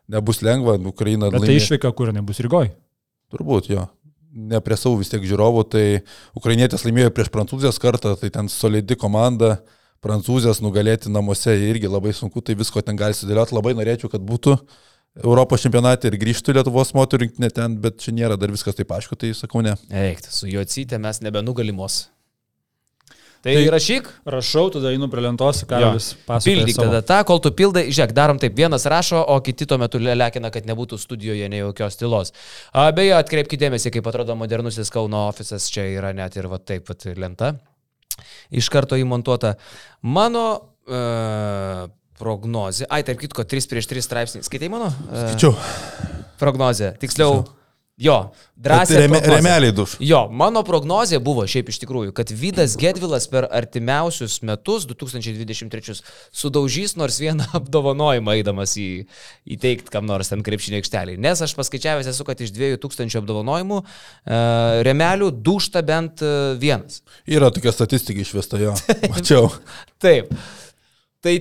[0.10, 1.68] Nebus lengva, Ukraina Bet tai laimės.
[1.68, 2.72] išvyka, kur nebus Rygoj.
[3.30, 3.86] Turbūt jo.
[4.34, 5.86] Ne prie savo vis tiek žiūrovų, tai
[6.38, 9.60] Ukrainietės laimėjo prieš Prancūzijos kartą, tai ten solidi komanda.
[10.02, 13.54] Prancūzės nugalėti namuose irgi labai sunku, tai visko ten gali sudėlioti.
[13.58, 14.58] Labai norėčiau, kad būtų
[15.24, 19.18] Europos čempionate ir grįžtų Lietuvos moterų rinktinė ten, bet čia nėra dar viskas taip aišku,
[19.20, 19.74] tai sakau ne.
[19.90, 22.08] Eik, su juo cytė mes nebenugalimos.
[23.46, 26.44] Tai, Tai- rašyk, Rašau, tada einu prie lentos, Karolis pasakoja.
[26.58, 26.88] pildyk savo.
[26.90, 30.50] tada tą, kol tu pildai, žiūrėk, darom taip, vienas rašo, o kiti tuo metu lekina,
[30.52, 32.34] kad nebūtų studijoje nei jokios tylos.
[32.74, 36.88] A, beje, atkreipkite dėmesį, kaip atrodo modernusis Kauno ofisas, čia yra net ir va taip
[36.90, 37.54] pat lenta.
[38.52, 39.54] Iš karto įmontuota.
[40.02, 41.88] Mano e,
[42.20, 44.44] prognozė, ai, tarp kitko, 3 prieš 3 straipsnį.
[44.48, 44.90] Skaitai mano?
[45.12, 45.54] E, Čia.
[46.42, 46.96] prognozė.
[47.02, 47.46] Tiksliau,
[47.98, 48.98] Jo, drąsiai.
[48.98, 49.96] Reme, remeliai duš.
[50.00, 55.96] Jo, mano prognozija buvo šiaip iš tikrųjų, kad Vydas Gedvilas per artimiausius metus, 2023,
[56.30, 58.86] sudaužys nors vieną apdovanojimą eidamas į,
[59.58, 61.18] įteikti kam nors ten krepšinio aikštelį.
[61.26, 63.88] Nes aš paskaičiavęs esu, kad iš 2000 apdovanojimų e,
[64.86, 67.02] remelių dušta bent e, vienas.
[67.26, 68.78] Yra tokia statistika išvesta jo.
[69.16, 69.50] Mačiau.
[69.98, 70.38] Taip.
[71.26, 71.40] Tai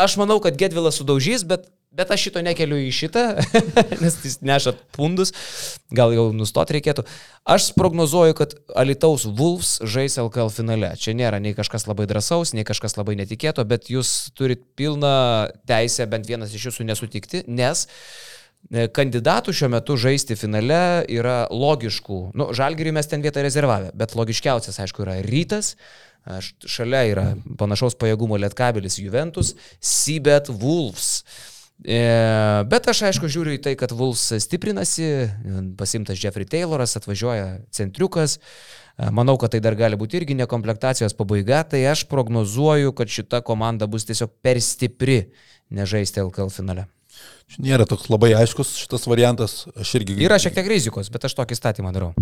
[0.00, 3.22] aš manau, kad Gedvilas sudaužys, bet Bet aš šito nekeliu į šitą,
[4.02, 5.32] nes jis neša pundus,
[5.90, 7.02] gal jau nustoti reikėtų.
[7.50, 10.92] Aš prognozuoju, kad Alitaus Wolves žais LKL finale.
[10.94, 16.06] Čia nėra nei kažkas labai drąsaus, nei kažkas labai netikėto, bet jūs turit pilną teisę
[16.12, 17.88] bent vienas iš jūsų nesutikti, nes
[18.70, 22.20] e, kandidatų šiuo metu žaisti finale yra logiškų.
[22.38, 25.74] Nu, žalgiriui mes ten vietą rezervavę, bet logiškiausias, aišku, yra rytas.
[26.68, 27.24] Šalia yra
[27.58, 31.22] panašaus pajėgumo Lietkabelis Juventus, Sibet Wolves.
[31.80, 32.00] E,
[32.68, 35.08] bet aš aišku žiūriu į tai, kad Vuls stiprinasi,
[35.80, 38.36] pasimtas Jeffrey Tayloras, atvažiuoja centriukas.
[38.36, 43.40] E, manau, kad tai dar gali būti irgi nekomplektacijos pabaiga, tai aš prognozuoju, kad šita
[43.46, 45.22] komanda bus tiesiog per stipri
[45.72, 46.90] nežaisti LKL finale.
[47.58, 49.64] Nėra toks labai aiškus šitas variantas.
[49.74, 50.14] Aš irgi.
[50.22, 52.12] Yra šiek tiek rizikos, bet aš tokį statymą darau.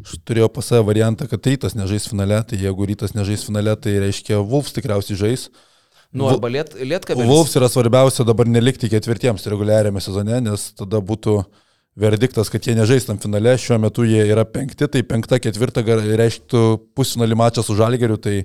[0.00, 3.98] Aš turėjau pas save variantą, kad rytas nežais finale, tai jeigu rytas nežais finale, tai
[4.00, 5.48] reiškia Vulfs tikriausiai žais.
[6.08, 7.28] Nu, arba liet, lietkabelis.
[7.28, 11.42] Wolves yra svarbiausia dabar nelikti ketvirtiems reguliariame sezone, nes tada būtų
[11.98, 16.62] verdiktas, kad jie nežaistam finale, šiuo metu jie yra penkti, tai penkta, ketvirta reikštų
[16.96, 18.38] pusinolį mačą su Žalgeriu, tai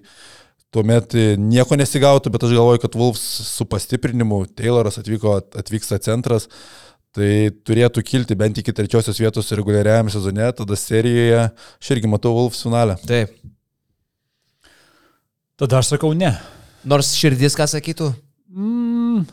[0.73, 6.49] tuomet nieko nesigautų, bet aš galvoju, kad Wolves su pastiprinimu, Tayloras atvyko, atvyksta centras,
[7.13, 12.63] tai turėtų kilti bent iki trečiosios vietos reguliariajame sezone, tada serijoje aš irgi matau Wolves
[12.65, 12.97] finalę.
[13.05, 13.35] Taip.
[15.61, 16.33] Tada aš sakau ne.
[16.89, 18.09] Nors širdis ką sakytų?
[18.53, 19.23] Mm.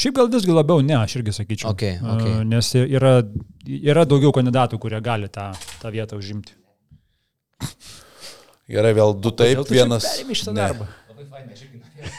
[0.00, 1.74] Šiaip gal visgi labiau ne, aš irgi sakyčiau.
[1.74, 2.40] Okay, okay.
[2.48, 3.18] Nes yra,
[3.68, 5.50] yra daugiau kandidatų, kurie gali tą,
[5.82, 6.56] tą vietą užimti.
[8.70, 10.06] Gerai, vėl du taip, vienas.
[10.06, 10.86] Perėmė šitą darbą.
[11.10, 12.10] Labai fainai, aš irgi norėjau.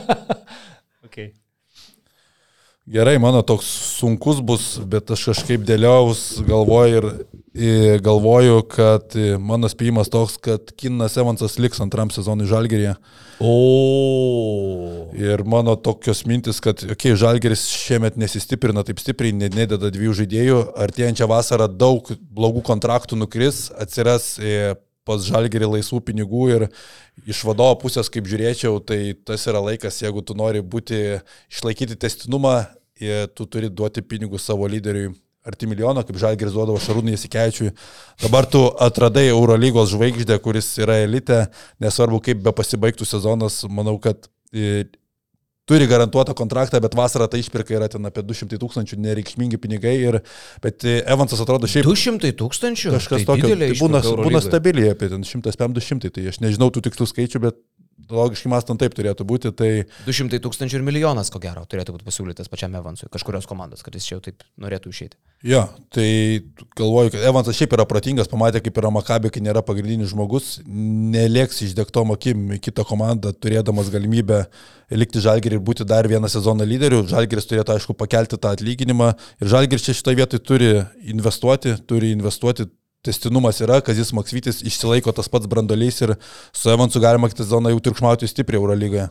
[1.08, 1.30] okay.
[2.90, 3.66] Gerai, mano toks
[3.98, 7.08] sunkus bus, bet aš kažkaip dėliaus galvoju ir,
[7.54, 12.94] ir galvoju, kad mano spėjimas toks, kad Kinas Evansas liks antram sezonui Žalgerėje.
[13.42, 13.54] O.
[15.18, 20.62] Ir mano tokios mintis, kad, okei, okay, Žalgeris šiemet nesistiprina taip stipriai, nededa dviejų žaidėjų,
[20.86, 24.74] artėjančią vasarą daug blogų kontraktų nukris, atsiras e,
[25.08, 26.66] pas Žalgerį laisvų pinigų ir
[27.28, 31.20] iš vadovo pusės, kaip žiūrėčiau, tai tas yra laikas, jeigu tu nori būti,
[31.52, 32.60] išlaikyti testinumą,
[33.34, 35.14] tu turi duoti pinigus savo lyderiui
[35.48, 37.70] arti milijono, kaip Žalgiris duodavo Šarūnai Jasikevičiui.
[38.20, 41.46] Dabar tu atradai Eurolygos žvaigždę, kuris yra elite,
[41.80, 44.28] nesvarbu kaip be pasibaigtų sezonas, manau, kad
[45.70, 49.94] turi garantuotą kontraktą, bet vasarą ta išpirka yra ten apie 200 tūkstančių, nereikšmingi pinigai.
[50.02, 50.20] Ir,
[50.64, 51.86] bet e, Evansas atrodo šiaip...
[51.86, 52.94] 200 tūkstančių?
[52.96, 53.54] Kažkas tai tokio.
[53.60, 57.60] Tai būna, būna stabiliai apie 100-200, tai aš nežinau tų tikslų skaičių, bet
[58.14, 59.52] logiškai mąstant taip turėtų būti.
[59.56, 59.70] Tai...
[60.06, 64.08] 200 tūkstančių ir milijonas, ko gero, turėtų būti pasiūlytas pačiam Evansui, kažkurios komandos, kad jis
[64.08, 65.18] čia jau taip norėtų išeiti.
[65.46, 65.62] Jo,
[65.94, 66.08] tai
[66.76, 71.62] galvoju, kad Evansas šiaip yra protingas, pamatė, kaip yra Makabė, kai nėra pagrindinis žmogus, nelieks
[71.64, 74.42] išdegtom akim į kitą komandą, turėdamas galimybę
[74.90, 77.04] likti Žalgirį ir būti dar vieną sezoną lyderiu.
[77.08, 80.70] Žalgiris turėtų, aišku, pakelti tą atlyginimą ir Žalgiris čia šitoje vietoje turi
[81.14, 82.66] investuoti, turi investuoti
[83.06, 86.14] testinumas yra, Kazis Maksvytis išsilaiko tas pats brandolys ir
[86.52, 89.06] su Evansu galima kitą sezoną jau triukšmauti stipriai Eurolygoje.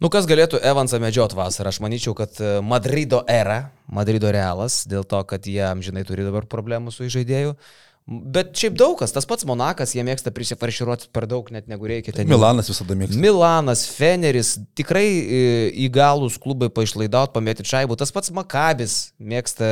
[0.00, 1.72] Nu, kas galėtų Evansą medžiot vasarą?
[1.74, 6.48] Aš manyčiau, kad e, Madrido era, Madrido realas, dėl to, kad jie amžinai turi dabar
[6.48, 7.58] problemų su žaidėju.
[8.04, 12.12] Bet šiaip daug kas, tas pats Monakas, jie mėgsta prisifarširuoti per daug, net negu reikia.
[12.12, 13.16] Ten Milanas visada mėgsta.
[13.16, 15.38] Milanas, Feneris, tikrai e,
[15.86, 17.96] įgalus klubai paišlaidauti, pamėti šaibų.
[17.96, 19.70] Tas pats Makabis mėgsta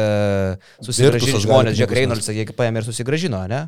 [0.80, 3.66] susigražinti žmonės, Jack Reynolds, jie paėmė ir susigražino, ne?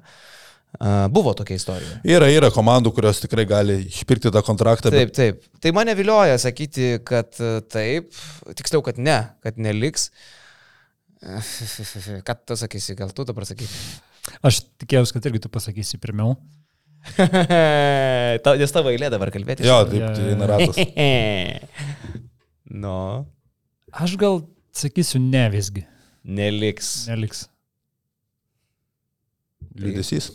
[1.13, 2.01] Buvo tokia istorija.
[2.17, 4.89] Yra, yra komandų, kurios tikrai gali išpirkti tą kontraktą.
[4.91, 5.21] Taip, bet...
[5.21, 5.45] taip.
[5.63, 8.17] Tai mane vilioja sakyti, kad e, taip,
[8.57, 10.09] tiksliau, kad ne, kad neliks.
[12.27, 13.85] Ką tu sakysi, gal tu dabar sakysi?
[14.45, 16.37] Aš tikėjausi, kad irgi tu pasakysi pirmiau.
[18.45, 19.67] Ta, nes tavo eilė dabar kalbėti.
[19.69, 20.79] Jo, taip, tai naratas.
[22.85, 22.99] no.
[23.95, 24.41] Aš gal
[24.75, 25.85] sakysiu ne visgi.
[26.25, 26.95] Neliks.
[27.11, 27.45] Neliks.
[29.77, 30.31] Liūdėsys.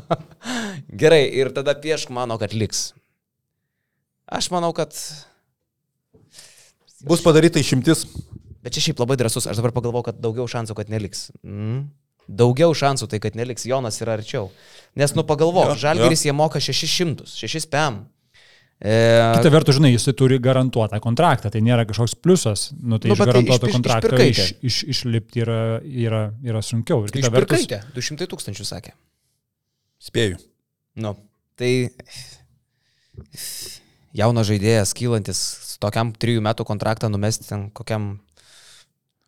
[1.02, 2.92] Gerai, ir tada piešk mano, kad liks.
[4.32, 4.96] Aš manau, kad...
[7.04, 8.06] Bus padaryta išimtis.
[8.62, 11.28] Bet čia šiaip labai drasus, aš dabar pagalvoju, kad daugiau šansų, kad neliks.
[11.42, 11.88] Mm.
[12.28, 14.50] Daugiau šansų tai, kad neliks Jonas yra arčiau.
[14.96, 18.02] Nes, nu pagalvok, Žalgeris jie moka 600, 6 PM.
[18.82, 18.94] E,
[19.38, 23.20] Kita vertus, žinai, jisai turi garantuotą kontraktą, tai nėra kažkoks pliusas, nu tai Nu, iš
[23.22, 27.04] tai garantuoto išpir- kontrakto iš, iš, išlipti yra, yra, yra sunkiau.
[27.06, 28.94] Ir kita vertus, Išpirkaitė, 200 tūkstančių sakė.
[30.02, 30.40] Spėju.
[30.98, 31.14] Nu,
[31.54, 31.70] tai
[34.18, 35.40] jaunas žaidėjas, kylantis,
[35.82, 38.16] tokiam trijų metų kontraktą numesti ten kokiam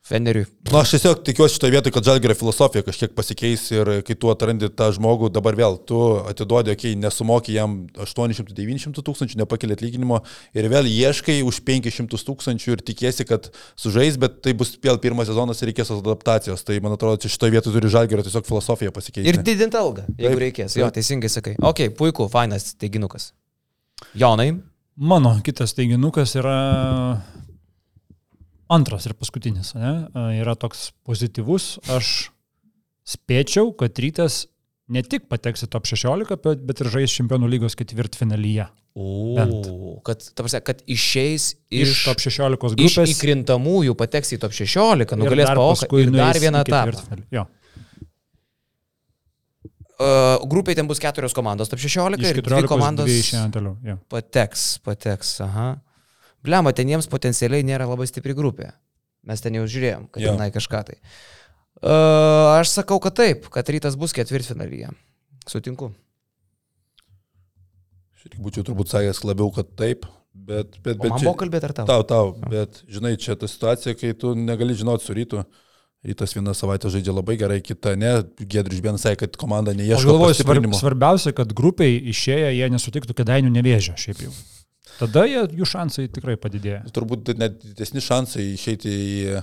[0.05, 0.45] Feneriui.
[0.69, 4.69] Na, aš tiesiog tikiuosi šitoje vietoje, kad žalgerio filosofija kažkiek pasikeis ir kai tu atrandi
[4.69, 10.19] tą žmogų, dabar vėl tu atiduodi, okei, okay, nesumoki jam 800-900 tūkstančių, nepakeli atlyginimo
[10.53, 13.49] ir vėl ieškai už 500 tūkstančių ir tikiesi, kad
[13.81, 16.67] sužais, bet tai bus vėl pirmas sezonas ir reikės adaptacijos.
[16.69, 19.25] Tai man atrodo, čia šitoje vietoje turi žalgerio tiesiog filosofija pasikeisti.
[19.33, 20.77] Ir didinti algą, jeigu Taip, reikės.
[20.77, 21.57] Jo, teisingai sakai.
[21.65, 23.31] Ok, puiku, fainas teiginukas.
[24.21, 24.51] Jonai,
[25.01, 26.61] mano kitas teiginukas yra
[28.73, 29.75] antras ir paskutinis.
[29.79, 29.95] Ne?
[30.41, 31.79] Yra toks pozityvus.
[31.93, 32.31] Aš
[33.05, 34.45] spėčiau, kad rytas
[34.93, 38.69] ne tik pateks į top 16, bet, bet ir žais čempionų lygos ketvirtfinalyje.
[38.95, 39.67] Bent.
[39.67, 43.11] O, kad, ta prasme, kad išeis Iš, iš, iš top 16 iš grupės.
[43.17, 47.47] įkrintamųjų pateks į top 16, ir nugalės paoką ir dar vieną etapą.
[49.95, 53.77] Uh, grupiai ten bus keturios komandos top 16 Iš ir dvi 14 komandos dvi toliau.
[53.87, 53.99] Jo.
[54.11, 55.37] pateks, pateks.
[55.47, 55.69] Aha.
[56.45, 58.73] Blema, ten jiems potencialiai nėra labai stipri grupė.
[59.25, 60.99] Mes ten jau žiūrėjom, kad tenai kažką tai.
[61.85, 64.91] Uh, aš sakau, kad taip, kad rytas bus ketvirtfinalyje.
[65.49, 65.91] Sutinku.
[68.15, 70.77] Aš irgi būčiau turbūt sakęs labiau, kad taip, bet...
[70.85, 71.87] bet, O bet man čia- buvo kalbėti ar tau?
[71.91, 75.45] Tau, tau, bet žinai, čia ta situacija, kai tu negali žinoti su rytu.
[76.05, 78.11] Rytas vieną savaitę žaidžia labai gerai, kita ne.
[78.37, 80.77] Gedrius Bienas sakė, kad komanda Aš neieško galvoju, svarb, pastiprinimo.
[80.77, 84.33] svarbiausia, kad grupiai išėję jie nesutiktų kėdainių nevėžio šiaip jau.
[84.99, 86.83] Tada jie, jų šansai tikrai padidėja.
[86.95, 89.41] Turbūt net didesni šansai išeiti į,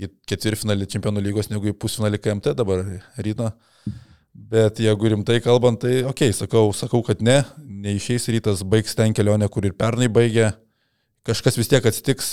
[0.00, 2.84] į ketvirtfinalį čempionų lygos negu į pusfinalį KMT dabar
[3.20, 3.50] ryto.
[4.50, 9.14] Bet jeigu rimtai kalbant, tai okei, okay, sakau, sakau, kad ne, neišeis rytas, baigs ten
[9.16, 10.52] kelionę, kur ir pernai baigė.
[11.26, 12.30] Kažkas vis tiek atsitiks,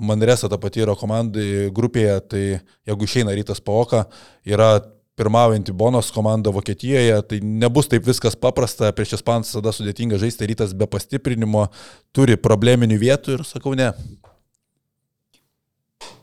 [0.00, 2.44] Manresa ta pati yra komandai grupėje, tai
[2.88, 4.06] jeigu išeina rytas paoka,
[4.48, 4.78] yra
[5.16, 10.72] pirmaujanti Bonos komanda Vokietijoje, tai nebus taip viskas paprasta, prieš Ispanus tada sudėtinga žaisti, rytas
[10.76, 11.66] be pastiprinimo
[12.16, 13.92] turi probleminių vietų ir sakau ne.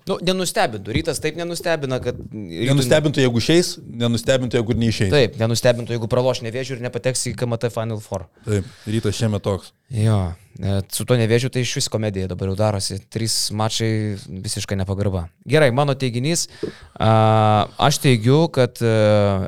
[0.09, 0.93] Nu, nenustebintų.
[0.95, 2.17] Rytas taip nenustebina, kad...
[2.17, 5.11] rytui- Nenustebintų, jeigu išeis, nenustebintų, jeigu neišeis.
[5.13, 8.25] Taip, nenustebintų, jeigu praloš nevėžių ir nepateks į KMT Final Four.
[8.47, 9.69] Taip, rytas šiame toks.
[9.93, 10.17] Jo,
[10.57, 12.97] e, su to nevėžiu tai iš vis komedija dabar jau darosi.
[13.13, 13.91] Trys mačai
[14.27, 15.27] visiškai nepagarba.
[15.49, 16.47] Gerai, mano teiginys.
[16.99, 18.93] Aš teigiu, kad e,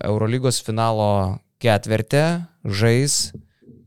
[0.07, 2.25] Eurolygos finalo ketvirtę
[2.65, 3.31] žais.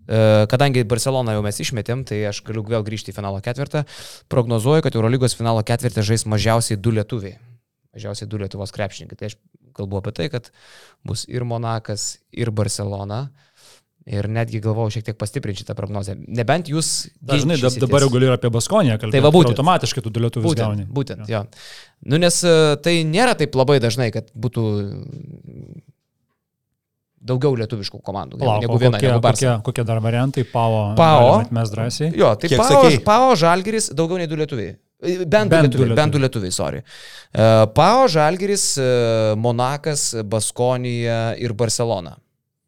[0.09, 3.85] E, Kadangi Barceloną jau mes išmetėm, tai aš galiu vėl grįžti į finalo ketvirtą.
[4.33, 7.39] Prognozuoju, kad Eurolygos finalo ketvirtę žais mažiausiai du lietuviai.
[7.95, 9.17] Mažiausiai du Lietuvos krepšininkai.
[9.21, 9.39] Tai aš
[9.75, 10.51] kalbu apie tai, kad
[11.07, 13.29] bus ir Monakas, ir Barcelona.
[14.05, 16.13] Ir netgi galvojau šiek tiek pastiprinti šitą prognozę.
[16.29, 17.07] Nebent jūs...
[17.25, 19.17] Dažnai dabar jau galiu ir apie Baskoniją kalbėti.
[19.17, 19.55] Tai va būtent.
[19.57, 20.85] Automatiškai tu du lietuvius Būtent, gauni.
[20.93, 21.41] būtent jo.
[22.05, 22.53] Nu, nes e,
[22.85, 24.65] tai nėra taip labai dažnai, kad būtų
[27.25, 30.45] daugiau lietuviškų komandų Palauk, negu viena, kokie, negu kokie, kokie dar variantai?
[30.49, 30.83] Pavo.
[30.99, 31.37] Pao.
[31.55, 32.11] Mes drąsiai.
[32.19, 32.99] Jo, tai Kiek Pao, sakei?
[33.05, 34.75] Pao Žalgiris daugiau nei du lietuviai.
[35.05, 35.97] E, Bent, du lietuviai, lietuviai.
[35.99, 36.83] bent du lietuviai, sorry.
[37.33, 37.47] E,
[37.77, 38.91] Pao Žalgiris, e,
[39.41, 42.17] Monakas, Baskonija ir Barcelona.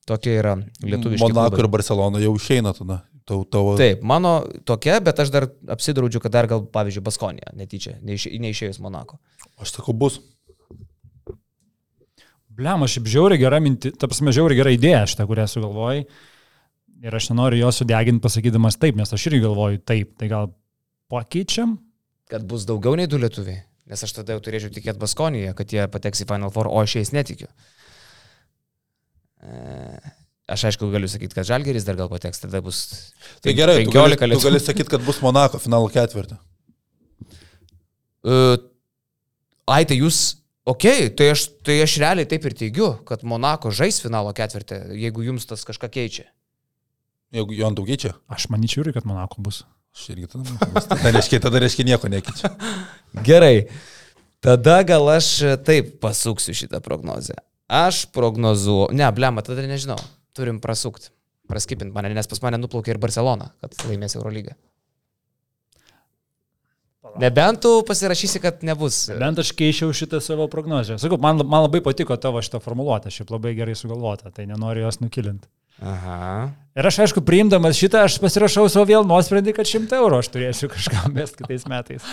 [0.06, 1.26] Tokie yra lietuviški.
[1.26, 1.64] Monako klubai.
[1.64, 3.02] ir Barcelona jau išeina tada.
[3.26, 3.72] Tau, tavo...
[3.74, 8.78] Taip, mano tokia, bet aš dar apsidraudžiu, kad dar gal, pavyzdžiui, Baskonija, netyčia, neiš, neišėjus
[8.84, 9.18] Monako.
[9.58, 10.20] Aš sakau, bus.
[12.56, 16.06] Bliam, aš šiaip žiauriai gera minti, ta prasme, žiauriai gera idėja šitą, kurią sugalvojai.
[17.04, 20.14] Ir aš nenoriu jos sudeginti pasakydamas taip, nes aš irgi galvoju taip.
[20.16, 20.46] Tai gal
[21.12, 21.76] pakeičiam?
[22.32, 23.60] Kad bus daugiau nei du lietuviai.
[23.86, 26.96] Nes aš tada jau turėčiau tikėti Baskonijoje, kad jie pateks į Final Four, o aš
[26.98, 27.50] jais netikiu.
[29.44, 29.98] E,
[30.46, 32.84] Aš aišku galiu sakyti, kad Žalgeris dar gal pateks, tada bus
[33.42, 34.44] Tai gerai, tu gali, 15 tu lietuvių.
[34.46, 36.36] gali sakyti, kad bus Monako finalo ketvirtį.
[38.26, 38.36] E,
[39.66, 40.36] Ai, tai jūs,
[40.66, 45.24] okay, tai, aš, tai aš realiai taip ir teigiu, kad Monako žais finalo ketvirtį, jeigu
[45.26, 46.26] jums tas kažką keičia.
[47.34, 49.64] Jeigu jo ant daugėčia, Aš manyčiau irgi, kad Monako bus.
[49.96, 50.44] aš irgi tada.
[50.46, 52.50] manau, Tada reiškia, tada reiškia nieko nekeičia.
[53.28, 53.66] Gerai.
[54.44, 55.30] Tada gal aš
[55.66, 57.34] taip pasuksiu šitą prognozę.
[57.66, 59.98] Aš prognozuoju, ne, blema, tada nežinau.
[60.36, 61.08] Turim prasukti,
[61.50, 64.54] praskipinti mane, nes pas mane nuplaukė ir Barcelona, kad laimės Eurolygą.
[67.20, 69.06] Nebent tu pasirašysi, kad nebus.
[69.20, 70.98] Bent aš keičiau šitą savo prognozę.
[71.00, 75.00] Sakau, man, man labai patiko tavo šitą formuluotę, šiaip labai gerai sugalvota, tai nenoriu jos
[75.00, 75.48] nukilinti.
[75.84, 76.50] Aha.
[76.76, 80.70] Ir aš, aišku, priimdamas šitą, aš pasirašau savo vėl nuosprendį, kad 100 eurų aš turėsiu
[80.72, 82.04] kažkam mest kitais metais.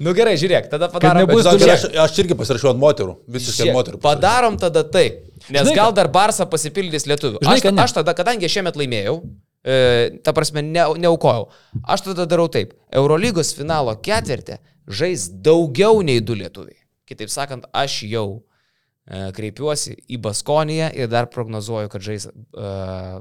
[0.00, 1.26] Nu gerai, žiūrėk, tada padarom.
[1.26, 3.14] nebus bet žiūrėk, aš, aš irgi pasirašiau ant moterų.
[3.30, 4.00] Visiškai ant moterų.
[4.00, 4.06] pasirašiau.
[4.06, 5.26] Padarom tada taip.
[5.50, 7.42] Nes Žinai, gal dar Barça pasipildys lietuvių.
[7.42, 9.18] Žinai, Aš, kad aš tada, kadangi aš šiemet laimėjau,
[9.60, 11.50] E, ta prasme, ne, neaukojau.
[11.84, 12.72] Aš tada darau taip.
[12.96, 14.56] Eurolygos finalo ketvirtį
[14.90, 16.78] žais daugiau nei du lietuviai.
[17.08, 22.34] Kitaip sakant, aš jau e, kreipiuosi į Baskoniją ir dar prognozuoju, kad žais e,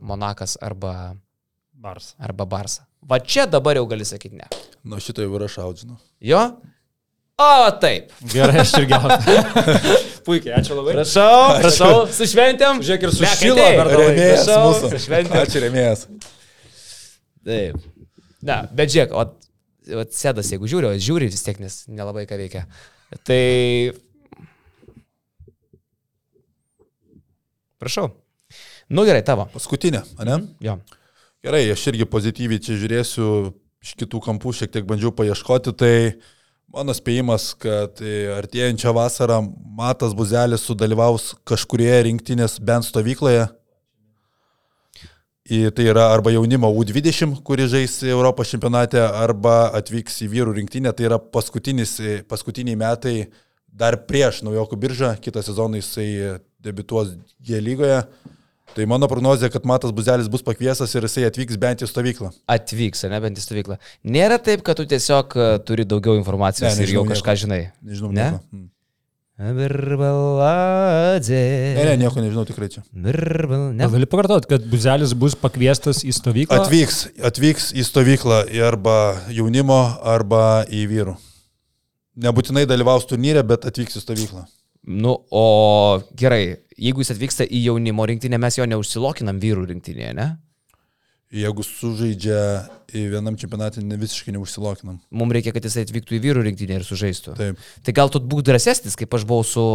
[0.06, 1.16] Monakas arba,
[1.74, 2.14] Bars.
[2.20, 2.88] arba Barsa.
[3.04, 4.48] Va čia dabar jau gali sakyti ne.
[4.84, 6.00] Nu, šitą jau yra šaudžinu.
[6.24, 6.44] Jo?
[7.40, 8.12] O, taip.
[8.32, 8.96] Gerai, aš irgi.
[10.26, 10.94] Puikiai, ačiū labai.
[10.98, 12.82] Prašau, prašau, su šventėm.
[12.86, 13.86] Žiūrėk, ir tą laiką.
[13.94, 14.92] Remėjas prašau, mūsų.
[14.92, 15.40] su šventėm.
[15.42, 16.06] Ačiū remėjas.
[17.50, 17.88] Taip.
[18.46, 19.26] Na, bet žiūrėk, o,
[20.00, 22.66] o sėdas, jeigu žiūri, o žiūri vis tiek, nes nelabai ką veikia.
[23.28, 23.42] Tai...
[27.80, 28.12] Prašau.
[28.90, 29.46] Nu gerai, tavo.
[29.54, 30.40] Paskutinė, ne?
[30.66, 30.80] Jo.
[31.46, 33.30] Gerai, aš irgi pozityviai čia žiūrėsiu,
[33.86, 35.94] iš kitų kampų šiek tiek bandžiau paieškoti, tai
[36.74, 39.40] mano spėjimas, kad e, artėjančią vasarą
[39.80, 43.48] Matas Buzelis sudalyvaus kažkurioje rinktinės bent stovykloje.
[45.50, 50.94] Į, tai yra arba jaunimo U20, kuri žais Europos čempionate, arba atvyks į vyrų rinktinę.
[50.94, 53.16] Tai yra e, paskutiniai metai
[53.70, 58.04] dar prieš naujokų biržą, kitą sezoną jisai debituos G lygoje.
[58.76, 62.30] Tai mano prognozija, kad Matas Buzelis bus pakviesas ir jisai atvyks bent į stovyklą.
[62.54, 63.80] Atvyks, ne bent į stovyklą.
[64.06, 67.42] Nėra taip, kad tu tiesiog e, turi daugiau informacijos Ne, ir jau nežinau kažką nieko.
[67.46, 67.62] žinai.
[67.90, 68.28] Nežinau, Ne?
[68.30, 68.44] nieko.
[68.54, 68.68] Mm.
[70.20, 71.42] Birbaladė.
[71.78, 72.82] Ne, ne, nieko nežinau tikrai čia.
[72.92, 73.70] Birbal...
[73.72, 73.86] Ne.
[73.86, 76.58] Gal gali pakartoti, kad Buzelis bus pakviestas į stovyklą?
[76.60, 76.98] Atvyks,
[77.30, 78.98] atvyks į stovyklą arba
[79.32, 81.16] jaunimo, arba į vyrų.
[82.20, 84.44] Nebūtinai dalyvaus turnyre, bet atvyks į stovyklą.
[84.90, 85.46] Nu, o
[86.20, 90.30] gerai, jeigu jis atvyksta į jaunimo rinktinę, mes jo neužsilokinam vyrų rinktinėje, ne?
[91.30, 92.38] Jeigu sužaidžia
[92.90, 94.96] į vienam čempionatį, ne visiškai neužsilokinam.
[95.14, 97.36] Mums reikia, kad jis atvyktų į vyrų rinktinę ir sužaistų.
[97.38, 97.60] Taip.
[97.86, 99.66] Tai gal tu būk drąsesnis, kaip aš buvau su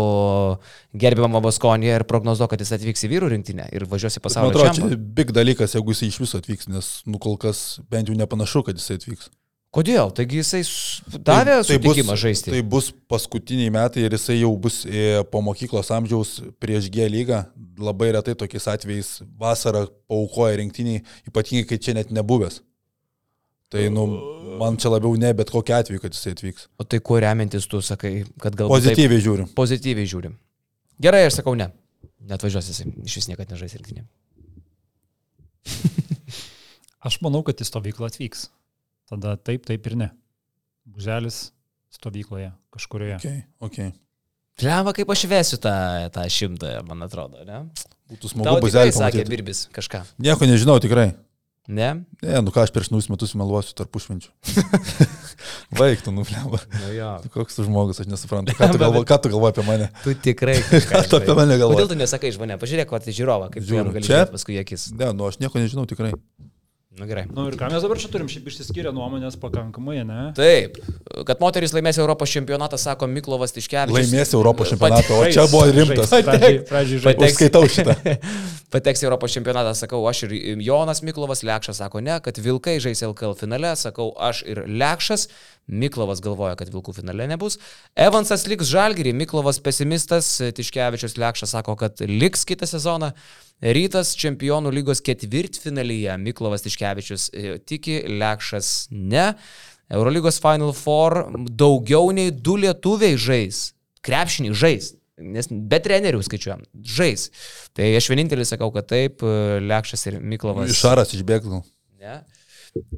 [0.99, 4.51] gerbiamama Baskonija ir prognozuoju, kad jis atvyks į vyrų rinktinę ir važiuos į Man pasaulio
[4.51, 5.15] atrodo, čia čempionatą.
[5.21, 8.83] big dalykas, jeigu jis iš viso atvyks, nes nu kol kas bent jau nepanašu, kad
[8.83, 9.31] jis atvyks.
[9.75, 10.13] Kodėl?
[10.15, 12.53] Taigi jisai s- davė tai, sutikimą žaisti.
[12.55, 17.41] Tai bus paskutiniai metai ir jisai jau bus e, po mokyklos amžiaus prieš G lygą.
[17.83, 19.11] Labai retai tokiais atvejais
[19.41, 22.61] vasarą paukoja rinktiniai, ypatingai kai čia net nebuvęs.
[23.75, 24.05] Tai, nu,
[24.61, 26.69] man čia labiau ne, bet kokia atveju, kad jisai atvyks.
[26.79, 28.77] O tai kuo remiantis tu sakai, kad galbūt...
[28.79, 29.49] Pozityviai žiūrim.
[29.51, 30.37] Taip, pozityviai žiūrim.
[31.03, 31.73] Gerai, aš sakau ne.
[32.23, 34.07] Net važiuos jisai, iš vis niekada nežais rinktinė.
[37.05, 38.47] Aš manau, kad į stovyklą atvyks.
[39.15, 40.11] Tada taip, taip ir ne.
[40.85, 41.53] Buzelis
[41.95, 43.21] stovykloje kažkurioje.
[43.23, 43.93] Okay, okay.
[44.63, 45.75] Lemba, kaip aš vesiu tą,
[46.15, 47.65] tą šimtą, man atrodo, ne?
[48.11, 49.25] Būtų Tau smagu tikrai buzelį sakė.
[49.31, 50.03] Birbis kažką.
[50.23, 51.13] Nieko nežinau tikrai.
[51.65, 52.05] Ne?
[52.21, 54.29] Ne, nu ką aš prieš naujus metus meluosiu tarpušvenčių.
[55.79, 56.61] Baigtų, nu, bleba.
[56.83, 57.13] Nu jo.
[57.33, 58.53] Koks tu žmogus, aš nesuprantu.
[58.59, 59.87] Ką tu galvoji galvoji apie mane?
[60.05, 60.59] Tu tikrai
[60.91, 61.89] Ką tu apie mane Kodėl galvoji?
[61.95, 62.59] tu nesakai iš mane?
[62.61, 64.27] Pažiūrėk, ko tai žiūrova, kaip jam gali Čia?
[64.29, 64.91] paskui į akis.
[64.93, 66.13] Ne, nu aš nieko nežinau tikrai.
[66.95, 67.25] Nu gerai.
[67.27, 70.29] Na nu, ir ką mes dabar čia turim, šiaip išsiskyrę nuomonės pakankamai, ne?
[70.37, 70.77] Taip,
[71.27, 73.97] kad moteris laimės Europos čempionatą, sako Miklovas Tiškevičius.
[73.97, 76.13] Laimės Europos Pate- čempionatą, o čia buvo rimtas.
[76.15, 77.97] Pateks- Užskaitau šitą.
[78.75, 83.35] Pateks Europos čempionatą, sakau aš ir Jonas Miklovas, Lekšas sako ne, kad Vilkai žais LKL
[83.43, 85.27] finale, sakau aš ir Lekšas,
[85.67, 87.59] Miklovas galvoja, kad Vilkų finale nebus.
[87.99, 93.11] Evansas liks Žalgirį, Miklovas pesimistas, Tiškevičius Lekšas sako, kad liks kitą sezoną.
[93.63, 99.33] Rytas čempionų lygos ketvirtfinalyje, Miklovas Tiškevičius e, tiki, Lekšas ne.
[99.95, 103.71] Eurolygos Final Four daugiau nei du lietuviai žais.
[104.05, 104.93] Krepšinį žais.
[105.21, 106.65] Nes be trenerių skaičiuojam.
[106.75, 107.29] Žais.
[107.77, 110.73] Tai aš vienintelis sakau, kad taip, Lekšas ir Miklovas.
[110.75, 111.63] Išaras išbėgtų.
[112.03, 112.19] Ne.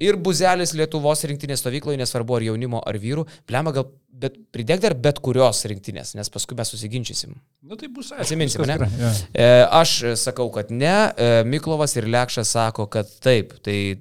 [0.01, 4.95] Ir buzelis Lietuvos rinktinės stovykloje, nesvarbu ar jaunimo, ar vyrų, plema gal, bet pridėk dar
[4.97, 7.35] bet kurios rinktinės, nes paskui mes susiginčysim.
[7.67, 9.01] Nu tai bus, Atsiminsim, viskas ne?
[9.03, 9.11] jo.
[9.37, 13.99] E, aš sakau, kad ne, e, Miklovas ir Lekšas sako, kad taip, tai e,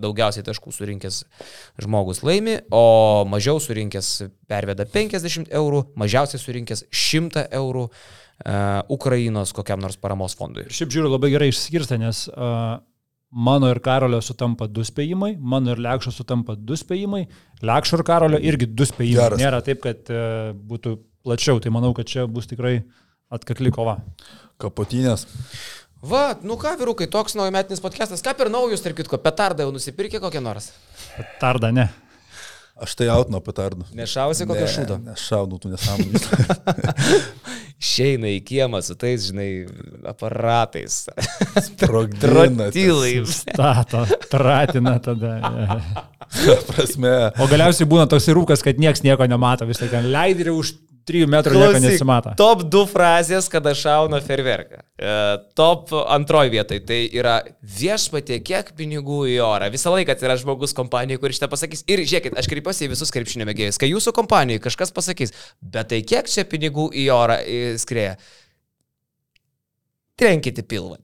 [0.00, 1.22] daugiausiai taškų surinkęs
[1.84, 4.14] žmogus laimi, o mažiau surinkęs
[4.48, 8.60] perveda 50 eurų, mažiausiai surinkęs 100 eurų e,
[8.96, 10.70] Ukrainos kokiam nors paramos fondui.
[10.72, 12.78] Šiaip žiūriu labai gerai išskirsta, nes uh,
[13.30, 17.24] mano ir Karolio sutampa du spėjimai, mano ir Lekšo sutampa du spėjimai,
[17.62, 19.22] Lekšo ir Karolio irgi du spėjimai.
[19.24, 19.42] Geras.
[19.42, 20.96] Nėra taip, kad uh, būtų
[21.26, 22.80] plačiau, tai manau, kad čia bus tikrai
[23.30, 24.00] atkakli kova.
[24.60, 25.26] Kapotinės.
[26.00, 30.20] Va, nu ką, vyrukai, toks naujametinis podcastas, ką per naujus, tarp kitko, petardą jau nusipirkė
[30.22, 30.70] kokią nors.
[31.40, 31.90] Tarda, ne.
[32.80, 33.90] Aš tai jautinu petardų.
[33.92, 34.96] Nešausi kokią šūdą.
[35.10, 36.20] Nešaudau, tu nesąmonė.
[37.80, 39.64] Išeina į kiemą su tais, žinai,
[40.10, 41.06] aparatais.
[41.70, 42.20] Sprogdina.
[42.20, 43.40] Trotilais.
[43.40, 45.32] Stato, tratina tada.
[46.68, 47.14] Prasme.
[47.40, 50.74] O galiausiai būna toks rūkas, kad niekas nieko nemato, vis tiek ten leidai už
[51.08, 52.32] 3 metrų nieko nesimato.
[52.38, 54.82] Top 2 frazės, kada šauna ferverką.
[55.00, 55.14] E,
[55.58, 59.70] top antroji vietoje tai yra viešpatė, kiek pinigų į orą.
[59.72, 61.84] Visą laiką tai yra žmogus kompanijai, kuris šitą pasakys.
[61.90, 63.80] Ir žiūrėkit, aš kreipiuosi į visus krepšinio mėgėjus.
[63.80, 67.40] Kai jūsų kompanijai kažkas pasakys, bet tai kiek čia pinigų į orą
[67.80, 68.18] skrieja?
[70.20, 70.98] Trenkite pilvą.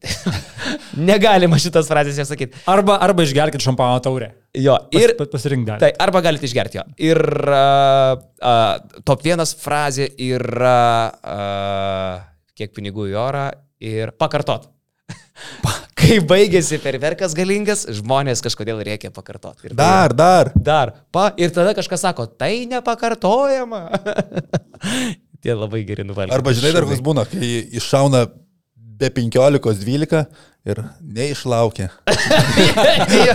[1.09, 2.59] Negalima šitas frazės jas sakyti.
[2.68, 4.30] Arba, arba išgerkit šampano taurę.
[4.56, 5.80] Jo, Ir Pas, pasirink dar.
[5.82, 6.84] Tai arba galite išgerti jo.
[7.09, 10.78] Ir uh, uh, top vienas frazė yra,
[11.20, 12.24] uh,
[12.56, 13.47] kiek pinigų į orą
[13.84, 14.68] ir pakartot.
[15.97, 19.68] Kai baigėsi perverkas galingas, žmonės kažkodėl reikia pakartoti.
[19.68, 20.52] Ir tai- Dar, dar.
[20.56, 20.93] Dar.
[21.12, 23.82] Pa, ir tada kažkas sako, tai nepakartojama.
[25.44, 26.34] Tie labai geri nuvalyti.
[26.36, 28.24] Arba žinai dar kas būna, kai iššauna
[28.97, 30.24] be 15-12
[30.66, 31.89] ir neišlaukia.
[33.27, 33.35] jo,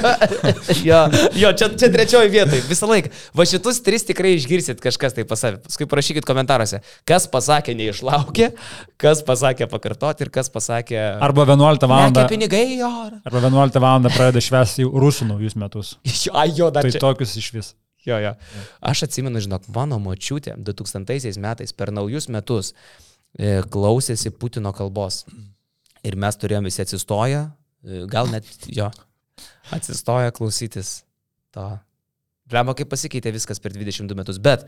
[0.84, 1.00] jo,
[1.40, 2.64] jo čia, čia trečioji vietoje.
[2.68, 3.12] Visą laiką.
[3.38, 5.62] Va šitus tris tikrai išgirsit kažkas tai pasavė.
[5.64, 8.50] Paskui parašykit komentaruose, kas pasakė neišlaukė,
[9.02, 11.00] kas pasakė pakartoti ir kas pasakė...
[11.24, 12.18] Arba 11 val.
[12.32, 13.22] Pinigai orą.
[13.24, 14.10] Arba 11 val.
[14.12, 15.96] pradeda švęsti rusų naujus metus.
[16.22, 17.00] Jo, ai, jo, dar Tai čia.
[17.02, 17.72] tokius iš vis.
[18.06, 18.34] Jo, jo.
[18.92, 22.74] Aš atsimenu, žinok, mano močiutė 2000 metais per naujus metus
[23.38, 25.24] e, klausėsi Putino kalbos.
[26.08, 27.46] Ir mes turėjome visi atsistoję,
[27.86, 28.90] e, gal net jo,
[29.72, 31.02] atsistoję klausytis
[31.54, 31.70] to.
[32.52, 34.40] Lemba, kaip pasikeitė viskas per 22 metus.
[34.44, 34.66] Bet,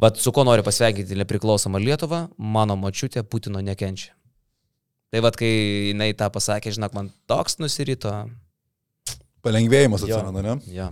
[0.00, 4.14] vad, su kuo noriu pasveikinti nepriklausomą Lietuvą, mano močiutė Putino nekenčia.
[5.12, 5.50] Tai vad, kai
[5.92, 8.12] jinai tą pasakė, žinok, man toks nusirito.
[9.44, 10.56] Palengvėjimas atsirado, ne?
[10.72, 10.90] Jo.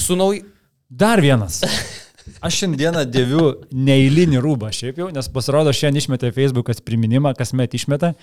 [0.00, 0.42] Su nauj...
[0.90, 1.60] Dar vienas.
[2.44, 8.14] Aš šiandieną dėviu neįlinį rūbą šiaip jau, nes pasirodo šiandien išmetė Facebookas priminimą, kasmet išmeta.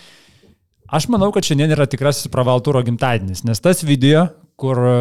[0.87, 4.21] Aš manau, kad šiandien yra tikrasis pravaltūro gimtadienis, nes tas video,
[4.57, 4.91] kur e,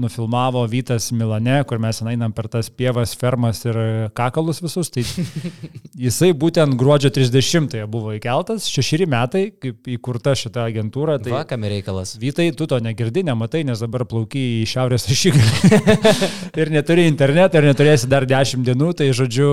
[0.00, 3.76] nufilmavo Vytas Milane, kur mes einam per tas pievas, fermas ir
[4.16, 5.04] kakalus visus, tai
[6.06, 11.18] jisai būtent gruodžio 30-ąją buvo įkeltas, šešeri metai, kaip įkurta šita agentūra.
[11.22, 11.34] Tai...
[11.36, 12.16] Va, kam reikalas.
[12.22, 15.82] Vytai, tu to negirdi, nematai, nes dabar plauki į šiaurės ašigalį
[16.64, 19.50] ir neturi interneto ir neturėsi dar 10 dienų, tai žodžiu,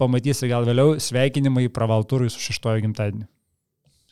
[0.00, 3.28] pamatysi gal vėliau sveikinimai pravaltūrui su šeštojo gimtadieniu.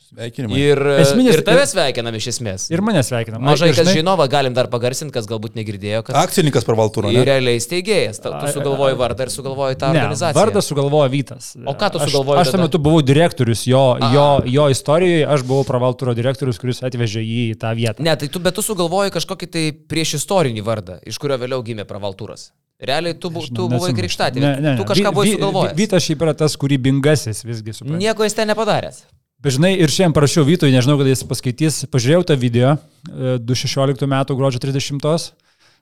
[0.08, 0.56] Sveikinimai.
[0.56, 2.62] Ir, Esminis- ir tave sveikinam iš esmės.
[2.72, 3.42] Ir mane sveikinam.
[3.44, 7.60] Mažai kas žino, va, galim dar pagarsinti, kas galbūt negirdėjo, kad Akcininkas pravaltūro, ir realiai
[7.60, 8.22] steigėjas.
[8.24, 10.38] Tu sugalvoji vardą ir sugalvoji tą Ne, organizaciją.
[10.40, 11.50] vardą sugalvojo Vytas.
[11.60, 12.62] O ką tu Aš- sugalvojai Aš tuo tada?
[12.64, 17.58] metu buvau direktorius jo, jo, jo istorijoje, aš buvau pravaltūro direktorius, kuris atvežė jį į
[17.60, 18.00] tą vietą.
[18.00, 21.84] Ne, tai tu, bet tu sugalvoji kažkokį tai prieš istorinį vardą, iš kurio vėliau gimė
[21.84, 22.48] pravaltūras.
[22.80, 24.40] Realiai tu, bu, tu buvai krikštatė.
[24.78, 25.74] Tu kažką buvai sugalvojęs.
[25.76, 27.98] Vytas šiaip yra tas kūrybingasis visgi, suprantu.
[27.98, 29.02] Nieko jis ten nepadaręs.
[29.38, 34.02] Bet žinai, ir šiandien parašiau Vytui, nežinau, kada jis paskaitys, pažiūrėjau tą video e, 2016
[34.08, 34.14] m.
[34.34, 35.28] gruodžio 30.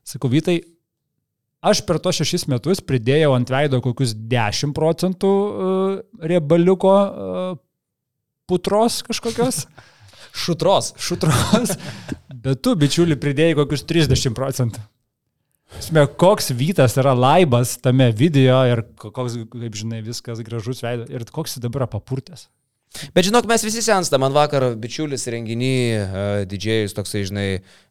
[0.04, 0.58] Sakau, Vytai,
[1.64, 5.70] aš per tos šešis metus pridėjau ant veido kokius 10 procentų e,
[6.32, 7.46] riebaliuko e,
[8.52, 9.62] putros kažkokios,
[10.44, 10.92] Šutros.
[11.00, 11.72] šutros,
[12.28, 14.84] bet tu, bičiuli, pridėjai kokius 30 procentų.
[15.80, 21.24] Sme, koks Vytas yra laibas tame video ir koks, kaip žinai, viskas gražus veidas ir
[21.32, 22.50] koks jis dabar papurtęs.
[23.12, 24.22] Bet žinok, mes visi senstam.
[24.24, 27.48] Man vakar bičiulis renginį, uh, didžėjus toksai, žinai,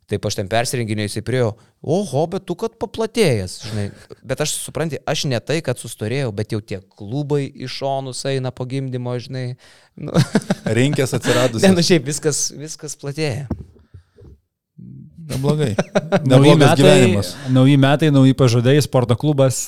[0.10, 1.52] taip aš ten persirenginėjau, jisai priejo,
[1.82, 3.86] oho, bet tu kad paplatėjęs, žinai.
[4.26, 8.54] Bet aš supranti, aš ne tai, kad sustorėjau, bet jau tie klubai iš šonus eina
[8.56, 9.46] po gimdymo, žinai.
[9.98, 10.14] Nu,
[10.78, 11.66] Rinkės atsiradus.
[11.66, 13.50] ne, nu šiaip viskas, viskas platėja.
[15.26, 15.72] Neblogai.
[16.30, 17.30] Nauji Neblogas metai, gyvenimas.
[17.50, 19.64] nauji metai, nauji pažadai, sporto klubas,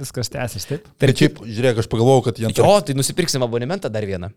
[0.00, 0.88] viskas tęsis, taip?
[0.98, 4.32] Tai šiaip, žiūrėk, aš pagalvojau, kad jie Jo, tai nusipirksim abonementą dar vieną.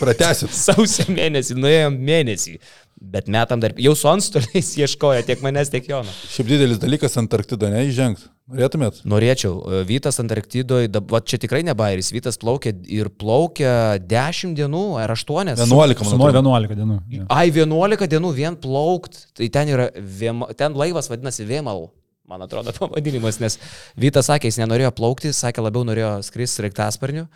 [0.00, 0.54] pratesit.
[0.66, 2.56] Sausio mėnesį, nuėjom mėnesį.
[3.00, 6.12] Bet metam dar, jau su antstoliais ieškojo tiek manęs, tiek Jono.
[6.28, 8.26] Šiaip didelis dalykas Antarktido, ne, įžengt.
[8.50, 8.98] Norėtumėt?
[9.08, 9.54] Norėčiau.
[9.62, 13.70] E, Vytas Antarktidoje, va čia tikrai ne bairis, Vytas plaukė ir plaukė
[14.10, 15.54] 10 dienų ar 8.
[15.56, 16.52] 11, man Sumoju atrodo.
[16.52, 16.98] 11 dienų.
[17.14, 17.28] jo.
[17.32, 19.22] Ai, 11 dienų vien plaukt.
[19.38, 21.86] Tai ten yra, vėma, ten laivas vadinasi Vėmal.
[22.30, 23.56] Man atrodo, pavadinimas, nes
[23.98, 27.30] Vytas sakė, jis nenorėjo plaukti, sakė, labiau norėjo skristi reiktasparniu.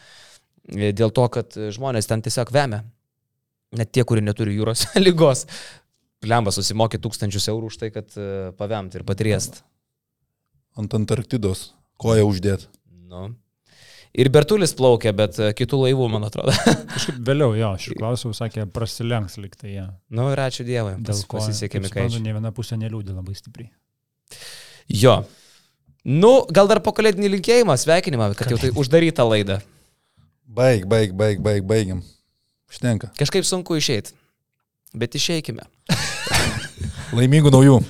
[0.69, 2.83] E, Dėl to, kad žmonės ten tiesiog vemia.
[3.79, 5.47] Net tie, kurie neturi jūros lygos.
[6.25, 9.63] Lemba susimokė tūkstančius eurų už tai, kad e, pavemti ir patriest.
[10.79, 11.73] Ant Antarktidos.
[12.01, 12.65] Koją uždėt.
[13.11, 13.29] Nu.
[14.15, 16.55] Ir Bertulis plaukė, bet e, kitų laivų, man atrodo.
[16.95, 19.89] Kažkaip vėliau, jo, aš klausiau, sakė, prasilenks liktai ją.
[20.15, 20.95] nu ir ačiū Dievui.
[21.03, 22.25] Dėl ko pasisekė kaip suprantu, Mikaičiui.
[22.25, 23.73] Ne viena pusė neliūdė labai stipriai.
[25.03, 25.19] Jo.
[26.05, 29.59] Nu, gal dar po kalėdinį linkėjimą, sveikinimą, kad jau tai uždaryta laida.
[30.45, 32.05] Baig, baig, baig, baig, baigiam.
[32.71, 33.11] Štenka.
[33.19, 34.15] Kažkaip sunku išeiti.
[34.95, 35.67] Bet išeikime.
[37.15, 37.81] Laimingų naujų.